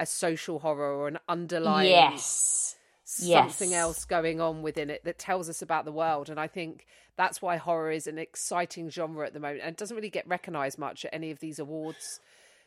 a 0.00 0.06
social 0.06 0.58
horror 0.60 0.92
or 0.94 1.08
an 1.08 1.18
underlying 1.28 1.90
Yes. 1.90 2.76
something 3.04 3.70
Yes. 3.70 3.78
else 3.78 4.04
going 4.04 4.40
on 4.40 4.62
within 4.62 4.90
it 4.90 5.04
that 5.04 5.18
tells 5.18 5.48
us 5.48 5.62
about 5.62 5.84
the 5.84 5.92
world. 5.92 6.28
And 6.30 6.40
I 6.40 6.46
think 6.48 6.86
that's 7.16 7.42
why 7.42 7.56
horror 7.58 7.90
is 7.90 8.06
an 8.06 8.18
exciting 8.18 8.88
genre 8.90 9.26
at 9.26 9.34
the 9.34 9.40
moment. 9.40 9.60
And 9.62 9.70
it 9.70 9.76
doesn't 9.76 9.94
really 9.96 10.08
get 10.10 10.26
recognised 10.26 10.78
much 10.78 11.04
at 11.04 11.12
any 11.14 11.30
of 11.30 11.40
these 11.40 11.58
awards 11.58 12.20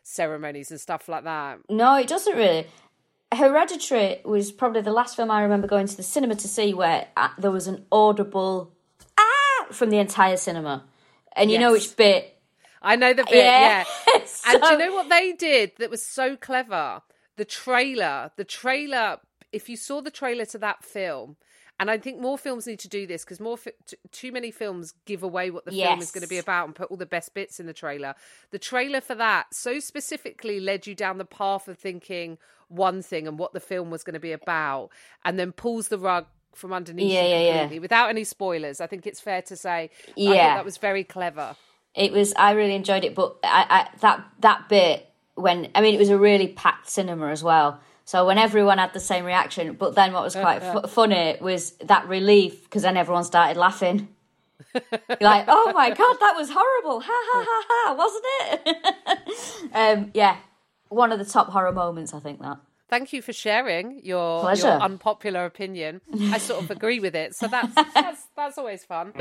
ceremonies 0.04 0.70
and 0.72 0.80
stuff 0.80 1.10
like 1.10 1.24
that. 1.24 1.60
No, 1.70 1.96
it 1.98 2.08
doesn't 2.08 2.36
really. 2.36 2.68
Hereditary 3.34 4.22
was 4.24 4.52
probably 4.52 4.82
the 4.82 4.92
last 4.92 5.16
film 5.16 5.32
I 5.32 5.42
remember 5.42 5.68
going 5.68 5.88
to 5.88 5.98
the 5.98 6.04
cinema 6.04 6.36
to 6.36 6.48
see 6.48 6.74
where 6.74 7.08
uh, 7.18 7.30
there 7.40 7.52
was 7.52 7.68
an 7.68 7.86
audible 7.92 8.72
ah 9.18 9.66
from 9.72 9.90
the 9.90 9.98
entire 9.98 10.38
cinema. 10.38 10.86
And 11.36 11.52
you 11.52 11.58
know 11.60 11.72
which 11.72 11.98
bit? 11.98 12.38
I 12.82 12.96
know 12.96 13.14
the 13.14 13.24
bit, 13.24 13.36
Yeah. 13.36 13.84
yeah. 14.08 14.22
And 14.48 14.62
do 14.62 14.68
you 14.70 14.78
know 14.78 14.94
what 14.94 15.10
they 15.10 15.32
did 15.34 15.72
that 15.80 15.90
was 15.90 16.06
so 16.06 16.36
clever? 16.38 17.02
The 17.38 17.46
trailer, 17.46 18.32
the 18.36 18.46
trailer, 18.46 19.20
if 19.52 19.70
you 19.70 19.78
saw 19.78 20.02
the 20.02 20.12
trailer 20.12 20.46
to 20.46 20.58
that 20.60 20.84
film, 20.84 21.38
and 21.80 21.92
I 21.92 21.98
think 21.98 22.22
more 22.22 22.38
films 22.38 22.68
need 22.68 22.80
to 22.80 22.88
do 22.88 23.06
this 23.06 23.26
because 23.26 23.40
more 23.42 23.58
t- 23.58 23.98
too 24.12 24.32
many 24.32 24.50
films 24.50 24.94
give 25.06 25.24
away 25.24 25.52
what 25.52 25.66
the 25.66 25.72
film 25.72 26.00
is 26.00 26.12
going 26.12 26.22
to 26.24 26.30
be 26.30 26.38
about 26.38 26.66
and 26.68 26.76
put 26.76 26.90
all 26.90 26.96
the 26.96 27.06
best 27.06 27.34
bits 27.34 27.60
in 27.60 27.66
the 27.66 27.74
trailer. 27.74 28.16
The 28.52 28.60
trailer 28.60 29.02
for 29.02 29.16
that 29.16 29.54
so 29.54 29.80
specifically 29.80 30.62
led 30.62 30.88
you 30.88 30.96
down 30.96 31.18
the 31.18 31.26
path 31.26 31.68
of 31.68 31.78
thinking 31.78 32.38
one 32.70 33.02
thing 33.02 33.28
and 33.28 33.38
what 33.38 33.52
the 33.52 33.60
film 33.60 33.90
was 33.92 34.04
going 34.04 34.14
to 34.14 34.20
be 34.22 34.32
about, 34.32 34.90
and 35.26 35.38
then 35.38 35.52
pulls 35.52 35.90
the 35.90 36.00
rug 36.00 36.26
from 36.54 36.72
underneath. 36.72 37.12
Yeah, 37.12 37.26
yeah, 37.26 37.68
yeah. 37.70 37.80
Without 37.80 38.10
any 38.10 38.24
spoilers, 38.24 38.80
I 38.80 38.88
think 38.88 39.06
it's 39.06 39.20
fair 39.20 39.42
to 39.44 39.58
say. 39.58 39.90
Yeah. 40.16 40.56
that 40.56 40.66
was 40.66 40.78
very 40.78 41.04
clever. 41.04 41.56
It 41.94 42.12
was. 42.12 42.34
I 42.36 42.52
really 42.52 42.76
enjoyed 42.76 43.04
it, 43.04 43.16
but 43.16 43.38
I, 43.44 43.66
I 43.70 43.98
that 44.00 44.26
that 44.40 44.70
bit 44.70 45.10
when 45.36 45.70
I 45.76 45.82
mean 45.82 45.94
it 45.94 46.00
was 46.00 46.10
a 46.10 46.18
really 46.18 46.48
packed 46.48 46.90
cinema 46.90 47.30
as 47.30 47.44
well. 47.44 47.80
So 48.06 48.26
when 48.26 48.38
everyone 48.38 48.78
had 48.78 48.94
the 48.94 49.00
same 49.00 49.26
reaction, 49.26 49.74
but 49.74 49.96
then 49.96 50.14
what 50.14 50.24
was 50.24 50.36
quite 50.36 50.62
fu- 50.62 50.88
funny 50.88 51.38
was 51.42 51.72
that 51.84 52.08
relief 52.08 52.64
because 52.64 52.84
then 52.84 52.98
everyone 52.98 53.24
started 53.24 53.58
laughing. 53.60 54.10
like, 55.22 55.46
oh 55.48 55.72
my 55.74 55.90
god, 55.90 56.18
that 56.20 56.34
was 56.36 56.50
horrible! 56.52 57.02
Ha 57.02 57.12
ha 57.12 57.46
ha 57.48 57.64
ha! 57.70 57.94
Wasn't 57.96 58.26
it? 58.68 59.72
um, 59.74 60.12
yeah, 60.14 60.38
one 60.90 61.12
of 61.12 61.20
the 61.20 61.26
top 61.26 61.50
horror 61.50 61.72
moments. 61.72 62.14
I 62.14 62.20
think 62.20 62.42
that. 62.42 62.58
Thank 62.88 63.14
you 63.14 63.22
for 63.22 63.34
sharing 63.34 64.02
your, 64.04 64.54
your 64.54 64.74
unpopular 64.74 65.46
opinion. 65.46 66.02
I 66.14 66.38
sort 66.38 66.64
of 66.64 66.70
agree 66.70 67.00
with 67.00 67.16
it, 67.16 67.36
so 67.36 67.48
that's 67.48 67.74
that's, 67.74 68.28
that's 68.36 68.58
always 68.60 68.86
fun. 68.86 69.12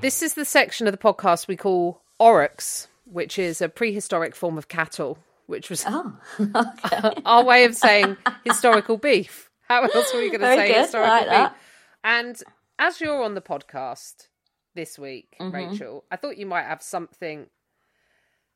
This 0.00 0.22
is 0.22 0.34
the 0.34 0.44
section 0.44 0.86
of 0.86 0.92
the 0.92 0.98
podcast 0.98 1.46
we 1.46 1.56
call 1.56 2.03
Oryx, 2.18 2.88
which 3.04 3.38
is 3.38 3.60
a 3.60 3.68
prehistoric 3.68 4.34
form 4.34 4.58
of 4.58 4.68
cattle, 4.68 5.18
which 5.46 5.70
was 5.70 5.84
Oh, 5.86 6.16
our 7.24 7.44
way 7.44 7.64
of 7.64 7.74
saying 7.74 8.16
historical 8.44 8.96
beef. 8.96 9.50
How 9.68 9.82
else 9.82 10.12
were 10.12 10.20
we 10.20 10.28
going 10.28 10.40
to 10.40 10.46
say 10.46 10.68
good, 10.68 10.76
historical 10.82 11.10
like 11.10 11.22
beef? 11.24 11.30
that. 11.30 11.56
And 12.04 12.42
as 12.78 13.00
you're 13.00 13.22
on 13.22 13.34
the 13.34 13.40
podcast 13.40 14.28
this 14.74 14.98
week, 14.98 15.36
Mm-hmm. 15.40 15.54
Rachel, 15.54 16.04
I 16.10 16.16
thought 16.16 16.36
you 16.38 16.46
might 16.46 16.64
have 16.64 16.82
something 16.82 17.46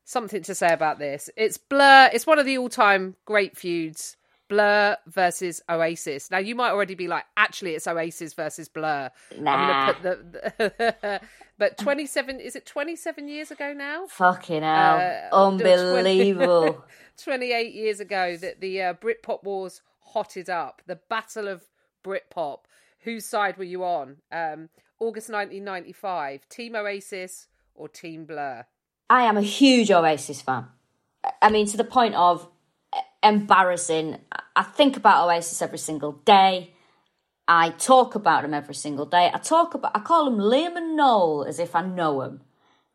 something 0.05 0.41
to 0.43 0.55
say 0.55 0.71
about 0.73 0.97
this. 0.99 1.29
It's 1.37 1.57
Blur. 1.57 2.09
It's 2.13 2.25
one 2.25 2.39
of 2.39 2.45
the 2.45 2.57
all-time 2.57 3.15
great 3.25 3.57
feuds. 3.57 4.17
Blur 4.49 4.97
versus 5.07 5.61
Oasis. 5.69 6.29
Now 6.31 6.39
you 6.39 6.55
might 6.55 6.71
already 6.71 6.95
be 6.95 7.07
like, 7.07 7.23
actually, 7.37 7.75
it's 7.75 7.87
Oasis 7.87 8.33
versus 8.33 8.67
Blur. 8.67 9.09
Nah. 9.37 9.51
I'm 9.51 9.69
gonna 9.69 9.93
put 9.93 10.57
the, 10.57 11.21
but 11.57 11.77
27 11.77 12.39
is 12.39 12.55
it 12.55 12.65
27 12.65 13.27
years 13.27 13.51
ago 13.51 13.73
now? 13.73 14.07
fucking 14.07 14.63
hell! 14.63 15.29
Uh, 15.31 15.35
Unbelievable. 15.35 16.83
28 17.23 17.73
years 17.73 17.99
ago 17.99 18.35
that 18.37 18.59
the 18.59 18.81
uh, 18.81 18.93
Britpop 18.95 19.43
wars 19.43 19.81
hotted 20.13 20.49
up. 20.49 20.81
The 20.87 20.95
Battle 20.95 21.47
of 21.47 21.63
Britpop. 22.03 22.59
Whose 23.01 23.25
side 23.25 23.57
were 23.57 23.63
you 23.63 23.83
on? 23.83 24.17
Um, 24.31 24.69
August 24.99 25.29
1995. 25.29 26.49
Team 26.49 26.75
Oasis 26.75 27.47
or 27.75 27.87
Team 27.87 28.25
Blur? 28.25 28.65
I 29.09 29.23
am 29.23 29.37
a 29.37 29.41
huge 29.41 29.91
Oasis 29.91 30.41
fan. 30.41 30.67
I 31.41 31.49
mean, 31.49 31.67
to 31.67 31.77
the 31.77 31.83
point 31.83 32.15
of 32.15 32.47
embarrassing. 33.23 34.17
I 34.55 34.63
think 34.63 34.97
about 34.97 35.25
Oasis 35.25 35.61
every 35.61 35.77
single 35.77 36.13
day. 36.13 36.73
I 37.47 37.71
talk 37.71 38.15
about 38.15 38.43
them 38.43 38.53
every 38.53 38.75
single 38.75 39.05
day. 39.05 39.31
I 39.33 39.39
talk 39.39 39.73
about, 39.73 39.95
I 39.95 39.99
call 39.99 40.25
them 40.25 40.39
Liam 40.39 40.77
and 40.77 40.95
Noel 40.95 41.45
as 41.45 41.59
if 41.59 41.75
I 41.75 41.81
know 41.81 42.21
them. 42.21 42.41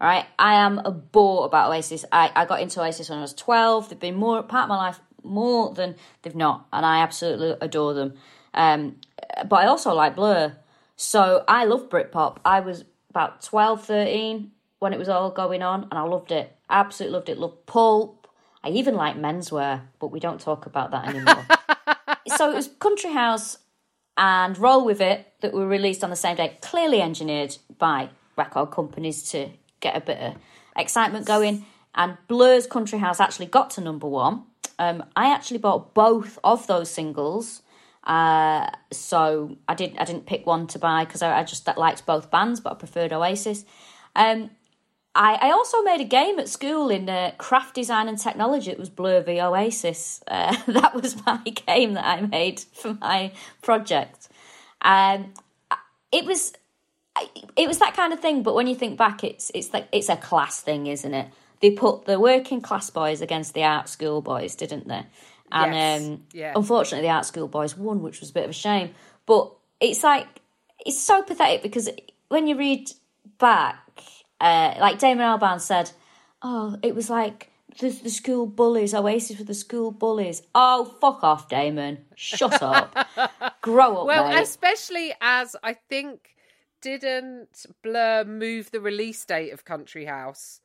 Right, 0.01 0.27
I 0.39 0.55
am 0.55 0.81
a 0.81 0.91
bore 0.91 1.47
about 1.47 1.71
Oasis. 1.71 2.05
I, 2.11 2.31
I 2.35 2.45
got 2.45 2.61
into 2.61 2.83
Oasis 2.83 3.09
when 3.09 3.19
I 3.19 3.23
was 3.23 3.33
twelve. 3.33 3.89
They've 3.89 3.99
been 3.99 4.17
more 4.17 4.43
part 4.43 4.65
of 4.65 4.69
my 4.69 4.77
life 4.77 5.01
more 5.23 5.73
than 5.73 5.95
they've 6.23 6.35
not, 6.35 6.67
and 6.73 6.85
I 6.85 7.01
absolutely 7.01 7.55
adore 7.61 7.95
them. 7.95 8.15
Um, 8.53 8.97
but 9.49 9.57
I 9.57 9.67
also 9.67 9.95
like 9.95 10.17
Blur, 10.17 10.57
so 10.97 11.45
I 11.49 11.65
love 11.65 11.89
Britpop. 11.89 12.39
I 12.45 12.61
was 12.61 12.85
about 13.11 13.43
12, 13.43 13.85
13 13.87 14.51
when 14.81 14.93
it 14.93 14.99
was 14.99 15.09
all 15.09 15.31
going 15.31 15.63
on, 15.63 15.85
and 15.85 15.95
I 15.95 16.03
loved 16.03 16.33
it. 16.33 16.55
Absolutely 16.69 17.15
loved 17.15 17.29
it. 17.29 17.39
Loved 17.39 17.67
Pulp. 17.67 18.24
I 18.65 18.71
even 18.71 18.95
like 18.95 19.17
menswear, 19.17 19.83
but 19.99 20.09
we 20.09 20.19
don't 20.19 20.41
talk 20.41 20.65
about 20.65 20.91
that 20.93 21.07
anymore. 21.09 21.47
so 22.37 22.51
it 22.51 22.55
was 22.55 22.69
Country 22.81 23.13
House 23.13 23.59
and 24.17 24.57
Roll 24.57 24.87
With 24.87 25.03
It 25.03 25.27
that 25.43 25.53
were 25.53 25.67
released 25.67 26.03
on 26.03 26.09
the 26.09 26.17
same 26.17 26.37
day, 26.37 26.57
clearly 26.63 27.03
engineered 27.03 27.59
by 27.79 28.09
record 28.37 28.71
companies 28.71 29.31
to 29.33 29.51
get 29.81 29.95
a 29.95 30.01
bit 30.01 30.19
of 30.19 30.35
excitement 30.77 31.27
going. 31.27 31.67
And 31.95 32.17
Blur's 32.27 32.67
Country 32.67 32.99
House 32.99 33.21
actually 33.21 33.47
got 33.47 33.69
to 33.71 33.83
number 33.83 34.09
one. 34.09 34.45
Um, 34.79 35.05
I 35.15 35.31
actually 35.31 35.59
bought 35.59 35.93
both 35.93 36.39
of 36.43 36.67
those 36.67 36.91
singles. 36.91 37.61
Uh, 38.03 38.71
so 38.91 39.57
I 39.69 39.75
didn't 39.75 39.99
I 39.99 40.05
didn't 40.05 40.27
pick 40.27 40.47
one 40.47 40.67
to 40.69 40.79
buy 40.79 41.05
because 41.05 41.23
I, 41.23 41.39
I 41.39 41.45
just 41.45 41.67
liked 41.77 42.07
both 42.07 42.31
bands, 42.31 42.61
but 42.61 42.73
I 42.73 42.77
preferred 42.77 43.13
Oasis. 43.13 43.65
Um, 44.17 44.51
I, 45.15 45.35
I 45.35 45.51
also 45.53 45.83
made 45.83 46.01
a 46.01 46.05
game 46.05 46.39
at 46.39 46.49
school 46.49 46.91
in 46.91 47.09
uh, 47.09 47.33
craft 47.39 47.75
design 47.75 48.09
and 48.09 48.19
technology. 48.19 48.71
It 48.71 48.79
was 48.79 48.89
Blur 48.89 49.23
v 49.23 49.41
Oasis. 49.41 50.23
Uh, 50.27 50.57
that 50.67 50.95
was 50.95 51.25
my 51.25 51.39
game 51.67 51.95
that 51.95 52.05
I 52.05 52.21
made 52.21 52.61
for 52.61 52.95
my 52.95 53.33
project. 53.63 54.29
Um, 54.83 55.33
it 56.13 56.25
was 56.25 56.53
it 57.57 57.69
was 57.69 57.79
that 57.79 57.95
kind 57.95 58.13
of 58.13 58.21
thing. 58.21 58.43
But 58.43 58.55
when 58.55 58.67
you 58.67 58.75
think 58.75 58.99
back, 58.99 59.23
it's 59.23 59.51
it's 59.55 59.73
like 59.73 59.89
it's 59.93 60.09
a 60.09 60.17
class 60.17 60.61
thing, 60.61 60.87
isn't 60.87 61.15
it? 61.15 61.29
They 61.61 61.71
put 61.71 62.05
the 62.07 62.19
working 62.19 62.61
class 62.61 62.91
boys 62.91 63.21
against 63.21 63.55
the 63.55 63.65
art 63.65 63.89
school 63.89 64.21
boys, 64.21 64.55
didn't 64.55 64.89
they? 64.89 65.07
And 65.53 65.75
Yes, 65.75 66.03
um, 66.03 66.23
yeah. 66.33 66.53
unfortunately, 66.57 67.07
the 67.07 67.15
art 67.15 67.27
school 67.27 67.47
boys 67.47 67.77
won, 67.77 68.03
which 68.03 68.21
was 68.21 68.31
a 68.31 68.33
bit 68.33 68.45
of 68.45 68.51
a 68.51 68.55
shame. 68.55 68.91
But 69.27 69.53
it's 69.81 70.03
like 70.03 70.27
it's 70.85 71.01
so 71.01 71.23
pathetic 71.23 71.63
because 71.63 71.89
when 72.29 72.47
you 72.49 72.57
read 72.57 72.91
back, 73.39 73.79
uh, 74.45 74.75
like 74.79 74.99
Damon 74.99 75.25
Albarn 75.27 75.61
said, 75.61 75.91
"Oh, 76.43 76.77
it 76.83 76.95
was 76.95 77.09
like 77.11 77.51
the, 77.81 77.89
the 77.91 78.11
school 78.11 78.47
bullies. 78.47 78.95
Oasis 78.95 79.39
were 79.39 79.45
the 79.45 79.55
school 79.55 79.91
bullies." 79.91 80.43
Oh, 80.55 80.85
fuck 81.01 81.25
off, 81.25 81.49
Damon! 81.49 82.05
Shut 82.15 82.63
up, 82.63 82.95
grow 83.63 83.97
up, 83.99 84.07
Well, 84.07 84.29
mate. 84.29 84.43
especially 84.43 85.15
as 85.21 85.57
I 85.63 85.73
think 85.75 86.37
didn't 86.81 87.65
Blur 87.83 88.25
move 88.25 88.71
the 88.71 88.81
release 88.81 89.25
date 89.25 89.53
of 89.53 89.65
Country 89.65 90.05
House 90.05 90.61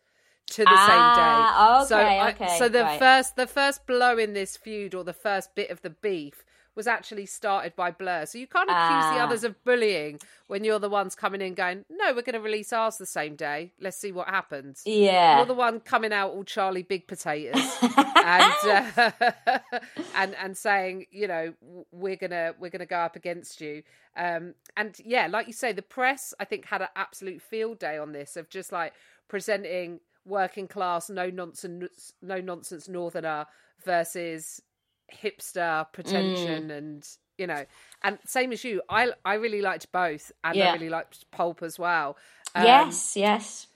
to 0.48 0.64
the 0.64 0.72
Ah, 0.76 1.86
same 1.88 1.88
day. 1.88 1.88
so, 1.88 1.98
okay, 2.06 2.20
I- 2.20 2.30
okay, 2.32 2.58
so 2.60 2.70
the 2.70 2.84
right. 2.84 3.00
first 3.00 3.36
the 3.36 3.48
first 3.48 3.86
blow 3.88 4.18
in 4.18 4.34
this 4.34 4.58
feud 4.58 4.94
or 4.96 5.04
the 5.04 5.14
first 5.14 5.56
bit 5.56 5.70
of 5.70 5.82
the 5.82 5.90
beef 5.92 6.44
was 6.80 6.88
actually 6.88 7.26
started 7.26 7.76
by 7.76 7.92
Blur. 7.92 8.26
So 8.26 8.38
you 8.38 8.48
can't 8.48 8.70
accuse 8.70 9.06
the 9.14 9.20
Ah. 9.20 9.26
others 9.26 9.44
of 9.44 9.62
bullying 9.66 10.18
when 10.48 10.64
you're 10.64 10.80
the 10.80 10.90
ones 10.90 11.14
coming 11.14 11.42
in 11.42 11.54
going, 11.54 11.84
"No, 11.90 12.14
we're 12.14 12.22
going 12.30 12.40
to 12.40 12.40
release 12.40 12.72
ours 12.72 12.98
the 12.98 13.06
same 13.06 13.36
day. 13.36 13.74
Let's 13.82 13.98
see 13.98 14.14
what 14.14 14.30
happens." 14.30 14.82
yeah, 14.86 15.36
You're 15.38 15.46
the 15.46 15.54
one 15.54 15.82
coming 15.82 16.14
out 16.14 16.32
all 16.32 16.46
Charlie 16.46 16.84
Big 16.84 17.06
Potatoes 17.06 17.78
and 17.82 18.54
uh, 18.96 19.12
and 20.16 20.34
and 20.36 20.58
saying, 20.58 21.08
you 21.12 21.28
know, 21.28 21.54
we're 21.92 22.16
gonna 22.16 22.54
we're 22.60 22.70
gonna 22.70 22.86
go 22.86 23.00
up 23.00 23.18
against 23.18 23.60
you. 23.60 23.84
Um, 24.16 24.54
and 24.78 24.96
yeah, 25.04 25.28
like 25.28 25.48
you 25.48 25.54
say, 25.54 25.74
the 25.74 25.82
press 25.82 26.34
I 26.40 26.46
think 26.46 26.66
had 26.66 26.82
an 26.82 26.88
absolute 26.96 27.42
field 27.42 27.78
day 27.80 27.98
on 27.98 28.14
this 28.14 28.38
of 28.38 28.50
just 28.50 28.72
like 28.72 28.94
presenting 29.28 30.00
working 30.26 30.68
class, 30.70 31.10
no 31.10 31.30
nonsense, 31.30 32.14
no 32.22 32.40
nonsense 32.40 32.88
northerner 32.88 33.46
versus 33.84 34.62
hipster 35.14 35.86
pretension 35.93 36.70
Mm. 36.70 36.78
and 36.78 37.07
you 37.38 37.47
know 37.47 37.66
and 38.03 38.18
same 38.26 38.51
as 38.51 38.64
you 38.64 38.82
i 38.89 39.12
i 39.24 39.36
really 39.36 39.62
liked 39.62 39.91
both 39.91 40.32
and 40.43 40.62
i 40.62 40.74
really 40.74 40.89
liked 40.89 41.30
pulp 41.32 41.62
as 41.64 41.78
well 41.80 42.18
Um, 42.55 42.64
yes, 42.66 43.16
yes. 43.16 43.68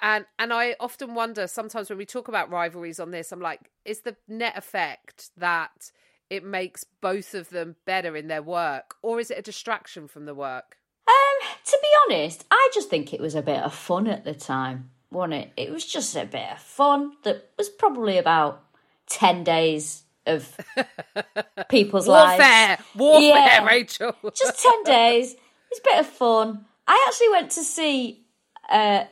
and 0.00 0.24
and 0.38 0.52
I 0.52 0.74
often 0.80 1.14
wonder 1.14 1.46
sometimes 1.46 1.88
when 1.90 1.98
we 1.98 2.06
talk 2.06 2.26
about 2.28 2.50
rivalries 2.50 2.98
on 2.98 3.10
this, 3.10 3.30
I'm 3.30 3.40
like, 3.40 3.60
is 3.84 4.00
the 4.00 4.16
net 4.26 4.56
effect 4.56 5.30
that 5.36 5.92
it 6.30 6.42
makes 6.42 6.82
both 7.02 7.34
of 7.34 7.50
them 7.50 7.76
better 7.84 8.16
in 8.16 8.26
their 8.28 8.42
work, 8.42 8.94
or 9.02 9.20
is 9.20 9.30
it 9.30 9.38
a 9.38 9.42
distraction 9.42 10.08
from 10.08 10.24
the 10.24 10.34
work? 10.34 10.78
Um, 11.06 11.48
to 11.66 11.78
be 11.82 11.88
honest, 12.16 12.44
I 12.50 12.70
just 12.72 12.88
think 12.88 13.12
it 13.12 13.20
was 13.20 13.34
a 13.34 13.42
bit 13.42 13.62
of 13.62 13.74
fun 13.74 14.06
at 14.06 14.24
the 14.24 14.34
time, 14.34 14.90
wasn't 15.10 15.34
it? 15.34 15.52
It 15.58 15.70
was 15.70 15.84
just 15.84 16.16
a 16.16 16.24
bit 16.24 16.50
of 16.52 16.58
fun 16.60 17.12
that 17.24 17.50
was 17.58 17.68
probably 17.68 18.16
about 18.18 18.64
10 19.08 19.44
days 19.44 20.04
of 20.26 20.56
people's 21.68 22.06
Warfare, 22.08 22.38
lives. 22.38 22.82
warfare, 22.94 23.28
Yeah. 23.30 23.64
Rachel. 23.66 24.14
Just 24.34 24.62
10 24.62 24.82
days. 24.84 25.34
It's 25.70 25.80
a 25.80 25.82
bit 25.84 25.98
of 26.00 26.06
fun. 26.06 26.64
I 26.86 27.04
actually 27.08 27.30
went 27.30 27.50
to 27.52 27.64
see 27.64 28.24
uh, 28.70 29.04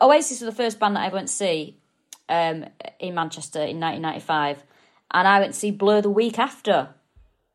Oasis 0.00 0.40
were 0.40 0.46
the 0.46 0.52
first 0.52 0.78
band 0.78 0.96
that 0.96 1.04
I 1.04 1.08
went 1.12 1.28
to 1.28 1.34
see 1.34 1.78
um, 2.28 2.64
in 2.98 3.14
Manchester 3.14 3.60
in 3.60 3.78
1995, 3.80 4.62
and 5.12 5.28
I 5.28 5.40
went 5.40 5.52
to 5.54 5.58
see 5.58 5.70
Blur 5.70 6.00
the 6.00 6.10
week 6.10 6.38
after. 6.38 6.88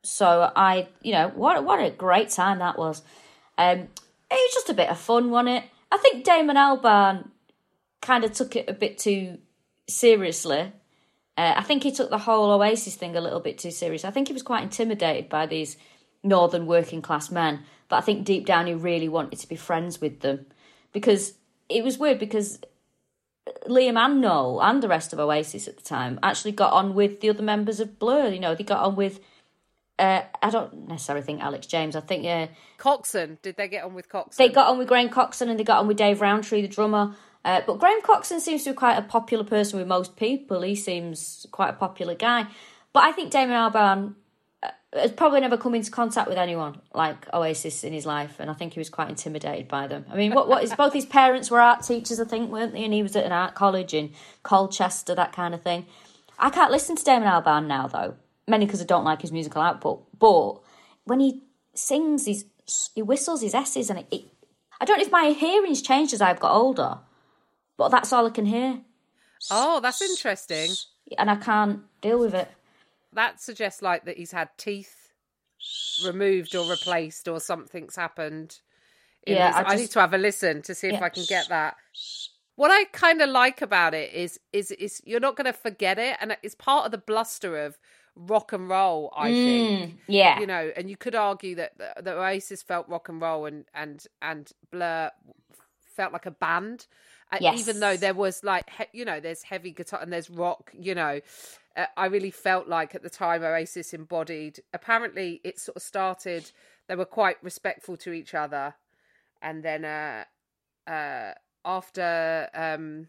So 0.04 0.50
I, 0.56 0.88
you 1.02 1.12
know, 1.12 1.28
what 1.34 1.62
what 1.64 1.78
a 1.80 1.90
great 1.90 2.30
time 2.30 2.58
that 2.60 2.78
was. 2.78 3.02
Um, 3.58 3.78
it 3.80 3.88
was 4.30 4.54
just 4.54 4.70
a 4.70 4.74
bit 4.74 4.88
of 4.88 4.98
fun, 4.98 5.30
wasn't 5.30 5.56
it? 5.58 5.64
I 5.90 5.98
think 5.98 6.24
Damon 6.24 6.56
Albarn 6.56 7.28
kind 8.00 8.24
of 8.24 8.32
took 8.32 8.56
it 8.56 8.68
a 8.68 8.72
bit 8.72 8.98
too 8.98 9.38
seriously. 9.88 10.72
Uh, 11.36 11.54
I 11.56 11.62
think 11.62 11.82
he 11.82 11.92
took 11.92 12.10
the 12.10 12.18
whole 12.18 12.50
Oasis 12.50 12.94
thing 12.94 13.16
a 13.16 13.20
little 13.20 13.40
bit 13.40 13.58
too 13.58 13.70
serious. 13.70 14.04
I 14.04 14.10
think 14.10 14.28
he 14.28 14.34
was 14.34 14.42
quite 14.42 14.62
intimidated 14.62 15.28
by 15.28 15.46
these 15.46 15.76
northern 16.22 16.66
working 16.66 17.02
class 17.02 17.30
men, 17.30 17.60
but 17.88 17.96
I 17.96 18.00
think 18.02 18.24
deep 18.24 18.44
down 18.46 18.66
he 18.66 18.74
really 18.74 19.08
wanted 19.08 19.38
to 19.38 19.48
be 19.48 19.56
friends 19.56 20.00
with 20.00 20.20
them 20.20 20.46
because 20.92 21.34
it 21.68 21.82
was 21.82 21.98
weird 21.98 22.18
because 22.18 22.60
Liam 23.66 23.96
and 23.98 24.20
Noel 24.20 24.62
and 24.62 24.82
the 24.82 24.88
rest 24.88 25.12
of 25.12 25.18
Oasis 25.18 25.66
at 25.66 25.76
the 25.76 25.82
time 25.82 26.20
actually 26.22 26.52
got 26.52 26.72
on 26.72 26.94
with 26.94 27.20
the 27.20 27.30
other 27.30 27.42
members 27.42 27.80
of 27.80 27.98
Blur. 27.98 28.28
You 28.28 28.38
know, 28.40 28.54
they 28.54 28.64
got 28.64 28.84
on 28.84 28.94
with 28.96 29.18
Uh, 29.98 30.22
I 30.42 30.50
don't 30.50 30.88
necessarily 30.88 31.24
think 31.24 31.40
Alex 31.42 31.66
James. 31.66 31.94
I 31.96 32.00
think 32.00 32.24
uh, 32.26 32.48
Coxon, 32.78 33.38
did 33.42 33.56
they 33.56 33.68
get 33.68 33.84
on 33.84 33.94
with 33.94 34.08
Coxon? 34.08 34.36
they 34.38 34.52
got 34.52 34.68
on 34.68 34.78
with 34.78 34.88
Graham 34.88 35.08
Coxon 35.08 35.48
and 35.48 35.58
they 35.58 35.64
got 35.64 35.78
on 35.80 35.86
with 35.86 35.96
Dave 35.96 36.20
Rowntree, 36.20 36.62
the 36.62 36.68
drummer. 36.68 37.14
Uh, 37.44 37.60
but 37.66 37.78
Graham 37.78 38.00
Coxon 38.02 38.40
seems 38.40 38.64
to 38.64 38.70
be 38.70 38.76
quite 38.76 38.96
a 38.96 39.02
popular 39.02 39.44
person 39.44 39.78
with 39.78 39.88
most 39.88 40.16
people. 40.16 40.62
He 40.62 40.74
seems 40.74 41.46
quite 41.50 41.70
a 41.70 41.74
popular 41.74 42.14
guy. 42.14 42.46
But 42.92 43.04
I 43.04 43.12
think 43.12 43.30
Damon 43.30 43.56
Albarn 43.56 44.14
uh, 44.62 44.70
has 44.92 45.12
probably 45.12 45.40
never 45.40 45.56
come 45.56 45.74
into 45.74 45.90
contact 45.90 46.28
with 46.28 46.38
anyone 46.38 46.80
like 46.94 47.26
Oasis 47.34 47.84
in 47.84 47.92
his 47.92 48.06
life, 48.06 48.36
and 48.38 48.50
I 48.50 48.54
think 48.54 48.74
he 48.74 48.80
was 48.80 48.90
quite 48.90 49.08
intimidated 49.08 49.66
by 49.66 49.86
them. 49.86 50.04
I 50.10 50.16
mean, 50.16 50.34
what 50.34 50.48
what 50.48 50.62
is 50.62 50.74
both 50.74 50.92
his 50.92 51.06
parents 51.06 51.50
were 51.50 51.60
art 51.60 51.82
teachers, 51.82 52.20
I 52.20 52.24
think, 52.24 52.52
weren't 52.52 52.74
they? 52.74 52.84
And 52.84 52.94
he 52.94 53.02
was 53.02 53.16
at 53.16 53.24
an 53.24 53.32
art 53.32 53.54
college 53.54 53.94
in 53.94 54.12
Colchester, 54.42 55.14
that 55.14 55.32
kind 55.32 55.54
of 55.54 55.62
thing. 55.62 55.86
I 56.38 56.50
can't 56.50 56.70
listen 56.70 56.96
to 56.96 57.04
Damon 57.04 57.28
Albarn 57.28 57.66
now, 57.66 57.88
though, 57.88 58.14
mainly 58.46 58.66
because 58.66 58.82
I 58.82 58.84
don't 58.84 59.04
like 59.04 59.22
his 59.22 59.32
musical 59.32 59.62
output. 59.62 60.02
But 60.18 60.60
when 61.04 61.20
he 61.20 61.42
sings, 61.74 62.26
he's, 62.26 62.44
he 62.94 63.02
whistles 63.02 63.42
his 63.42 63.54
S's, 63.54 63.90
and 63.90 64.00
it, 64.00 64.06
it, 64.10 64.22
I 64.80 64.84
don't 64.84 64.98
know 64.98 65.04
if 65.04 65.10
my 65.12 65.30
hearing's 65.30 65.82
changed 65.82 66.12
as 66.12 66.20
I've 66.20 66.40
got 66.40 66.52
older, 66.52 66.98
but 67.76 67.90
that's 67.90 68.12
all 68.12 68.26
I 68.26 68.30
can 68.30 68.46
hear, 68.46 68.80
oh, 69.50 69.80
that's 69.80 70.02
interesting. 70.02 70.70
and 71.18 71.30
I 71.30 71.36
can't 71.36 71.80
deal 72.00 72.18
with 72.18 72.34
it. 72.34 72.50
That 73.12 73.40
suggests 73.40 73.82
like 73.82 74.04
that 74.06 74.16
he's 74.16 74.32
had 74.32 74.48
teeth 74.56 75.10
removed 76.04 76.54
or 76.54 76.68
replaced 76.70 77.28
or 77.28 77.40
something's 77.40 77.96
happened. 77.96 78.60
Yeah, 79.26 79.48
his- 79.48 79.56
I 79.56 79.72
I, 79.72 79.76
need 79.76 79.90
to 79.90 80.00
have 80.00 80.14
a 80.14 80.18
listen 80.18 80.62
to 80.62 80.74
see 80.74 80.88
if 80.88 80.94
Yeah. 80.94 81.04
I 81.04 81.08
can 81.08 81.24
get 81.28 81.48
that. 81.48 81.76
What 82.56 82.70
I 82.70 82.84
kind 82.84 83.22
of 83.22 83.30
like 83.30 83.62
about 83.62 83.94
it 83.94 84.12
is 84.12 84.38
is 84.52 84.70
is 84.72 85.00
you're 85.04 85.20
not 85.20 85.36
going 85.36 85.46
to 85.46 85.52
forget 85.52 85.98
it, 85.98 86.16
and 86.20 86.36
it's 86.42 86.54
part 86.54 86.84
of 86.86 86.90
the 86.92 86.98
bluster 86.98 87.58
of 87.64 87.78
rock 88.14 88.52
and 88.52 88.68
roll. 88.68 89.12
I 89.16 89.30
mm, 89.30 89.44
think 89.44 90.00
Yeah. 90.08 90.38
you 90.40 90.46
know, 90.46 90.70
and 90.76 90.90
you 90.90 90.96
could 90.96 91.14
argue 91.14 91.54
that 91.56 91.78
the, 91.78 92.02
the 92.02 92.12
Oasis 92.18 92.62
felt 92.62 92.88
rock 92.88 93.08
and 93.08 93.20
roll, 93.20 93.46
and 93.46 93.64
and 93.74 94.04
and 94.20 94.50
Blur 94.70 95.10
felt 95.96 96.12
like 96.12 96.26
a 96.26 96.30
band. 96.30 96.86
Yes. 97.40 97.60
Even 97.60 97.80
though 97.80 97.96
there 97.96 98.14
was 98.14 98.44
like 98.44 98.68
he, 98.70 98.84
you 99.00 99.04
know, 99.04 99.20
there's 99.20 99.42
heavy 99.42 99.70
guitar 99.70 100.00
and 100.02 100.12
there's 100.12 100.28
rock. 100.28 100.70
You 100.78 100.94
know, 100.94 101.20
uh, 101.76 101.86
I 101.96 102.06
really 102.06 102.30
felt 102.30 102.68
like 102.68 102.94
at 102.94 103.02
the 103.02 103.10
time 103.10 103.42
Oasis 103.42 103.94
embodied. 103.94 104.60
Apparently, 104.74 105.40
it 105.44 105.58
sort 105.58 105.76
of 105.76 105.82
started. 105.82 106.50
They 106.88 106.96
were 106.96 107.04
quite 107.06 107.36
respectful 107.42 107.96
to 107.98 108.12
each 108.12 108.34
other, 108.34 108.74
and 109.40 109.62
then 109.62 109.84
uh, 109.84 110.24
uh, 110.90 111.32
after 111.64 112.48
um, 112.54 113.08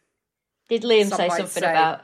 Did 0.69 0.83
Liam 0.83 1.09
Some 1.09 1.17
say 1.17 1.29
something 1.29 1.47
say- 1.63 1.69
about? 1.71 2.01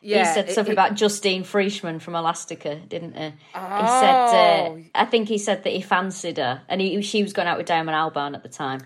yeah, 0.00 0.26
he 0.26 0.34
said 0.34 0.50
something 0.50 0.72
it- 0.72 0.78
about 0.78 0.94
Justine 0.94 1.44
Frischmann 1.44 2.00
from 2.00 2.14
Elastica, 2.14 2.76
didn't 2.76 3.16
he? 3.16 3.24
He 3.26 3.32
Oh. 3.54 4.00
said, 4.00 4.70
uh, 4.72 4.76
I 4.94 5.04
think 5.04 5.28
he 5.28 5.38
said 5.38 5.62
that 5.64 5.72
he 5.72 5.82
fancied 5.82 6.38
her, 6.38 6.62
and 6.68 6.80
he, 6.80 7.00
she 7.02 7.22
was 7.22 7.32
going 7.32 7.46
out 7.48 7.58
with 7.58 7.66
Damon 7.66 7.94
Albarn 7.94 8.34
at 8.34 8.42
the 8.42 8.48
time. 8.48 8.80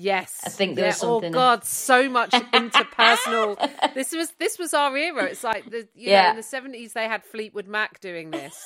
Yes, 0.00 0.40
I 0.44 0.50
think 0.50 0.76
there 0.76 0.84
yeah. 0.84 0.90
was 0.90 0.96
something- 0.98 1.34
Oh 1.34 1.38
God, 1.38 1.64
so 1.64 2.08
much 2.08 2.30
interpersonal. 2.92 3.94
this 3.94 4.12
was 4.12 4.30
this 4.38 4.58
was 4.58 4.72
our 4.74 4.96
era. 4.96 5.24
It's 5.24 5.42
like 5.42 5.68
the 5.70 5.88
you 5.94 6.06
know 6.06 6.12
Yeah. 6.12 6.30
in 6.30 6.36
the 6.36 6.42
seventies 6.42 6.92
they 6.92 7.08
had 7.08 7.24
Fleetwood 7.24 7.66
Mac 7.66 8.00
doing 8.00 8.30
this. 8.30 8.64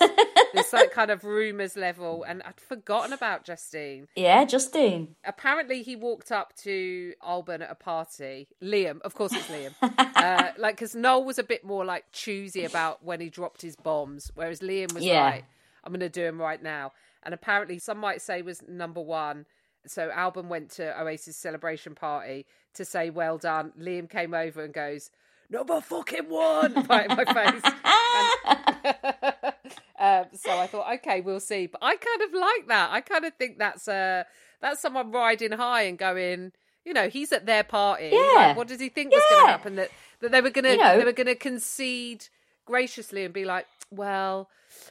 this 0.52 0.72
like 0.72 0.90
kind 0.92 1.10
of 1.10 1.24
rumors 1.24 1.76
level, 1.76 2.22
and 2.24 2.42
I'd 2.42 2.60
forgotten 2.60 3.12
about 3.12 3.44
Justine. 3.44 4.08
Yeah, 4.14 4.44
Justine. 4.44 5.16
Apparently, 5.24 5.82
he 5.82 5.96
walked 5.96 6.30
up 6.30 6.54
to 6.58 7.14
Albarn 7.26 7.62
at 7.62 7.70
a 7.70 7.74
party. 7.74 8.48
Liam, 8.62 9.00
of 9.00 9.14
course, 9.14 9.32
it's 9.32 9.46
Liam. 9.48 9.72
uh, 10.16 10.52
like 10.58 10.76
because 10.76 10.94
Noel 10.94 11.24
was 11.24 11.38
a 11.38 11.42
bit 11.44 11.64
more 11.64 11.84
like 11.84 12.04
choosy 12.12 12.64
about 12.64 13.02
when 13.04 13.20
he 13.20 13.30
dropped 13.30 13.62
his 13.62 13.74
bombs, 13.76 14.30
whereas 14.34 14.60
Liam 14.60 14.92
was 14.92 15.02
Yeah. 15.04 15.24
like, 15.24 15.44
"I'm 15.82 15.92
going 15.92 16.00
to 16.00 16.08
do 16.10 16.24
him 16.24 16.38
right 16.40 16.62
now." 16.62 16.92
And 17.22 17.32
apparently, 17.32 17.78
some 17.78 17.98
might 17.98 18.20
say 18.20 18.42
was 18.42 18.60
number 18.68 19.00
one. 19.00 19.46
So 19.86 20.10
Albarn 20.10 20.48
went 20.48 20.70
to 20.72 21.00
Oasis 21.00 21.36
celebration 21.36 21.94
party 21.94 22.46
to 22.74 22.84
say 22.84 23.10
well 23.10 23.38
done. 23.38 23.72
Liam 23.80 24.08
came 24.08 24.32
over 24.34 24.62
and 24.64 24.72
goes, 24.72 25.10
"Number 25.50 25.80
fucking 25.80 26.28
one!" 26.28 26.74
right 26.88 27.10
in 27.10 27.16
my 27.16 27.24
face. 27.24 27.62
And- 27.64 28.62
um, 29.98 30.24
so 30.32 30.58
I 30.58 30.66
thought, 30.66 30.92
okay, 30.96 31.20
we'll 31.20 31.40
see. 31.40 31.66
But 31.66 31.82
I 31.82 31.96
kind 31.96 32.22
of 32.22 32.32
like 32.40 32.68
that. 32.68 32.90
I 32.92 33.00
kind 33.00 33.24
of 33.24 33.34
think 33.34 33.58
that's 33.58 33.88
uh 33.88 34.24
that's 34.60 34.80
someone 34.80 35.10
riding 35.10 35.52
high 35.52 35.82
and 35.82 35.98
going. 35.98 36.52
You 36.84 36.92
know, 36.94 37.08
he's 37.08 37.30
at 37.32 37.46
their 37.46 37.62
party. 37.62 38.10
Yeah. 38.12 38.32
Like, 38.34 38.56
what 38.56 38.66
does 38.66 38.80
he 38.80 38.88
think 38.88 39.12
was 39.12 39.22
going 39.30 39.46
to 39.46 39.50
happen? 39.52 39.76
That 39.76 39.90
that 40.20 40.32
they 40.32 40.40
were 40.40 40.50
going 40.50 40.64
to 40.64 40.72
You 40.72 40.78
know- 40.78 40.98
they 40.98 41.04
were 41.04 41.12
going 41.12 41.26
to 41.28 41.34
concede 41.36 42.26
graciously 42.64 43.24
and 43.24 43.32
be 43.34 43.44
like, 43.44 43.66
well. 43.90 44.48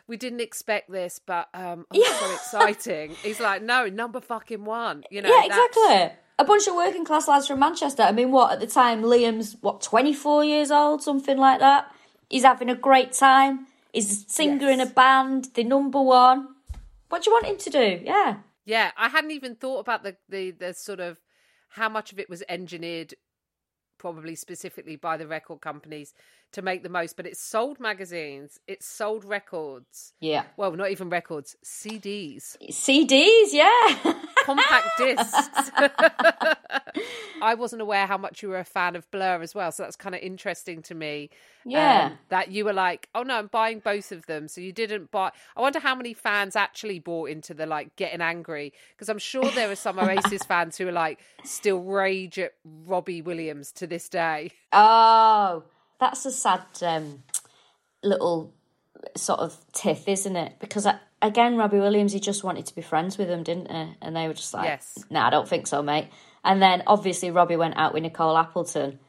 We 0.08 0.16
didn't 0.16 0.42
expect 0.42 0.92
this, 0.92 1.20
but 1.26 1.50
um, 1.56 1.88
oh, 1.92 1.98
Yeah. 1.98 2.14
so 2.20 2.32
exciting. 2.36 3.16
He's 3.24 3.40
like, 3.40 3.64
no, 3.64 3.88
number 3.88 4.22
fucking 4.22 4.64
one. 4.64 5.04
You 5.10 5.24
know, 5.24 5.30
yeah, 5.30 5.46
exactly. 5.46 6.18
A 6.38 6.46
bunch 6.46 6.68
of 6.68 6.76
working 6.76 7.04
class 7.04 7.28
lads 7.28 7.48
from 7.48 7.60
Manchester. 7.60 8.04
I 8.04 8.12
mean, 8.12 8.32
what, 8.32 8.52
at 8.52 8.60
the 8.60 8.68
time, 8.68 9.02
Liam's, 9.02 9.58
what, 9.62 9.82
24 9.82 10.44
years 10.44 10.70
old, 10.70 11.02
something 11.02 11.36
like 11.36 11.60
that? 11.62 11.92
He's 12.30 12.44
having 12.44 12.70
a 12.70 12.76
great 12.76 13.14
time. 13.14 13.66
He's 13.92 14.24
a 14.26 14.30
singer 14.30 14.70
in 14.70 14.80
a 14.80 14.86
band, 14.86 15.50
the 15.56 15.64
number 15.64 16.00
one. 16.02 16.50
What 17.10 17.24
do 17.24 17.32
you 17.32 17.34
want 17.34 17.48
him 17.48 17.58
to 17.58 17.70
do? 17.72 18.02
Yeah. 18.04 18.38
Yeah, 18.66 18.92
I 18.96 19.10
hadn't 19.10 19.32
even 19.32 19.56
thought 19.56 19.80
about 19.80 20.04
the, 20.04 20.16
the 20.30 20.52
the 20.52 20.74
sort 20.76 21.00
of 21.00 21.20
how 21.70 21.90
much 21.90 22.12
of 22.14 22.20
it 22.20 22.30
was 22.30 22.44
engineered 22.48 23.16
probably 23.98 24.36
specifically 24.36 24.96
by 24.96 25.18
the 25.18 25.28
record 25.28 25.62
companies 25.62 26.14
to 26.54 26.62
make 26.62 26.84
the 26.84 26.90
most, 26.90 27.16
but 27.16 27.26
it 27.26 27.38
sold 27.38 27.80
magazines, 27.80 28.60
it 28.68 28.84
sold 28.84 29.24
records. 29.26 30.14
Yeah. 30.20 30.44
Well, 30.58 30.72
not 30.74 30.92
even 30.92 31.10
records, 31.10 31.56
CDs, 31.64 32.58
CDs, 32.70 33.50
yeah. 33.52 34.14
compact 34.46 34.88
discs. 34.98 35.72
I 37.42 37.56
wasn't 37.56 37.82
aware 37.82 38.06
how 38.06 38.18
much 38.18 38.44
you 38.44 38.50
were 38.50 38.60
a 38.60 38.64
fan 38.66 38.96
of 38.96 39.10
Blur 39.12 39.42
as 39.42 39.56
well, 39.56 39.72
so 39.72 39.84
that's 39.84 39.96
kind 39.96 40.14
of 40.14 40.22
interesting 40.22 40.82
to 40.84 40.94
me. 40.96 41.30
um, 41.66 41.72
Yeah. 41.72 42.12
that 42.30 42.52
you 42.52 42.66
were 42.66 42.74
like, 42.74 43.10
oh 43.16 43.24
no, 43.24 43.36
I'm 43.36 43.48
buying 43.48 43.80
both 43.80 44.12
of 44.12 44.26
them. 44.28 44.48
So 44.48 44.62
you 44.62 44.72
didn't 44.72 45.10
buy. 45.12 45.32
I 45.56 45.62
wonder 45.62 45.80
how 45.80 45.96
many 45.96 46.14
fans 46.14 46.56
actually 46.56 47.00
bought 47.00 47.30
into 47.30 47.54
the 47.54 47.66
like 47.66 47.96
getting 47.96 48.22
angry 48.22 48.74
because 48.96 49.10
I'm 49.10 49.20
sure 49.20 49.50
there 49.52 49.72
are 49.72 49.76
some 49.76 49.98
Oasis 50.00 50.44
fans 50.44 50.78
who 50.78 50.88
are 50.88 50.92
like 50.92 51.20
still 51.44 51.80
rage 51.82 52.38
at 52.40 52.54
Robbie 52.86 53.22
Williams 53.22 53.72
to 53.74 53.88
this 53.88 54.08
day. 54.10 54.52
Oh, 54.72 55.64
that's 56.02 56.26
a 56.26 56.32
sad 56.32 56.64
um, 56.82 57.24
little 58.04 58.54
sort 59.16 59.40
of 59.40 59.56
tiff, 59.72 60.08
isn't 60.08 60.36
it? 60.36 60.56
Because 60.60 60.86
I, 60.86 61.00
again, 61.22 61.56
Robbie 61.56 61.80
Williams, 61.80 62.12
he 62.12 62.20
just 62.20 62.44
wanted 62.44 62.66
to 62.66 62.76
be 62.76 62.82
friends 62.82 63.18
with 63.18 63.30
them, 63.30 63.44
didn't 63.44 63.72
he? 63.72 63.96
And 64.02 64.16
they 64.16 64.28
were 64.28 64.34
just 64.34 64.54
like, 64.54 64.66
Yes. 64.66 64.98
"No, 65.10 65.22
I 65.22 65.30
don't 65.30 65.48
think 65.48 65.68
so, 65.68 65.82
mate." 65.82 66.10
And 66.44 66.62
then 66.62 66.84
obviously 66.88 67.32
Robbie 67.32 67.56
went 67.56 67.78
out 67.78 67.94
with 67.94 68.04
Nicole 68.04 68.36
Appleton, 68.36 69.00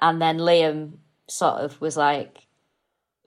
and 0.00 0.20
then 0.20 0.38
Liam 0.38 0.94
sort 1.28 1.60
of 1.60 1.80
was 1.80 1.96
like, 1.96 2.46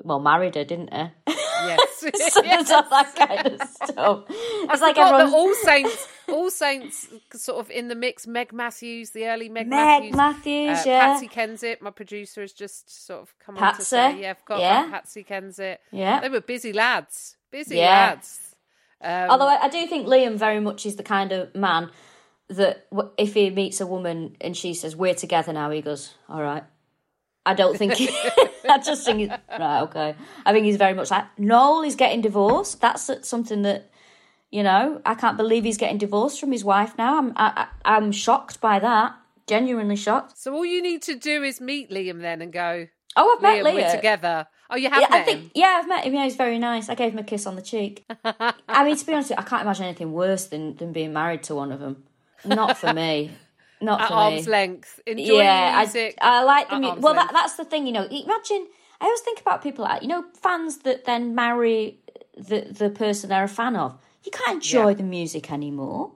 "Well, 0.04 0.20
married 0.20 0.56
her, 0.56 0.66
didn't 0.66 0.94
he?" 0.94 1.06
Yes, 1.28 1.80
so 2.34 2.42
there's 2.42 2.72
all 2.72 2.90
that 2.90 3.16
kind 3.30 3.48
of 3.48 3.62
stuff. 3.70 4.24
I 4.30 4.68
It's 4.72 4.82
like 4.82 4.96
that 4.96 5.32
All 5.32 5.54
Saints, 5.54 6.08
All 6.32 6.50
Saints, 6.50 7.08
sort 7.34 7.60
of 7.60 7.70
in 7.72 7.88
the 7.88 7.96
mix. 7.96 8.26
Meg 8.28 8.54
Matthews, 8.54 9.12
the 9.12 9.28
early 9.28 9.50
Meg, 9.50 9.68
Meg 9.68 9.78
Matthews. 9.78 10.16
Matthews, 10.16 10.80
uh, 10.80 10.84
yeah. 10.86 11.06
Patsy 11.08 11.28
Kensit, 11.28 11.82
my 11.82 11.92
producer, 11.92 12.42
has 12.42 12.54
just 12.54 13.06
sort 13.06 13.22
of 13.22 13.34
come 13.40 13.58
on 13.58 13.76
to 13.76 13.84
say, 13.84 14.22
yeah, 14.22 14.32
I've 14.32 14.46
got 14.46 14.60
yeah. 14.60 14.90
Patsy 14.90 15.24
Kensit. 15.24 15.78
Yeah. 15.92 16.20
They 16.22 16.30
were 16.30 16.42
busy 16.42 16.74
lads. 16.74 17.38
Busy 17.52 17.78
Yeah. 17.78 17.90
lads. 18.10 18.56
Um, 19.02 19.30
Although 19.32 19.48
I, 19.48 19.64
I 19.64 19.70
do 19.70 19.86
think 19.88 20.08
Liam 20.08 20.38
very 20.38 20.60
much 20.60 20.86
is 20.86 20.96
the 20.96 21.04
kind 21.04 21.32
of 21.32 21.54
man 21.56 21.90
that 22.50 22.88
if 23.18 23.34
he 23.34 23.50
meets 23.50 23.82
a 23.82 23.88
woman 23.88 24.36
and 24.42 24.56
she 24.56 24.74
says 24.74 24.96
we're 24.96 25.16
together 25.16 25.54
now, 25.54 25.70
he 25.72 25.82
goes, 25.82 26.14
"All 26.30 26.42
right." 26.42 26.64
I 27.46 27.54
don't 27.56 27.78
think. 27.78 27.94
He, 27.94 28.10
I 28.70 28.78
just 28.78 29.06
think 29.06 29.32
right. 29.50 29.82
Okay. 29.82 30.16
I 30.46 30.54
think 30.54 30.66
he's 30.66 30.78
very 30.78 30.94
much 30.94 31.10
like 31.12 31.26
Noel 31.40 31.82
is 31.84 31.96
getting 31.96 32.22
divorced. 32.22 32.80
That's 32.82 33.10
something 33.28 33.64
that 33.64 33.91
you 34.52 34.64
know. 34.64 35.02
I 35.06 35.16
can't 35.16 35.38
believe 35.38 35.64
he's 35.64 35.78
getting 35.78 35.98
divorced 35.98 36.40
from 36.40 36.52
his 36.52 36.64
wife 36.64 36.98
now. 36.98 37.18
I'm 37.18 37.34
I, 37.36 37.68
I'm 37.86 38.12
shocked 38.12 38.62
by 38.62 38.80
that. 38.80 39.16
Genuinely 39.48 39.96
shocked. 39.96 40.38
So 40.38 40.54
all 40.54 40.66
you 40.66 40.82
need 40.82 41.02
to 41.04 41.16
do 41.16 41.44
is 41.44 41.60
meet 41.60 41.90
Liam 41.90 42.22
then 42.22 42.42
and 42.42 42.54
go, 42.54 42.88
Oh, 43.18 43.36
I've 43.36 43.42
met 43.42 43.64
Liam, 43.66 43.72
Liam. 43.72 43.74
we're 43.76 43.96
together. 43.96 44.48
Oh, 44.70 44.76
you 44.78 44.90
have 44.90 45.02
Yeah, 45.02 45.08
I 45.10 45.22
think 45.24 45.40
him? 45.42 45.52
yeah, 45.56 45.80
I've 45.82 45.88
met 45.90 46.06
him. 46.06 46.14
Yeah, 46.14 46.24
he's 46.24 46.38
very 46.38 46.58
nice. 46.60 46.88
I 46.88 46.96
gave 46.96 47.12
him 47.12 47.20
a 47.20 47.24
kiss 47.24 47.46
on 47.46 47.56
the 47.56 47.62
cheek. 47.62 48.06
I 48.24 48.84
mean, 48.86 48.96
to 48.96 49.06
be 49.06 49.14
honest, 49.14 49.34
I 49.38 49.42
can't 49.42 49.64
imagine 49.64 49.86
anything 49.86 50.14
worse 50.14 50.46
than 50.46 50.76
than 50.78 50.94
being 50.94 51.12
married 51.12 51.44
to 51.44 51.56
one 51.56 51.72
of 51.74 51.80
them. 51.80 52.04
Not 52.46 52.78
for 52.78 52.94
me. 52.94 53.32
Not 53.82 54.00
At 54.02 54.08
for 54.10 54.14
arm's 54.14 54.46
me. 54.46 54.52
length. 54.52 55.00
Enjoy 55.08 55.40
yeah, 55.42 55.76
music. 55.80 56.16
I, 56.22 56.40
I 56.40 56.44
like 56.44 56.70
the 56.70 56.80
music. 56.80 57.02
Well, 57.02 57.16
that, 57.16 57.32
that's 57.34 57.56
the 57.56 57.66
thing, 57.66 57.88
you 57.88 57.92
know. 57.94 58.04
Imagine, 58.06 58.68
I 59.02 59.06
always 59.06 59.22
think 59.22 59.42
about 59.42 59.64
people 59.64 59.84
like 59.86 60.04
you 60.04 60.08
know 60.08 60.24
fans 60.40 60.78
that 60.86 61.06
then 61.06 61.34
marry 61.36 62.00
the 62.38 62.62
the 62.72 62.90
person 62.92 63.30
they're 63.30 63.44
a 63.44 63.48
fan 63.50 63.76
of. 63.76 63.98
You 64.24 64.32
can't 64.32 64.56
enjoy 64.56 64.90
Yeah. 64.90 64.94
the 64.96 65.04
music 65.04 65.52
anymore. 65.52 66.12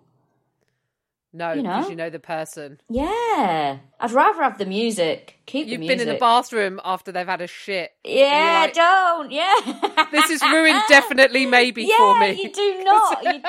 No, 1.33 1.51
You 1.51 1.63
because 1.63 1.83
know? 1.85 1.89
you 1.89 1.95
know 1.97 2.09
the 2.09 2.19
person. 2.19 2.79
Yeah, 2.89 3.79
I'd 3.99 4.11
rather 4.11 4.41
have 4.41 4.57
the 4.57 4.65
music. 4.65 5.35
Keep 5.45 5.67
the 5.67 5.75
music. 5.75 5.81
You've 5.81 5.97
been 5.99 6.07
in 6.07 6.13
the 6.13 6.17
bathroom 6.19 6.79
after 6.85 7.11
they've 7.11 7.27
had 7.27 7.41
a 7.41 7.47
shit. 7.47 7.91
Yeah, 8.05 8.61
like, 8.67 8.73
don't. 8.73 9.31
Yeah. 9.31 10.05
This 10.11 10.29
is 10.29 10.41
ruined 10.43 10.81
definitely 10.87 11.45
maybe 11.59 11.83
yeah, 11.83 11.97
for 11.97 12.17
me. 12.21 12.41
you 12.41 12.51
do 12.53 12.83
not. 12.85 13.23
You, 13.25 13.41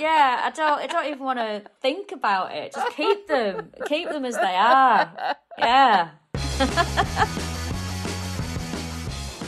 yeah, 0.00 0.40
I 0.44 0.50
don't. 0.56 0.80
I 0.80 0.86
don't 0.88 1.06
even 1.06 1.20
want 1.20 1.38
to 1.38 1.62
think 1.80 2.10
about 2.10 2.52
it. 2.52 2.72
Just 2.74 2.96
keep 2.96 3.28
them. 3.28 3.70
Keep 3.86 4.08
them 4.08 4.24
as 4.24 4.34
they 4.34 4.56
are. 4.56 5.36
Yeah. 5.56 6.08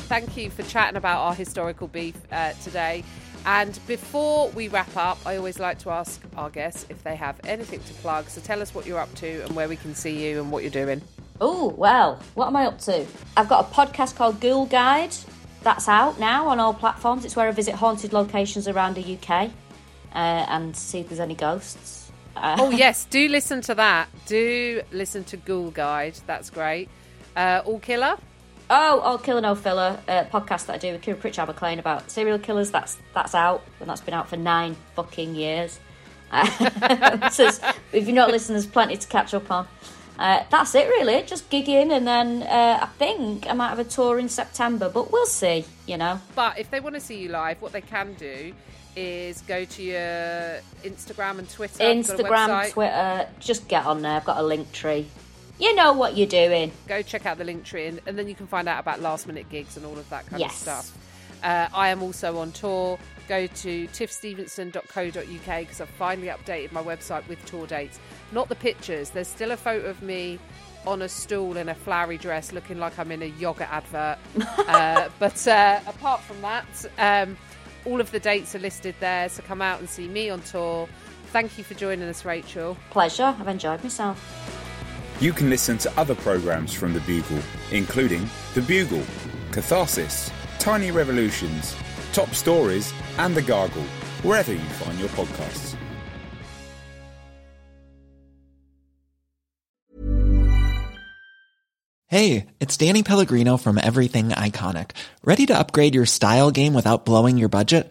Thank 0.09 0.37
you 0.37 0.51
for 0.51 0.62
chatting 0.62 0.97
about 0.97 1.18
our 1.22 1.34
historical 1.34 1.89
beef 1.89 2.14
uh, 2.30 2.53
today. 2.62 3.03
And 3.47 3.78
before 3.86 4.51
we 4.51 4.66
wrap 4.68 4.97
up, 4.97 5.18
I 5.24 5.36
always 5.36 5.61
like 5.61 5.78
to 5.80 5.90
ask 5.90 6.20
our 6.36 6.51
guests 6.51 6.84
if 6.90 7.03
they 7.05 7.14
have 7.14 7.38
anything 7.47 7.78
to 7.80 7.94
plug. 7.94 8.28
So 8.28 8.40
tell 8.40 8.61
us 8.61 8.74
what 8.74 8.86
you're 8.86 8.99
up 8.99 9.14
to 9.16 9.44
and 9.44 9.55
where 9.55 9.68
we 9.68 9.76
can 9.76 9.94
see 9.94 10.26
you 10.28 10.40
and 10.40 10.51
what 10.51 10.64
you're 10.64 10.70
doing. 10.72 11.01
Oh, 11.40 11.68
well, 11.68 12.20
what 12.34 12.49
am 12.49 12.57
I 12.57 12.66
up 12.66 12.80
to? 12.80 13.07
I've 13.36 13.49
got 13.49 13.70
a 13.70 13.74
podcast 13.74 14.16
called 14.16 14.40
Ghoul 14.40 14.66
Guide. 14.66 15.14
That's 15.62 15.88
out 15.88 16.18
now 16.18 16.49
on 16.49 16.59
all 16.59 16.74
platforms. 16.74 17.24
It's 17.24 17.36
where 17.36 17.47
I 17.49 17.53
visit 17.53 17.74
haunted 17.76 18.12
locations 18.12 18.66
around 18.66 18.94
the 18.97 19.14
UK 19.16 19.30
uh, 20.12 20.14
and 20.14 20.76
see 20.76 21.01
if 21.01 21.09
there's 21.09 21.20
any 21.20 21.34
ghosts. 21.34 22.11
Uh, 22.34 22.57
Oh, 22.59 22.70
yes, 22.84 23.05
do 23.05 23.28
listen 23.28 23.61
to 23.62 23.74
that. 23.76 24.09
Do 24.26 24.82
listen 24.92 25.22
to 25.24 25.36
Ghoul 25.36 25.70
Guide. 25.70 26.18
That's 26.26 26.51
great. 26.51 26.88
Uh, 27.36 27.62
All 27.64 27.78
Killer? 27.78 28.16
Oh, 28.69 29.01
All 29.01 29.19
Killer 29.19 29.41
No 29.41 29.55
Filler, 29.55 30.01
uh, 30.09 30.25
podcast 30.25 30.67
that 30.67 30.75
I 30.75 30.79
do 30.79 30.93
with 30.93 31.03
Kiri 31.03 31.17
Pritchard 31.17 31.47
McLean 31.47 31.79
about 31.79 32.11
serial 32.11 32.39
killers. 32.39 32.71
That's 32.71 32.99
that's 33.14 33.35
out, 33.35 33.64
and 33.81 33.89
that's 33.89 34.01
been 34.01 34.14
out 34.14 34.29
for 34.29 34.37
nine 34.37 34.77
fucking 34.95 35.37
years. 35.37 35.79
Uh, 36.33 37.29
so 37.31 37.49
if 37.93 38.07
you're 38.07 38.14
not 38.14 38.31
listening, 38.31 38.55
there's 38.55 38.67
plenty 38.67 38.97
to 38.97 39.07
catch 39.07 39.35
up 39.35 39.51
on. 39.51 39.69
Uh, 40.19 40.43
that's 40.51 40.75
it, 40.75 40.89
really. 40.89 41.23
Just 41.23 41.49
gigging, 41.49 41.93
and 41.93 42.07
then 42.07 42.43
uh, 42.43 42.81
I 42.83 42.87
think 42.99 43.49
I 43.49 43.53
might 43.53 43.69
have 43.69 43.79
a 43.79 43.85
tour 43.85 44.19
in 44.19 44.29
September, 44.29 44.89
but 44.89 45.12
we'll 45.12 45.27
see. 45.27 45.64
You 45.87 45.99
know, 45.99 46.21
But 46.35 46.59
if 46.59 46.71
they 46.71 46.81
want 46.81 46.97
to 46.97 47.01
see 47.01 47.19
you 47.21 47.29
live, 47.29 47.62
what 47.62 47.73
they 47.73 47.83
can 47.83 48.14
do 48.14 48.53
is 48.97 49.43
go 49.43 49.64
to 49.64 49.83
your 49.83 50.61
Instagram 50.83 51.39
and 51.39 51.49
Twitter. 51.49 51.93
You've 51.93 52.07
got 52.07 52.19
a 52.19 52.23
Instagram. 52.25 52.71
Twitter, 52.73 53.29
just 53.39 53.69
get 53.69 53.85
on 53.87 54.03
there. 54.03 54.12
I've 54.12 54.25
got 54.25 54.39
a 54.39 54.43
link 54.43 54.73
tree. 54.73 55.07
You 55.59 55.75
know 55.75 55.93
what 55.95 56.17
you're 56.17 56.27
doing. 56.27 56.73
Go 56.87 57.01
check 57.03 57.25
out 57.27 57.39
the 57.39 57.45
link 57.45 57.65
tree, 57.65 57.87
and, 57.87 58.01
and 58.07 58.19
then 58.19 58.29
you 58.29 58.35
can 58.35 58.47
find 58.47 58.69
out 58.69 58.81
about 58.81 59.01
last 59.01 59.27
minute 59.27 59.49
gigs 59.49 59.77
and 59.77 59.87
all 59.87 59.97
of 59.99 60.09
that 60.11 60.27
kind 60.27 60.41
Yes. 60.41 60.53
of 60.53 60.57
stuff. 60.59 60.99
Uh, 61.43 61.69
I 61.75 61.89
am 61.89 62.03
also 62.03 62.39
on 62.39 62.53
tour. 62.53 62.99
Go 63.29 63.47
to 63.47 63.87
tiffstevenson.co.uk 63.89 65.61
because 65.61 65.81
I've 65.81 65.89
finally 65.91 66.29
updated 66.29 66.73
my 66.73 66.83
website 66.83 67.27
with 67.29 67.45
tour 67.47 67.67
dates. 67.67 67.99
Not 68.33 68.49
the 68.49 68.55
pictures. 68.55 69.11
There's 69.11 69.29
still 69.29 69.51
a 69.51 69.57
photo 69.57 69.87
of 69.89 70.03
me 70.03 70.39
on 70.87 71.03
a 71.03 71.09
stool 71.09 71.57
in 71.57 71.69
a 71.69 71.75
flowery 71.75 72.19
dress 72.19 72.53
looking 72.53 72.79
like 72.79 72.99
I'm 72.99 73.11
in 73.11 73.23
a 73.23 73.27
yogurt 73.27 73.71
advert. 73.73 74.19
uh, 74.69 75.09
but 75.19 75.47
uh, 75.49 75.81
apart 75.87 76.21
from 76.23 76.41
that, 76.43 76.67
um, 76.99 77.37
all 77.85 78.01
of 78.01 78.11
the 78.13 78.21
dates 78.21 78.55
are 78.55 78.59
listed 78.61 78.95
there. 79.01 79.29
So 79.29 79.43
come 79.43 79.63
out 79.63 79.81
and 79.81 79.89
see 79.89 80.07
me 80.09 80.31
on 80.31 80.41
tour. 80.43 80.89
Thank 81.33 81.59
you 81.59 81.65
for 81.65 81.75
joining 81.75 82.09
us, 82.09 82.25
Rachel. 82.25 82.77
Pleasure. 82.91 83.35
I've 83.39 83.49
enjoyed 83.49 83.83
myself. 83.83 84.56
You 85.19 85.33
can 85.33 85.49
listen 85.49 85.79
to 85.79 85.99
other 85.99 86.14
programmes 86.14 86.75
from 86.75 86.93
The 86.93 87.01
Bugle, 87.01 87.39
including 87.73 88.29
The 88.53 88.61
Bugle, 88.61 89.03
Catharsis, 89.51 90.31
Tiny 90.59 90.91
Revolutions, 90.91 91.75
Top 92.12 92.35
Stories, 92.35 92.93
and 93.17 93.35
The 93.35 93.41
Gargle, 93.41 93.83
wherever 94.23 94.53
you 94.53 94.59
find 94.59 94.99
your 94.99 95.09
podcasts. 95.09 95.75
Hey, 102.09 102.45
it's 102.61 102.77
Danny 102.77 103.03
Pellegrino 103.03 103.57
from 103.57 103.79
Everything 103.79 104.29
Iconic. 104.29 104.91
Ready 105.25 105.47
to 105.47 105.59
upgrade 105.59 105.95
your 105.95 106.05
style 106.05 106.51
game 106.51 106.75
without 106.75 107.07
blowing 107.07 107.39
your 107.39 107.49
budget? 107.49 107.91